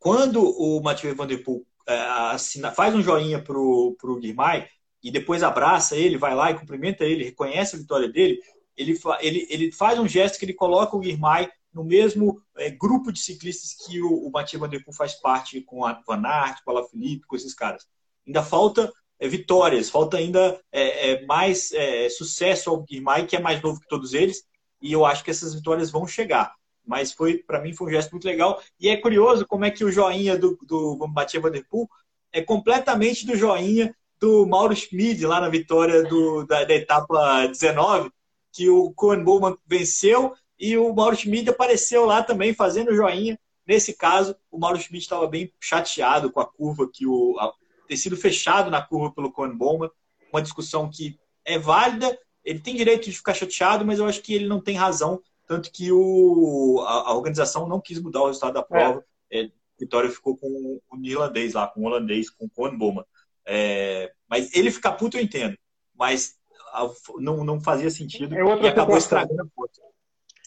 Quando 0.00 0.42
o 0.42 0.82
Mathieu 0.82 1.14
Van 1.14 1.26
Der 1.26 1.42
é, 1.86 2.00
assina, 2.32 2.72
faz 2.72 2.94
um 2.94 3.02
joinha 3.02 3.40
pro, 3.40 3.96
pro 3.98 4.18
Guimai 4.18 4.68
e 5.02 5.10
depois 5.10 5.42
abraça 5.42 5.96
ele, 5.96 6.18
vai 6.18 6.34
lá 6.34 6.50
e 6.50 6.58
cumprimenta 6.58 7.04
ele, 7.04 7.24
reconhece 7.24 7.76
a 7.76 7.78
vitória 7.78 8.08
dele, 8.08 8.40
ele, 8.76 8.98
ele, 9.20 9.46
ele 9.48 9.72
faz 9.72 9.98
um 9.98 10.08
gesto 10.08 10.38
que 10.38 10.44
ele 10.44 10.54
coloca 10.54 10.96
o 10.96 11.00
Guimai 11.00 11.48
no 11.72 11.84
mesmo 11.84 12.42
é, 12.56 12.70
grupo 12.70 13.12
de 13.12 13.20
ciclistas 13.20 13.74
que 13.74 14.00
o, 14.02 14.26
o 14.26 14.68
Der 14.68 14.82
Poel 14.84 14.96
faz 14.96 15.14
parte 15.14 15.60
com 15.60 15.84
a 15.84 15.92
Van 16.06 16.26
Aert, 16.26 16.58
com 16.64 16.76
a 16.76 16.88
Felipe, 16.88 17.26
com 17.26 17.36
esses 17.36 17.54
caras. 17.54 17.86
Ainda 18.26 18.42
falta 18.42 18.92
vitórias, 19.26 19.90
falta 19.90 20.18
ainda 20.18 20.60
é, 20.70 21.12
é 21.12 21.26
mais 21.26 21.72
é, 21.72 22.08
sucesso 22.08 22.70
ao 22.70 22.82
Guimai, 22.82 23.26
que 23.26 23.34
é 23.34 23.40
mais 23.40 23.60
novo 23.60 23.80
que 23.80 23.88
todos 23.88 24.14
eles, 24.14 24.44
e 24.80 24.92
eu 24.92 25.04
acho 25.04 25.24
que 25.24 25.30
essas 25.30 25.54
vitórias 25.54 25.90
vão 25.90 26.06
chegar. 26.06 26.54
Mas 26.86 27.12
foi 27.12 27.38
para 27.38 27.60
mim 27.60 27.72
foi 27.72 27.88
um 27.88 27.90
gesto 27.90 28.12
muito 28.12 28.26
legal. 28.26 28.62
E 28.78 28.88
é 28.88 28.96
curioso 28.96 29.46
como 29.46 29.64
é 29.64 29.70
que 29.70 29.84
o 29.84 29.90
joinha 29.90 30.38
do, 30.38 30.58
do 30.62 31.06
Mathieu 31.08 31.42
Van 31.42 31.50
Der 31.50 31.66
Poel 31.68 31.88
é 32.32 32.42
completamente 32.42 33.26
do 33.26 33.36
joinha 33.36 33.94
do 34.20 34.46
Mauro 34.46 34.74
Schmid 34.74 35.24
lá 35.26 35.40
na 35.40 35.48
vitória 35.48 36.02
do, 36.02 36.44
da, 36.44 36.64
da 36.64 36.74
etapa 36.74 37.46
19, 37.46 38.10
que 38.52 38.68
o 38.68 38.92
Cohen 38.92 39.22
Bowman 39.22 39.56
venceu 39.66 40.34
e 40.58 40.76
o 40.76 40.92
Mauro 40.92 41.16
Schmid 41.16 41.48
apareceu 41.48 42.04
lá 42.04 42.22
também 42.22 42.52
fazendo 42.52 42.94
joinha. 42.94 43.38
Nesse 43.66 43.94
caso, 43.94 44.34
o 44.50 44.58
Mauro 44.58 44.78
Schmid 44.78 45.02
estava 45.02 45.26
bem 45.26 45.52
chateado 45.60 46.32
com 46.32 46.40
a 46.40 46.46
curva 46.46 46.88
que 46.92 47.06
o 47.06 47.36
a, 47.38 47.52
ter 47.88 47.96
sido 47.96 48.16
fechado 48.16 48.70
na 48.70 48.82
curva 48.82 49.12
pelo 49.12 49.32
Cohen 49.32 49.56
Bowman, 49.56 49.90
uma 50.30 50.42
discussão 50.42 50.88
que 50.90 51.18
é 51.44 51.58
válida. 51.58 52.16
Ele 52.44 52.60
tem 52.60 52.76
direito 52.76 53.04
de 53.04 53.16
ficar 53.16 53.34
chateado, 53.34 53.84
mas 53.84 53.98
eu 53.98 54.06
acho 54.06 54.22
que 54.22 54.34
ele 54.34 54.46
não 54.46 54.60
tem 54.60 54.76
razão, 54.76 55.20
tanto 55.46 55.72
que 55.72 55.90
o, 55.90 56.84
a, 56.86 57.08
a 57.08 57.14
organização 57.14 57.66
não 57.66 57.80
quis 57.80 58.00
mudar 58.00 58.22
o 58.22 58.26
resultado 58.26 58.54
da 58.54 58.62
prova. 58.62 59.02
É. 59.30 59.40
É, 59.40 59.50
Vitória 59.78 60.10
ficou 60.10 60.36
com 60.36 60.80
o 60.90 61.04
irlandês 61.04 61.54
lá, 61.54 61.66
com 61.68 61.80
o 61.80 61.84
holandês, 61.84 62.28
com 62.28 62.46
o 62.46 62.50
Cohen 62.50 62.76
Bowman. 62.76 63.04
É, 63.46 64.12
mas 64.28 64.52
ele 64.54 64.70
ficar 64.70 64.92
puto 64.92 65.16
eu 65.16 65.22
entendo, 65.22 65.56
mas 65.94 66.36
não, 67.18 67.44
não 67.44 67.60
fazia 67.60 67.90
sentido 67.90 68.34
é 68.34 68.64
e 68.64 68.68
acabou 68.68 68.96
estragando 68.96 69.42
a 69.42 69.46
foto. 69.54 69.80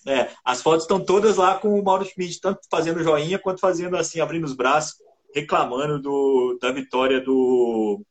É, 0.08 0.30
as 0.44 0.62
fotos 0.62 0.84
estão 0.84 1.04
todas 1.04 1.38
lá 1.38 1.58
com 1.58 1.80
o 1.80 1.84
Mauro 1.84 2.06
Schmidt, 2.06 2.40
tanto 2.42 2.62
fazendo 2.70 3.04
joinha 3.04 3.40
quanto 3.40 3.60
fazendo 3.60 3.96
assim, 3.96 4.20
abrindo 4.20 4.46
os 4.46 4.54
braços, 4.54 4.96
reclamando 5.34 6.00
do, 6.00 6.58
da 6.62 6.72
vitória 6.72 7.20
do, 7.22 8.04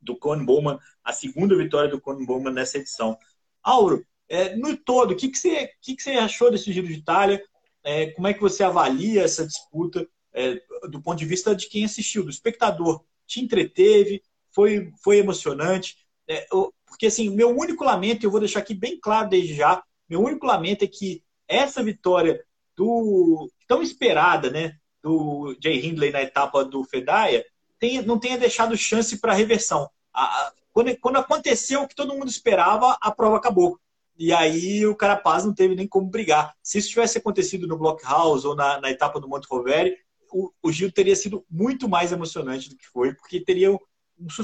do 0.00 0.16
Cohen 0.16 0.44
Bowman, 0.44 0.78
a 1.02 1.12
segunda 1.12 1.56
vitória 1.56 1.90
do 1.90 2.00
Cohen 2.00 2.24
Bowman 2.24 2.52
nessa 2.52 2.78
edição. 2.78 3.18
Auro, 3.62 4.04
é, 4.28 4.54
no 4.56 4.76
todo, 4.76 5.12
o 5.12 5.16
que, 5.16 5.28
que, 5.28 5.38
você, 5.38 5.70
que, 5.80 5.96
que 5.96 6.02
você 6.02 6.12
achou 6.12 6.50
desse 6.50 6.72
Giro 6.72 6.86
de 6.86 6.94
Itália? 6.94 7.42
É, 7.82 8.10
como 8.12 8.26
é 8.26 8.34
que 8.34 8.40
você 8.40 8.64
avalia 8.64 9.22
essa 9.22 9.46
disputa 9.46 10.06
é, 10.32 10.60
do 10.88 11.00
ponto 11.02 11.18
de 11.18 11.26
vista 11.26 11.54
de 11.54 11.68
quem 11.68 11.84
assistiu, 11.84 12.24
do 12.24 12.30
espectador? 12.30 13.04
Te 13.26 13.40
entreteve? 13.40 14.22
Foi, 14.50 14.92
foi 15.02 15.18
emocionante? 15.18 15.96
É, 16.28 16.46
porque, 16.86 17.06
assim, 17.06 17.28
meu 17.30 17.50
único 17.50 17.84
lamento, 17.84 18.24
eu 18.24 18.30
vou 18.30 18.40
deixar 18.40 18.60
aqui 18.60 18.74
bem 18.74 18.98
claro 18.98 19.28
desde 19.28 19.54
já, 19.54 19.82
meu 20.08 20.22
único 20.22 20.46
lamento 20.46 20.84
é 20.84 20.88
que 20.88 21.22
essa 21.48 21.82
vitória 21.82 22.42
do 22.76 23.50
tão 23.66 23.82
esperada, 23.82 24.50
né, 24.50 24.76
do 25.04 25.54
Jay 25.62 25.84
Hindley 25.84 26.10
na 26.10 26.22
etapa 26.22 26.64
do 26.64 26.82
Fedaia, 26.82 27.44
tenha, 27.78 28.00
não 28.00 28.18
tenha 28.18 28.38
deixado 28.38 28.74
chance 28.74 29.20
para 29.20 29.34
reversão. 29.34 29.90
A, 30.14 30.50
quando, 30.72 30.96
quando 30.96 31.16
aconteceu 31.16 31.82
o 31.82 31.88
que 31.88 31.94
todo 31.94 32.14
mundo 32.14 32.30
esperava, 32.30 32.96
a 33.00 33.10
prova 33.10 33.36
acabou. 33.36 33.78
E 34.18 34.32
aí 34.32 34.86
o 34.86 34.96
Carapaz 34.96 35.44
não 35.44 35.52
teve 35.52 35.74
nem 35.74 35.86
como 35.86 36.08
brigar. 36.08 36.54
Se 36.62 36.78
isso 36.78 36.88
tivesse 36.88 37.18
acontecido 37.18 37.66
no 37.66 37.76
Blockhouse 37.76 38.46
ou 38.46 38.56
na, 38.56 38.80
na 38.80 38.90
etapa 38.90 39.20
do 39.20 39.28
Monte 39.28 39.46
Roveri, 39.46 39.94
o, 40.32 40.50
o 40.62 40.72
Gil 40.72 40.90
teria 40.90 41.14
sido 41.14 41.44
muito 41.50 41.86
mais 41.86 42.10
emocionante 42.10 42.70
do 42.70 42.76
que 42.76 42.86
foi, 42.86 43.14
porque 43.14 43.40
teria 43.40 43.70
um, 43.70 43.78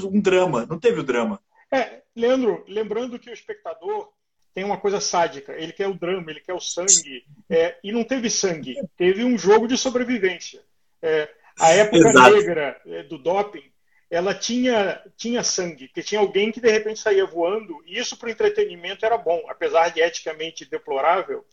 um 0.05 0.21
drama. 0.21 0.67
Não 0.67 0.79
teve 0.79 0.99
o 0.99 1.03
drama. 1.03 1.41
É, 1.73 2.03
Leandro, 2.15 2.63
lembrando 2.67 3.17
que 3.17 3.31
o 3.31 3.33
espectador 3.33 4.09
tem 4.53 4.63
uma 4.63 4.77
coisa 4.77 4.99
sádica. 4.99 5.53
Ele 5.53 5.71
quer 5.71 5.87
o 5.87 5.93
drama, 5.93 6.29
ele 6.29 6.41
quer 6.41 6.53
o 6.53 6.59
sangue. 6.59 7.25
É, 7.49 7.77
e 7.83 7.91
não 7.91 8.03
teve 8.03 8.29
sangue, 8.29 8.75
teve 8.97 9.23
um 9.23 9.37
jogo 9.37 9.67
de 9.67 9.77
sobrevivência. 9.77 10.61
É, 11.01 11.29
a 11.59 11.69
época 11.71 12.09
Exato. 12.09 12.35
negra 12.35 12.81
é, 12.85 13.03
do 13.03 13.17
doping, 13.17 13.71
ela 14.09 14.33
tinha, 14.33 15.01
tinha 15.15 15.43
sangue, 15.43 15.87
que 15.87 16.03
tinha 16.03 16.19
alguém 16.19 16.51
que 16.51 16.59
de 16.59 16.69
repente 16.69 16.99
saía 16.99 17.25
voando, 17.25 17.81
e 17.85 17.97
isso 17.97 18.17
para 18.17 18.27
o 18.27 18.31
entretenimento 18.31 19.05
era 19.05 19.17
bom, 19.17 19.41
apesar 19.47 19.89
de 19.89 20.01
eticamente 20.01 20.65
deplorável. 20.65 21.45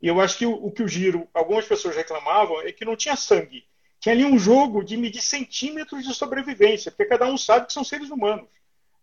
E 0.00 0.08
eu 0.08 0.18
acho 0.18 0.38
que 0.38 0.46
o, 0.46 0.52
o, 0.52 0.72
que 0.72 0.82
o 0.82 0.88
giro, 0.88 1.28
algumas 1.34 1.66
pessoas 1.66 1.94
reclamavam, 1.94 2.62
é 2.62 2.72
que 2.72 2.86
não 2.86 2.96
tinha 2.96 3.16
sangue. 3.16 3.66
Tinha 3.98 4.14
ali 4.14 4.24
um 4.24 4.38
jogo 4.38 4.82
de 4.82 4.96
medir 4.96 5.20
centímetros 5.20 6.06
de 6.06 6.14
sobrevivência, 6.14 6.90
porque 6.90 7.04
cada 7.04 7.26
um 7.26 7.36
sabe 7.36 7.66
que 7.66 7.72
são 7.72 7.84
seres 7.84 8.08
humanos. 8.08 8.48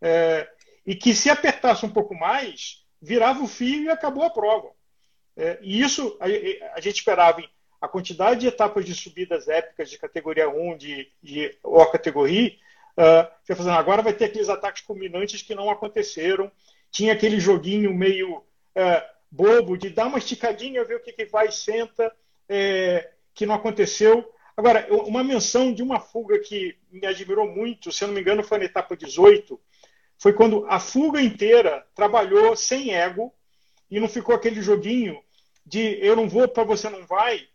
É, 0.01 0.49
e 0.85 0.95
que 0.95 1.13
se 1.13 1.29
apertasse 1.29 1.85
um 1.85 1.89
pouco 1.89 2.15
mais, 2.15 2.83
virava 3.01 3.43
o 3.43 3.47
fio 3.47 3.83
e 3.83 3.89
acabou 3.89 4.23
a 4.23 4.29
prova. 4.29 4.71
É, 5.35 5.59
e 5.61 5.81
isso 5.81 6.17
a, 6.19 6.25
a, 6.75 6.81
gente 6.81 6.95
esperava 6.95 7.43
a 7.79 7.87
quantidade 7.87 8.39
de 8.39 8.47
etapas 8.47 8.83
de 8.83 8.95
subidas 8.95 9.47
épicas 9.47 9.89
de 9.89 9.97
categoria 9.97 10.49
1, 10.49 10.77
de, 10.77 11.11
de 11.21 11.55
O 11.63 11.85
categoria, 11.85 12.55
uh, 12.97 13.55
fazendo, 13.55 13.77
agora 13.77 14.01
vai 14.01 14.13
ter 14.13 14.25
aqueles 14.25 14.49
ataques 14.49 14.81
culminantes 14.81 15.43
que 15.43 15.53
não 15.53 15.69
aconteceram. 15.69 16.51
Tinha 16.89 17.13
aquele 17.13 17.39
joguinho 17.39 17.93
meio 17.93 18.37
uh, 18.37 19.17
bobo 19.29 19.77
de 19.77 19.89
dar 19.89 20.07
uma 20.07 20.17
esticadinha, 20.17 20.83
ver 20.83 20.95
o 20.95 21.03
que, 21.03 21.13
que 21.13 21.25
vai 21.25 21.51
senta, 21.51 22.11
é, 22.49 23.11
que 23.33 23.45
não 23.45 23.55
aconteceu. 23.55 24.33
Agora, 24.55 24.87
uma 24.89 25.23
menção 25.23 25.71
de 25.71 25.83
uma 25.83 25.99
fuga 25.99 26.39
que 26.39 26.75
me 26.91 27.05
admirou 27.05 27.47
muito, 27.47 27.91
se 27.91 28.03
eu 28.03 28.07
não 28.07 28.15
me 28.15 28.21
engano, 28.21 28.43
foi 28.43 28.57
na 28.57 28.65
etapa 28.65 28.97
18, 28.97 29.59
foi 30.19 30.33
quando 30.33 30.65
a 30.67 30.79
fuga 30.79 31.21
inteira 31.21 31.85
trabalhou 31.93 32.55
sem 32.55 32.93
ego 32.93 33.33
e 33.89 33.99
não 33.99 34.07
ficou 34.07 34.35
aquele 34.35 34.61
joguinho 34.61 35.21
de 35.65 35.99
eu 36.01 36.15
não 36.15 36.27
vou 36.27 36.47
para 36.47 36.63
você 36.63 36.89
não 36.89 37.05
vai. 37.05 37.47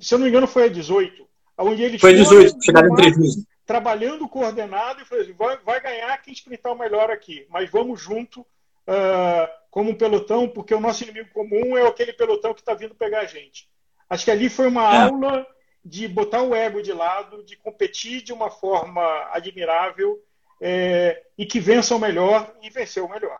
Se 0.00 0.14
eu 0.14 0.18
não 0.18 0.24
me 0.24 0.30
engano, 0.30 0.46
foi 0.46 0.64
a 0.64 0.68
18. 0.68 1.28
Onde 1.58 1.82
eles 1.82 2.00
foi 2.00 2.14
18, 2.14 2.64
chegaram 2.64 2.88
em 2.88 2.92
entrevista. 2.92 3.42
Trabalhando 3.66 4.28
coordenado 4.28 5.00
e 5.00 5.04
falou 5.04 5.22
assim, 5.22 5.32
vai, 5.32 5.56
vai 5.58 5.80
ganhar 5.80 6.16
quem 6.22 6.32
sprintar 6.34 6.72
o 6.72 6.78
melhor 6.78 7.10
aqui, 7.10 7.46
mas 7.48 7.70
vamos 7.70 8.00
junto 8.00 8.40
uh, 8.40 9.48
como 9.70 9.90
um 9.90 9.94
pelotão, 9.94 10.48
porque 10.48 10.74
o 10.74 10.80
nosso 10.80 11.04
inimigo 11.04 11.30
comum 11.32 11.76
é 11.76 11.86
aquele 11.86 12.12
pelotão 12.12 12.54
que 12.54 12.60
está 12.60 12.74
vindo 12.74 12.94
pegar 12.94 13.20
a 13.20 13.26
gente. 13.26 13.68
Acho 14.08 14.24
que 14.24 14.30
ali 14.30 14.48
foi 14.48 14.66
uma 14.66 14.82
é. 14.82 15.02
aula 15.04 15.46
de 15.84 16.08
botar 16.08 16.42
o 16.42 16.54
ego 16.54 16.82
de 16.82 16.92
lado, 16.92 17.44
de 17.44 17.56
competir 17.56 18.22
de 18.22 18.32
uma 18.32 18.50
forma 18.50 19.02
admirável 19.32 20.20
é, 20.64 21.20
e 21.36 21.44
que 21.44 21.58
vença 21.58 21.94
o 21.94 21.98
melhor 21.98 22.54
e 22.62 22.70
venceu 22.70 23.04
o 23.04 23.10
melhor. 23.10 23.36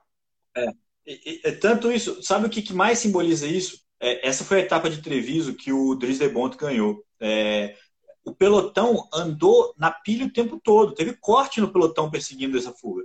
É, 0.56 0.66
e, 1.06 1.40
e, 1.44 1.52
tanto 1.52 1.92
isso, 1.92 2.20
sabe 2.20 2.46
o 2.46 2.50
que, 2.50 2.60
que 2.60 2.74
mais 2.74 2.98
simboliza 2.98 3.46
isso? 3.46 3.80
É, 4.00 4.26
essa 4.26 4.44
foi 4.44 4.58
a 4.58 4.64
etapa 4.64 4.90
de 4.90 5.00
Treviso 5.00 5.54
que 5.54 5.72
o 5.72 5.94
Dries 5.94 6.18
de 6.18 6.28
Bont 6.28 6.56
ganhou. 6.56 7.04
É, 7.20 7.76
o 8.24 8.34
pelotão 8.34 9.08
andou 9.14 9.72
na 9.78 9.92
pilha 9.92 10.26
o 10.26 10.32
tempo 10.32 10.60
todo, 10.62 10.94
teve 10.94 11.12
corte 11.14 11.60
no 11.60 11.72
pelotão 11.72 12.10
perseguindo 12.10 12.58
essa 12.58 12.72
fuga. 12.72 13.04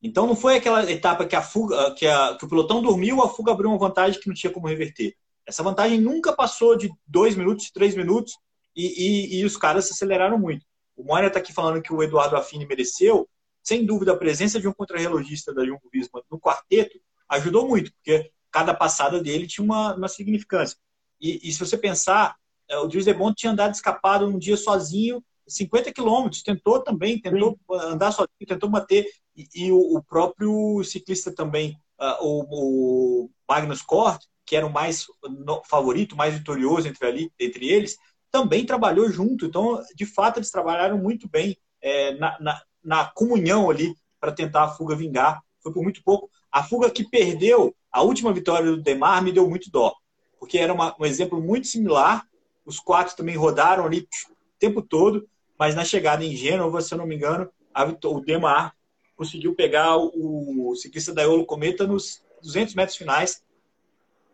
Então 0.00 0.28
não 0.28 0.36
foi 0.36 0.56
aquela 0.56 0.88
etapa 0.88 1.26
que 1.26 1.34
a 1.34 1.42
fuga, 1.42 1.92
que, 1.94 2.06
a, 2.06 2.36
que 2.38 2.44
o 2.44 2.48
pelotão 2.48 2.80
dormiu, 2.80 3.20
a 3.20 3.28
fuga 3.28 3.50
abriu 3.50 3.70
uma 3.70 3.78
vantagem 3.78 4.20
que 4.20 4.28
não 4.28 4.34
tinha 4.34 4.52
como 4.52 4.68
reverter. 4.68 5.16
Essa 5.44 5.64
vantagem 5.64 6.00
nunca 6.00 6.32
passou 6.32 6.76
de 6.76 6.88
dois 7.04 7.34
minutos, 7.34 7.70
três 7.72 7.96
minutos, 7.96 8.34
e, 8.76 8.86
e, 8.86 9.40
e 9.40 9.44
os 9.44 9.56
caras 9.56 9.86
se 9.86 9.92
aceleraram 9.92 10.38
muito. 10.38 10.64
O 10.96 11.02
Moira 11.02 11.26
está 11.26 11.40
aqui 11.40 11.52
falando 11.52 11.82
que 11.82 11.92
o 11.92 12.02
Eduardo 12.02 12.36
Affini 12.36 12.66
mereceu, 12.66 13.28
sem 13.66 13.84
dúvida, 13.84 14.12
a 14.12 14.16
presença 14.16 14.60
de 14.60 14.68
um 14.68 14.72
contrarrelogista 14.72 15.52
da 15.52 15.64
Jumbo 15.64 15.90
Visma 15.92 16.22
no 16.30 16.38
quarteto 16.38 17.00
ajudou 17.28 17.66
muito, 17.66 17.92
porque 17.92 18.30
cada 18.48 18.72
passada 18.72 19.20
dele 19.20 19.48
tinha 19.48 19.64
uma, 19.64 19.96
uma 19.96 20.06
significância. 20.06 20.78
E, 21.20 21.40
e 21.42 21.52
se 21.52 21.58
você 21.58 21.76
pensar, 21.76 22.36
é, 22.68 22.78
o 22.78 22.86
Dries 22.86 23.04
de 23.04 23.12
Bond 23.12 23.34
tinha 23.34 23.50
andado 23.50 23.74
escapado 23.74 24.24
um 24.24 24.38
dia 24.38 24.56
sozinho, 24.56 25.20
50 25.48 25.92
quilômetros, 25.92 26.44
tentou 26.44 26.78
também, 26.80 27.20
tentou 27.20 27.58
Sim. 27.68 27.76
andar 27.88 28.12
sozinho, 28.12 28.46
tentou 28.46 28.70
bater, 28.70 29.04
e, 29.34 29.48
e 29.52 29.72
o, 29.72 29.96
o, 29.96 30.02
próprio 30.04 30.84
ciclista 30.84 31.34
também, 31.34 31.76
uh, 32.00 32.24
o, 32.24 33.24
o, 33.24 33.30
Magnus 33.48 33.82
Cort, 33.82 34.22
que 34.44 34.54
era 34.54 34.64
o 34.64 34.72
mais 34.72 35.06
no, 35.24 35.60
favorito, 35.64 36.14
mais 36.14 36.34
vitorioso 36.34 36.86
entre, 36.86 37.04
ali, 37.04 37.32
entre 37.36 37.68
eles, 37.68 37.96
também 38.30 38.64
trabalhou 38.64 39.10
junto. 39.10 39.44
Então, 39.44 39.82
de 39.96 40.06
fato, 40.06 40.38
eles 40.38 40.52
trabalharam 40.52 40.98
muito 40.98 41.28
bem 41.28 41.58
é, 41.82 42.14
na, 42.14 42.38
na, 42.40 42.62
na 42.86 43.04
comunhão 43.04 43.68
ali 43.68 43.94
para 44.20 44.32
tentar 44.32 44.64
a 44.64 44.68
fuga 44.68 44.94
vingar. 44.94 45.42
Foi 45.60 45.72
por 45.72 45.82
muito 45.82 46.02
pouco. 46.02 46.30
A 46.50 46.62
fuga 46.62 46.88
que 46.88 47.08
perdeu 47.08 47.74
a 47.90 48.02
última 48.02 48.32
vitória 48.32 48.70
do 48.70 48.80
Demar 48.80 49.22
me 49.22 49.32
deu 49.32 49.48
muito 49.48 49.70
dó, 49.70 49.94
porque 50.38 50.58
era 50.58 50.72
uma, 50.72 50.94
um 50.98 51.04
exemplo 51.04 51.40
muito 51.40 51.66
similar. 51.66 52.24
Os 52.64 52.78
quatro 52.78 53.16
também 53.16 53.36
rodaram 53.36 53.84
ali 53.84 54.08
o 54.30 54.34
tempo 54.58 54.80
todo, 54.80 55.28
mas 55.58 55.74
na 55.74 55.84
chegada 55.84 56.24
em 56.24 56.36
Gênova, 56.36 56.80
se 56.80 56.94
eu 56.94 56.98
não 56.98 57.06
me 57.06 57.16
engano, 57.16 57.50
a, 57.74 57.84
o 57.84 58.20
Demar 58.20 58.74
conseguiu 59.16 59.54
pegar 59.54 59.96
o, 59.96 60.70
o 60.70 60.76
ciclista 60.76 61.12
da 61.12 61.22
Eolo 61.22 61.46
Cometa 61.46 61.86
nos 61.86 62.22
200 62.42 62.74
metros 62.74 62.96
finais, 62.96 63.42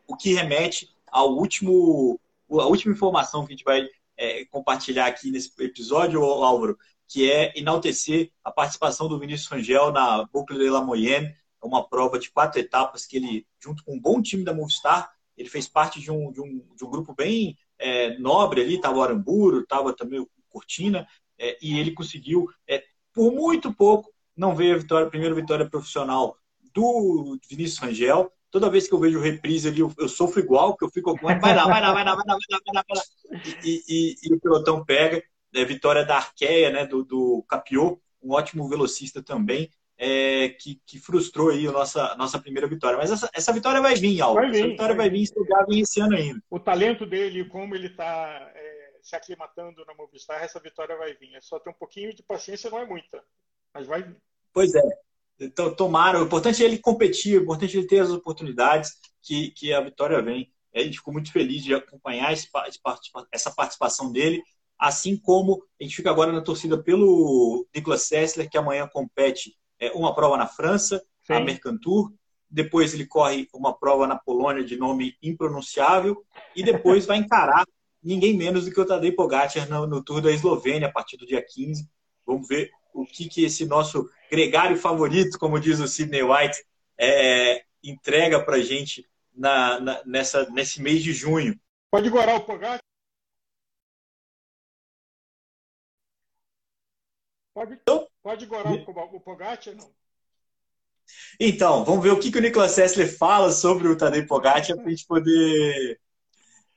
o 0.07 0.16
que 0.16 0.34
remete 0.34 0.90
ao 1.11 1.34
último, 1.36 2.20
a 2.50 2.66
última 2.66 2.92
informação 2.92 3.46
que 3.46 3.53
a 3.53 3.57
gente 3.57 3.64
vai 3.64 3.86
é, 4.16 4.44
compartilhar 4.46 5.07
aqui 5.07 5.30
nesse 5.30 5.50
episódio, 5.61 6.22
Álvaro, 6.22 6.76
que 7.12 7.30
é 7.30 7.52
enaltecer 7.54 8.30
a 8.42 8.50
participação 8.50 9.06
do 9.06 9.18
Vinícius 9.18 9.50
Rangel 9.50 9.92
na 9.92 10.24
Boucle 10.32 10.56
de 10.56 10.70
la 10.70 10.80
Moyenne, 10.80 11.34
uma 11.62 11.86
prova 11.86 12.18
de 12.18 12.30
quatro 12.30 12.58
etapas 12.58 13.04
que 13.04 13.18
ele, 13.18 13.46
junto 13.62 13.84
com 13.84 13.94
um 13.94 14.00
bom 14.00 14.22
time 14.22 14.42
da 14.42 14.54
Movistar, 14.54 15.12
ele 15.36 15.48
fez 15.50 15.68
parte 15.68 16.00
de 16.00 16.10
um, 16.10 16.32
de 16.32 16.40
um, 16.40 16.66
de 16.74 16.84
um 16.84 16.90
grupo 16.90 17.14
bem 17.14 17.54
é, 17.78 18.16
nobre 18.18 18.62
ali, 18.62 18.76
estava 18.76 18.96
o 18.96 19.02
Aramburo, 19.02 19.60
estava 19.60 19.92
também 19.92 20.20
o 20.20 20.28
Cortina, 20.48 21.06
é, 21.38 21.58
e 21.60 21.78
ele 21.78 21.92
conseguiu, 21.92 22.48
é, 22.66 22.82
por 23.12 23.30
muito 23.30 23.74
pouco, 23.74 24.10
não 24.34 24.56
veio 24.56 24.74
a 24.74 24.78
vitória, 24.78 25.06
a 25.06 25.10
primeira 25.10 25.34
vitória 25.34 25.68
profissional 25.68 26.34
do 26.72 27.38
Vinícius 27.46 27.78
Rangel. 27.78 28.32
Toda 28.50 28.70
vez 28.70 28.88
que 28.88 28.94
eu 28.94 28.98
vejo 28.98 29.20
reprise 29.20 29.68
ali, 29.68 29.80
eu, 29.80 29.92
eu 29.98 30.08
sofro 30.08 30.40
igual, 30.40 30.76
que 30.76 30.84
eu 30.84 30.90
fico 30.90 31.10
lá, 31.22 31.38
vai 31.38 31.54
lá, 31.54 31.66
vai 31.66 31.80
lá, 31.82 31.92
vai 31.92 32.04
lá, 32.04 32.14
vai 32.14 32.24
lá, 32.26 32.36
vai 32.36 32.74
lá, 32.74 32.84
vai 32.88 32.96
lá. 32.96 33.02
E, 33.62 33.82
e, 33.86 34.14
e, 34.22 34.34
o 34.34 34.40
pelotão 34.40 34.82
pega. 34.84 35.22
É, 35.55 35.64
vitória 35.64 36.05
da 36.05 36.16
Arqueia, 36.16 36.70
né, 36.70 36.86
do, 36.86 37.05
do 37.05 37.44
Capiô, 37.48 38.00
um 38.22 38.32
ótimo 38.32 38.68
velocista 38.68 39.22
também 39.22 39.70
é, 40.05 40.48
que, 40.48 40.80
que, 40.84 40.98
frustrou 40.98 41.50
aí 41.50 41.66
a 41.68 41.70
nossa, 41.70 42.16
nossa 42.16 42.36
primeira 42.36 42.66
vitória. 42.66 42.98
Mas 42.98 43.12
essa, 43.12 43.30
essa 43.32 43.53
vitória 43.53 43.80
vai 43.80 43.94
vir, 43.94 44.20
Alvo. 44.20 44.40
Vai 44.40 44.50
vir, 44.50 44.59
essa 44.59 44.68
vitória 44.68 44.96
vai, 44.96 45.09
vir, 45.09 45.28
vai 45.48 45.66
vir 45.66 45.80
esse 45.80 46.00
ano 46.00 46.16
ainda. 46.16 46.42
O 46.50 46.59
talento 46.59 47.07
dele, 47.07 47.44
como 47.44 47.74
ele 47.76 47.86
está 47.86 48.50
é, 48.53 48.98
se 49.00 49.14
aclimatando 49.14 49.84
na 49.84 49.94
Movistar, 49.94 50.42
essa 50.42 50.59
vitória 50.59 50.96
vai 50.96 51.14
vir. 51.14 51.34
É 51.36 51.40
só 51.40 51.61
ter 51.61 51.70
um 51.70 51.74
pouquinho 51.74 52.12
de 52.12 52.22
paciência, 52.22 52.68
não 52.68 52.80
é 52.80 52.86
muita, 52.86 53.22
mas 53.72 53.86
vai 53.86 54.03
vir. 54.03 54.16
Pois 54.53 54.74
é. 54.74 54.82
Então, 55.38 55.72
tomara. 55.74 56.20
O 56.20 56.24
importante 56.24 56.64
é 56.64 56.66
ele 56.66 56.78
competir, 56.78 57.38
o 57.38 57.42
importante 57.42 57.76
é 57.76 57.78
ele 57.78 57.88
ter 57.88 58.00
as 58.00 58.11
oportunidades 58.11 58.94
que, 59.22 59.53
que 59.53 59.72
a 59.72 59.80
vitória 59.80 60.20
vem. 60.20 60.53
A 60.74 60.80
gente 60.80 60.98
ficou 60.98 61.12
muito 61.12 61.30
feliz 61.30 61.62
de 61.62 61.74
acompanhar 61.74 62.32
esse, 62.32 62.48
essa 63.30 63.53
participação 63.55 64.11
dele, 64.11 64.42
assim 64.83 65.16
como 65.16 65.62
a 65.80 65.85
gente 65.85 65.95
fica 65.95 66.11
agora 66.11 66.33
na 66.33 66.41
torcida 66.41 66.76
pelo 66.76 67.64
Nicolas 67.72 68.03
Sessler, 68.03 68.51
que 68.51 68.59
amanhã 68.59 68.89
compete 68.93 69.57
é, 69.78 69.93
uma 69.93 70.12
prova 70.12 70.37
na 70.37 70.49
França, 70.49 71.01
Sim. 71.24 71.35
a 71.35 71.41
Mercantour, 71.41 72.12
depois 72.51 72.93
ele 72.93 73.07
corre 73.07 73.49
uma 73.55 73.72
prova 73.72 74.09
na 74.09 74.16
Polônia 74.16 74.64
de 74.64 74.76
nome 74.76 75.16
impronunciável 75.22 76.24
e 76.57 76.64
depois 76.64 77.07
vai 77.07 77.18
encarar 77.18 77.64
ninguém 78.03 78.37
menos 78.37 78.64
do 78.64 78.72
que 78.72 78.80
o 78.80 78.85
Tadej 78.85 79.14
Pogacar 79.14 79.70
no, 79.70 79.87
no 79.87 80.03
Tour 80.03 80.20
da 80.20 80.33
Eslovênia 80.33 80.89
a 80.89 80.93
partir 80.93 81.16
do 81.16 81.24
dia 81.24 81.41
15. 81.41 81.89
Vamos 82.26 82.49
ver 82.49 82.68
o 82.93 83.07
que, 83.07 83.28
que 83.28 83.45
esse 83.45 83.64
nosso 83.64 84.11
gregário 84.28 84.76
favorito, 84.76 85.39
como 85.39 85.61
diz 85.61 85.78
o 85.78 85.87
Sidney 85.87 86.24
White, 86.24 86.59
é, 86.99 87.62
entrega 87.85 88.45
para 88.45 88.61
gente 88.61 89.07
na, 89.33 89.78
na, 89.78 90.03
nessa, 90.05 90.51
nesse 90.51 90.83
mês 90.83 91.05
de 91.05 91.12
junho. 91.12 91.57
Pode 91.89 92.11
gorar 92.11 92.35
o 92.35 92.41
Pogacar? 92.41 92.80
Pode, 97.55 97.74
então, 97.74 98.07
pode 98.22 98.46
gorar 98.46 98.72
o, 98.72 99.16
o 99.16 99.20
Pogacar, 99.20 99.74
não? 99.74 99.90
Então, 101.38 101.84
vamos 101.84 102.03
ver 102.03 102.11
o 102.11 102.18
que, 102.18 102.30
que 102.30 102.38
o 102.38 102.40
Nicolas 102.40 102.72
Sessler 102.72 103.16
fala 103.16 103.50
sobre 103.50 103.88
o 103.88 103.96
Tadej 103.96 104.26
Pogacar 104.26 104.76
para 104.76 104.86
a 104.86 104.90
gente 104.90 105.07
poder... 105.07 106.00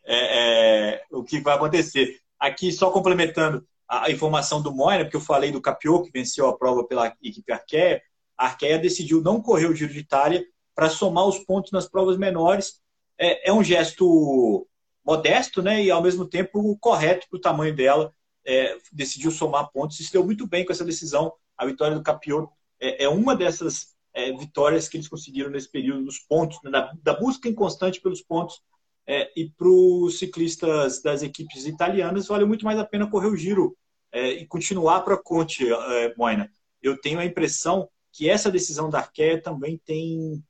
É, 0.08 0.98
é, 0.98 1.04
o 1.12 1.24
que 1.24 1.40
vai 1.40 1.56
acontecer. 1.56 2.20
Aqui, 2.40 2.72
só 2.72 2.92
complementando 2.92 3.66
a 3.88 4.12
informação 4.12 4.62
do 4.62 4.74
Moina, 4.74 5.04
porque 5.04 5.18
eu 5.18 5.22
falei 5.22 5.52
do 5.52 5.62
Capiô, 5.62 6.04
que 6.04 6.12
venceu 6.12 6.48
a 6.48 6.58
prova 6.58 6.86
pela 6.86 7.08
equipe 7.24 7.52
Arqueia. 7.52 8.02
A 8.38 8.46
Arqueia 8.46 8.78
decidiu 8.78 9.22
não 9.22 9.42
correr 9.42 9.66
o 9.66 9.76
Giro 9.76 9.94
de 9.94 10.00
Itália 10.00 10.46
para 10.76 10.90
somar 10.90 11.26
os 11.26 11.40
pontos 11.40 11.72
nas 11.72 11.88
provas 11.88 12.18
menores. 12.18 12.82
É, 13.18 13.50
é 13.50 13.54
um 13.54 13.64
gesto 13.64 14.68
modesto, 15.04 15.62
né? 15.62 15.84
E 15.84 15.90
ao 15.90 16.04
mesmo 16.04 16.26
tempo 16.26 16.78
correto 16.80 17.28
para 17.30 17.38
o 17.38 17.42
tamanho 17.42 17.76
dela 17.76 18.14
é, 18.46 18.78
decidiu 18.92 19.32
somar 19.32 19.72
pontos 19.72 20.00
e 20.00 20.04
se 20.04 20.12
deu 20.12 20.24
muito 20.24 20.48
bem 20.48 20.66
com 20.66 20.72
essa 20.72 20.86
decisão. 20.86 21.34
A 21.58 21.66
vitória 21.66 21.96
do 21.96 22.04
Capiot 22.04 22.48
é, 22.80 23.06
é 23.06 23.10
uma 23.10 23.36
dessas 23.36 23.96
é, 24.14 24.32
vitórias 24.32 24.88
que 24.88 24.98
eles 24.98 25.08
conseguiram 25.08 25.50
nesse 25.50 25.70
período 25.70 26.06
dos 26.06 26.20
pontos, 26.20 26.60
né, 26.64 26.72
da, 26.72 26.94
da, 27.02 27.14
busca 27.14 27.50
inconstante 27.50 28.02
pelos 28.02 28.22
pontos. 28.22 28.62
É, 29.08 29.32
e 29.40 29.50
para 29.52 29.68
os 29.68 30.18
ciclistas 30.18 31.02
das 31.02 31.22
equipes 31.22 31.66
italianas, 31.66 32.28
vale 32.28 32.46
muito 32.46 32.66
mais 32.66 32.80
a 32.80 32.86
pena 32.86 33.10
correr 33.10 33.28
o 33.28 33.36
giro 33.36 33.78
é, 34.12 34.30
e 34.30 34.48
continuar 34.48 35.02
para 35.02 35.14
a 35.14 35.22
Conte, 35.22 35.72
é, 35.72 36.16
Moina. 36.18 36.52
Eu 36.82 37.00
tenho 37.00 37.20
a 37.20 37.26
impressão 37.26 37.88
que 38.12 38.30
essa 38.30 38.50
decisão 38.50 38.90
da 38.90 39.00
Arqueia 39.00 39.42
também 39.42 39.80
tem, 39.86 40.42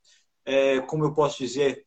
como 0.86 1.04
eu 1.04 1.12
posso 1.12 1.38
dizer, 1.38 1.84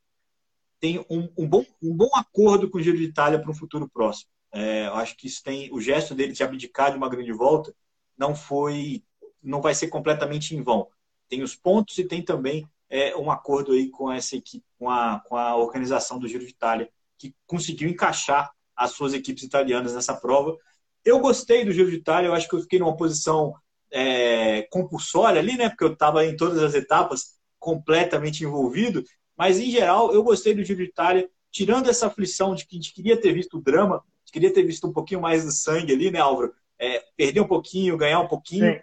tem 0.79 0.99
um, 1.09 1.29
um, 1.37 1.47
bom, 1.47 1.65
um 1.81 1.95
bom 1.95 2.09
acordo 2.15 2.69
com 2.69 2.77
o 2.77 2.81
Giro 2.81 2.97
de 2.97 3.03
Itália 3.03 3.39
para 3.39 3.49
um 3.49 3.55
futuro 3.55 3.89
próximo. 3.89 4.29
É, 4.51 4.85
acho 4.87 5.15
que 5.15 5.27
isso 5.27 5.43
tem 5.43 5.71
o 5.71 5.79
gesto 5.79 6.15
dele 6.15 6.33
de 6.33 6.43
abdicar 6.43 6.91
de 6.91 6.97
uma 6.97 7.09
grande 7.09 7.31
volta 7.31 7.73
não 8.19 8.35
foi, 8.35 9.01
não 9.41 9.61
vai 9.61 9.73
ser 9.73 9.87
completamente 9.87 10.53
em 10.53 10.61
vão. 10.61 10.89
Tem 11.29 11.41
os 11.41 11.55
pontos 11.55 11.97
e 11.97 12.03
tem 12.03 12.21
também 12.21 12.67
é, 12.89 13.15
um 13.15 13.31
acordo 13.31 13.71
aí 13.71 13.89
com 13.89 14.11
essa 14.11 14.35
equipe, 14.35 14.65
com 14.77 14.89
a, 14.89 15.21
com 15.25 15.37
a 15.37 15.55
organização 15.55 16.19
do 16.19 16.27
Giro 16.27 16.43
de 16.43 16.49
Itália, 16.49 16.89
que 17.17 17.33
conseguiu 17.47 17.87
encaixar 17.87 18.51
as 18.75 18.91
suas 18.91 19.13
equipes 19.13 19.43
italianas 19.43 19.95
nessa 19.95 20.13
prova. 20.13 20.57
Eu 21.05 21.19
gostei 21.19 21.63
do 21.63 21.71
Giro 21.71 21.89
de 21.89 21.97
Itália, 21.97 22.27
eu 22.27 22.33
acho 22.33 22.49
que 22.49 22.55
eu 22.55 22.61
fiquei 22.61 22.79
numa 22.79 22.97
posição 22.97 23.55
é, 23.91 24.63
compulsória 24.63 25.39
ali, 25.39 25.55
né? 25.55 25.69
Porque 25.69 25.83
eu 25.85 25.93
estava 25.93 26.25
em 26.25 26.35
todas 26.35 26.61
as 26.61 26.73
etapas 26.73 27.37
completamente 27.57 28.43
envolvido, 28.43 29.03
mas 29.37 29.59
em 29.59 29.71
geral 29.71 30.13
eu 30.13 30.23
gostei 30.23 30.53
do 30.53 30.63
Giro 30.63 30.83
de 30.83 30.89
Itália, 30.89 31.29
tirando 31.51 31.89
essa 31.89 32.07
aflição 32.07 32.53
de 32.53 32.65
que 32.65 32.75
a 32.75 32.79
gente 32.79 32.93
queria 32.93 33.19
ter 33.19 33.33
visto 33.33 33.57
o 33.57 33.61
drama, 33.61 34.03
queria 34.31 34.53
ter 34.53 34.63
visto 34.63 34.87
um 34.87 34.93
pouquinho 34.93 35.21
mais 35.21 35.45
do 35.45 35.51
sangue 35.51 35.93
ali, 35.93 36.11
né, 36.11 36.19
Álvaro? 36.19 36.53
É, 36.77 37.03
perder 37.15 37.41
um 37.41 37.47
pouquinho, 37.47 37.97
ganhar 37.97 38.19
um 38.19 38.27
pouquinho. 38.27 38.81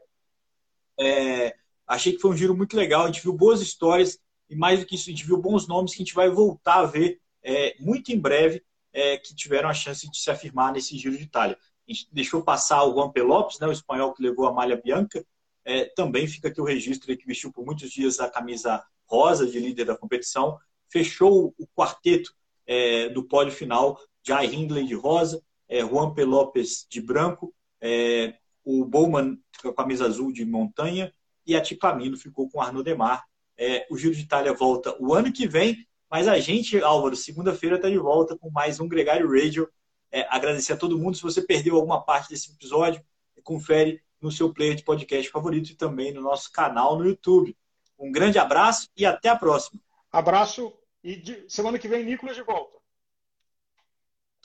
É, 0.98 1.54
achei 1.86 2.12
que 2.12 2.20
foi 2.20 2.30
um 2.30 2.36
giro 2.36 2.56
muito 2.56 2.76
legal. 2.76 3.04
A 3.04 3.06
gente 3.06 3.22
viu 3.22 3.32
boas 3.32 3.60
histórias 3.60 4.18
e, 4.48 4.56
mais 4.56 4.80
do 4.80 4.86
que 4.86 4.94
isso, 4.94 5.08
a 5.08 5.12
gente 5.12 5.26
viu 5.26 5.38
bons 5.38 5.66
nomes 5.66 5.92
que 5.92 6.02
a 6.02 6.04
gente 6.04 6.14
vai 6.14 6.30
voltar 6.30 6.80
a 6.80 6.86
ver 6.86 7.20
é, 7.42 7.76
muito 7.78 8.12
em 8.12 8.18
breve, 8.18 8.62
é, 8.92 9.16
que 9.18 9.34
tiveram 9.34 9.68
a 9.68 9.74
chance 9.74 10.10
de 10.10 10.18
se 10.18 10.30
afirmar 10.30 10.72
nesse 10.72 10.96
giro 10.96 11.16
de 11.16 11.22
Itália. 11.22 11.56
A 11.88 11.92
gente 11.92 12.08
deixou 12.12 12.42
passar 12.42 12.82
o 12.84 12.92
Juan 12.92 13.10
Pelopes, 13.10 13.58
né, 13.60 13.66
o 13.66 13.72
espanhol 13.72 14.12
que 14.12 14.22
levou 14.22 14.46
a 14.46 14.52
malha 14.52 14.76
bianca. 14.76 15.24
É, 15.64 15.84
também 15.84 16.26
fica 16.26 16.48
aqui 16.48 16.60
o 16.60 16.64
registro 16.64 17.16
que 17.16 17.26
vestiu 17.26 17.52
por 17.52 17.64
muitos 17.64 17.90
dias 17.90 18.20
a 18.20 18.28
camisa 18.28 18.84
rosa 19.04 19.46
de 19.46 19.58
líder 19.58 19.84
da 19.84 19.96
competição. 19.96 20.58
Fechou 20.88 21.54
o 21.58 21.66
quarteto 21.68 22.32
é, 22.66 23.08
do 23.08 23.22
pódio 23.24 23.52
final 23.52 23.98
Jai 24.26 24.46
Hindley 24.46 24.86
de 24.86 24.94
rosa, 24.94 25.42
é, 25.68 25.80
Juan 25.80 26.12
P. 26.12 26.24
Lopes 26.24 26.86
de 26.88 27.00
branco, 27.00 27.54
é, 27.80 28.34
o 28.64 28.84
Bowman 28.84 29.38
com 29.62 29.68
a 29.68 29.74
camisa 29.74 30.06
azul 30.06 30.32
de 30.32 30.44
montanha 30.44 31.12
e 31.46 31.54
a 31.54 31.60
Ticamino 31.60 32.16
ficou 32.16 32.48
com 32.50 32.60
Arnaud 32.60 32.84
Demar. 32.84 33.24
É, 33.56 33.86
o 33.90 33.96
Giro 33.96 34.14
de 34.14 34.22
Itália 34.22 34.52
volta 34.52 34.96
o 35.00 35.14
ano 35.14 35.32
que 35.32 35.46
vem, 35.46 35.86
mas 36.10 36.28
a 36.28 36.38
gente, 36.38 36.82
Álvaro, 36.82 37.16
segunda-feira 37.16 37.76
está 37.76 37.88
de 37.88 37.98
volta 37.98 38.36
com 38.36 38.50
mais 38.50 38.80
um 38.80 38.88
Gregário 38.88 39.30
Radio. 39.30 39.68
É, 40.10 40.26
agradecer 40.28 40.72
a 40.72 40.76
todo 40.76 40.98
mundo. 40.98 41.16
Se 41.16 41.22
você 41.22 41.42
perdeu 41.42 41.76
alguma 41.76 42.02
parte 42.02 42.28
desse 42.28 42.52
episódio, 42.52 43.02
confere 43.46 44.02
no 44.20 44.32
seu 44.32 44.52
player 44.52 44.74
de 44.74 44.82
podcast 44.82 45.30
favorito 45.30 45.70
e 45.70 45.76
também 45.76 46.12
no 46.12 46.20
nosso 46.20 46.50
canal 46.50 46.98
no 46.98 47.06
YouTube. 47.06 47.56
Um 47.98 48.10
grande 48.10 48.38
abraço 48.38 48.88
e 48.96 49.06
até 49.06 49.28
a 49.28 49.36
próxima. 49.36 49.80
Abraço 50.10 50.72
e 51.02 51.16
de... 51.16 51.44
semana 51.48 51.78
que 51.78 51.88
vem, 51.88 52.04
Nicolas 52.04 52.34
de 52.34 52.42
volta. 52.42 52.76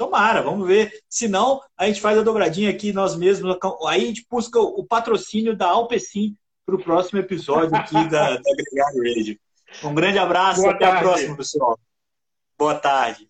Tomara, 0.01 0.41
vamos 0.41 0.67
ver. 0.67 0.91
Se 1.07 1.27
não, 1.27 1.61
a 1.77 1.85
gente 1.85 2.01
faz 2.01 2.17
a 2.17 2.23
dobradinha 2.23 2.71
aqui 2.71 2.91
nós 2.91 3.15
mesmos. 3.15 3.55
Aí 3.87 4.03
a 4.03 4.07
gente 4.07 4.25
busca 4.27 4.59
o 4.59 4.83
patrocínio 4.83 5.55
da 5.55 5.67
Alpecin 5.67 6.35
para 6.65 6.73
o 6.73 6.83
próximo 6.83 7.19
episódio 7.19 7.75
aqui 7.75 7.93
da, 8.09 8.31
da 8.37 8.41
Gregário 8.41 9.03
Radio. 9.03 9.39
Um 9.83 9.93
grande 9.93 10.17
abraço, 10.17 10.61
Boa 10.61 10.73
até 10.73 10.85
tarde. 10.87 10.97
a 10.97 11.01
próxima, 11.07 11.37
pessoal. 11.37 11.79
Boa 12.57 12.73
tarde. 12.73 13.29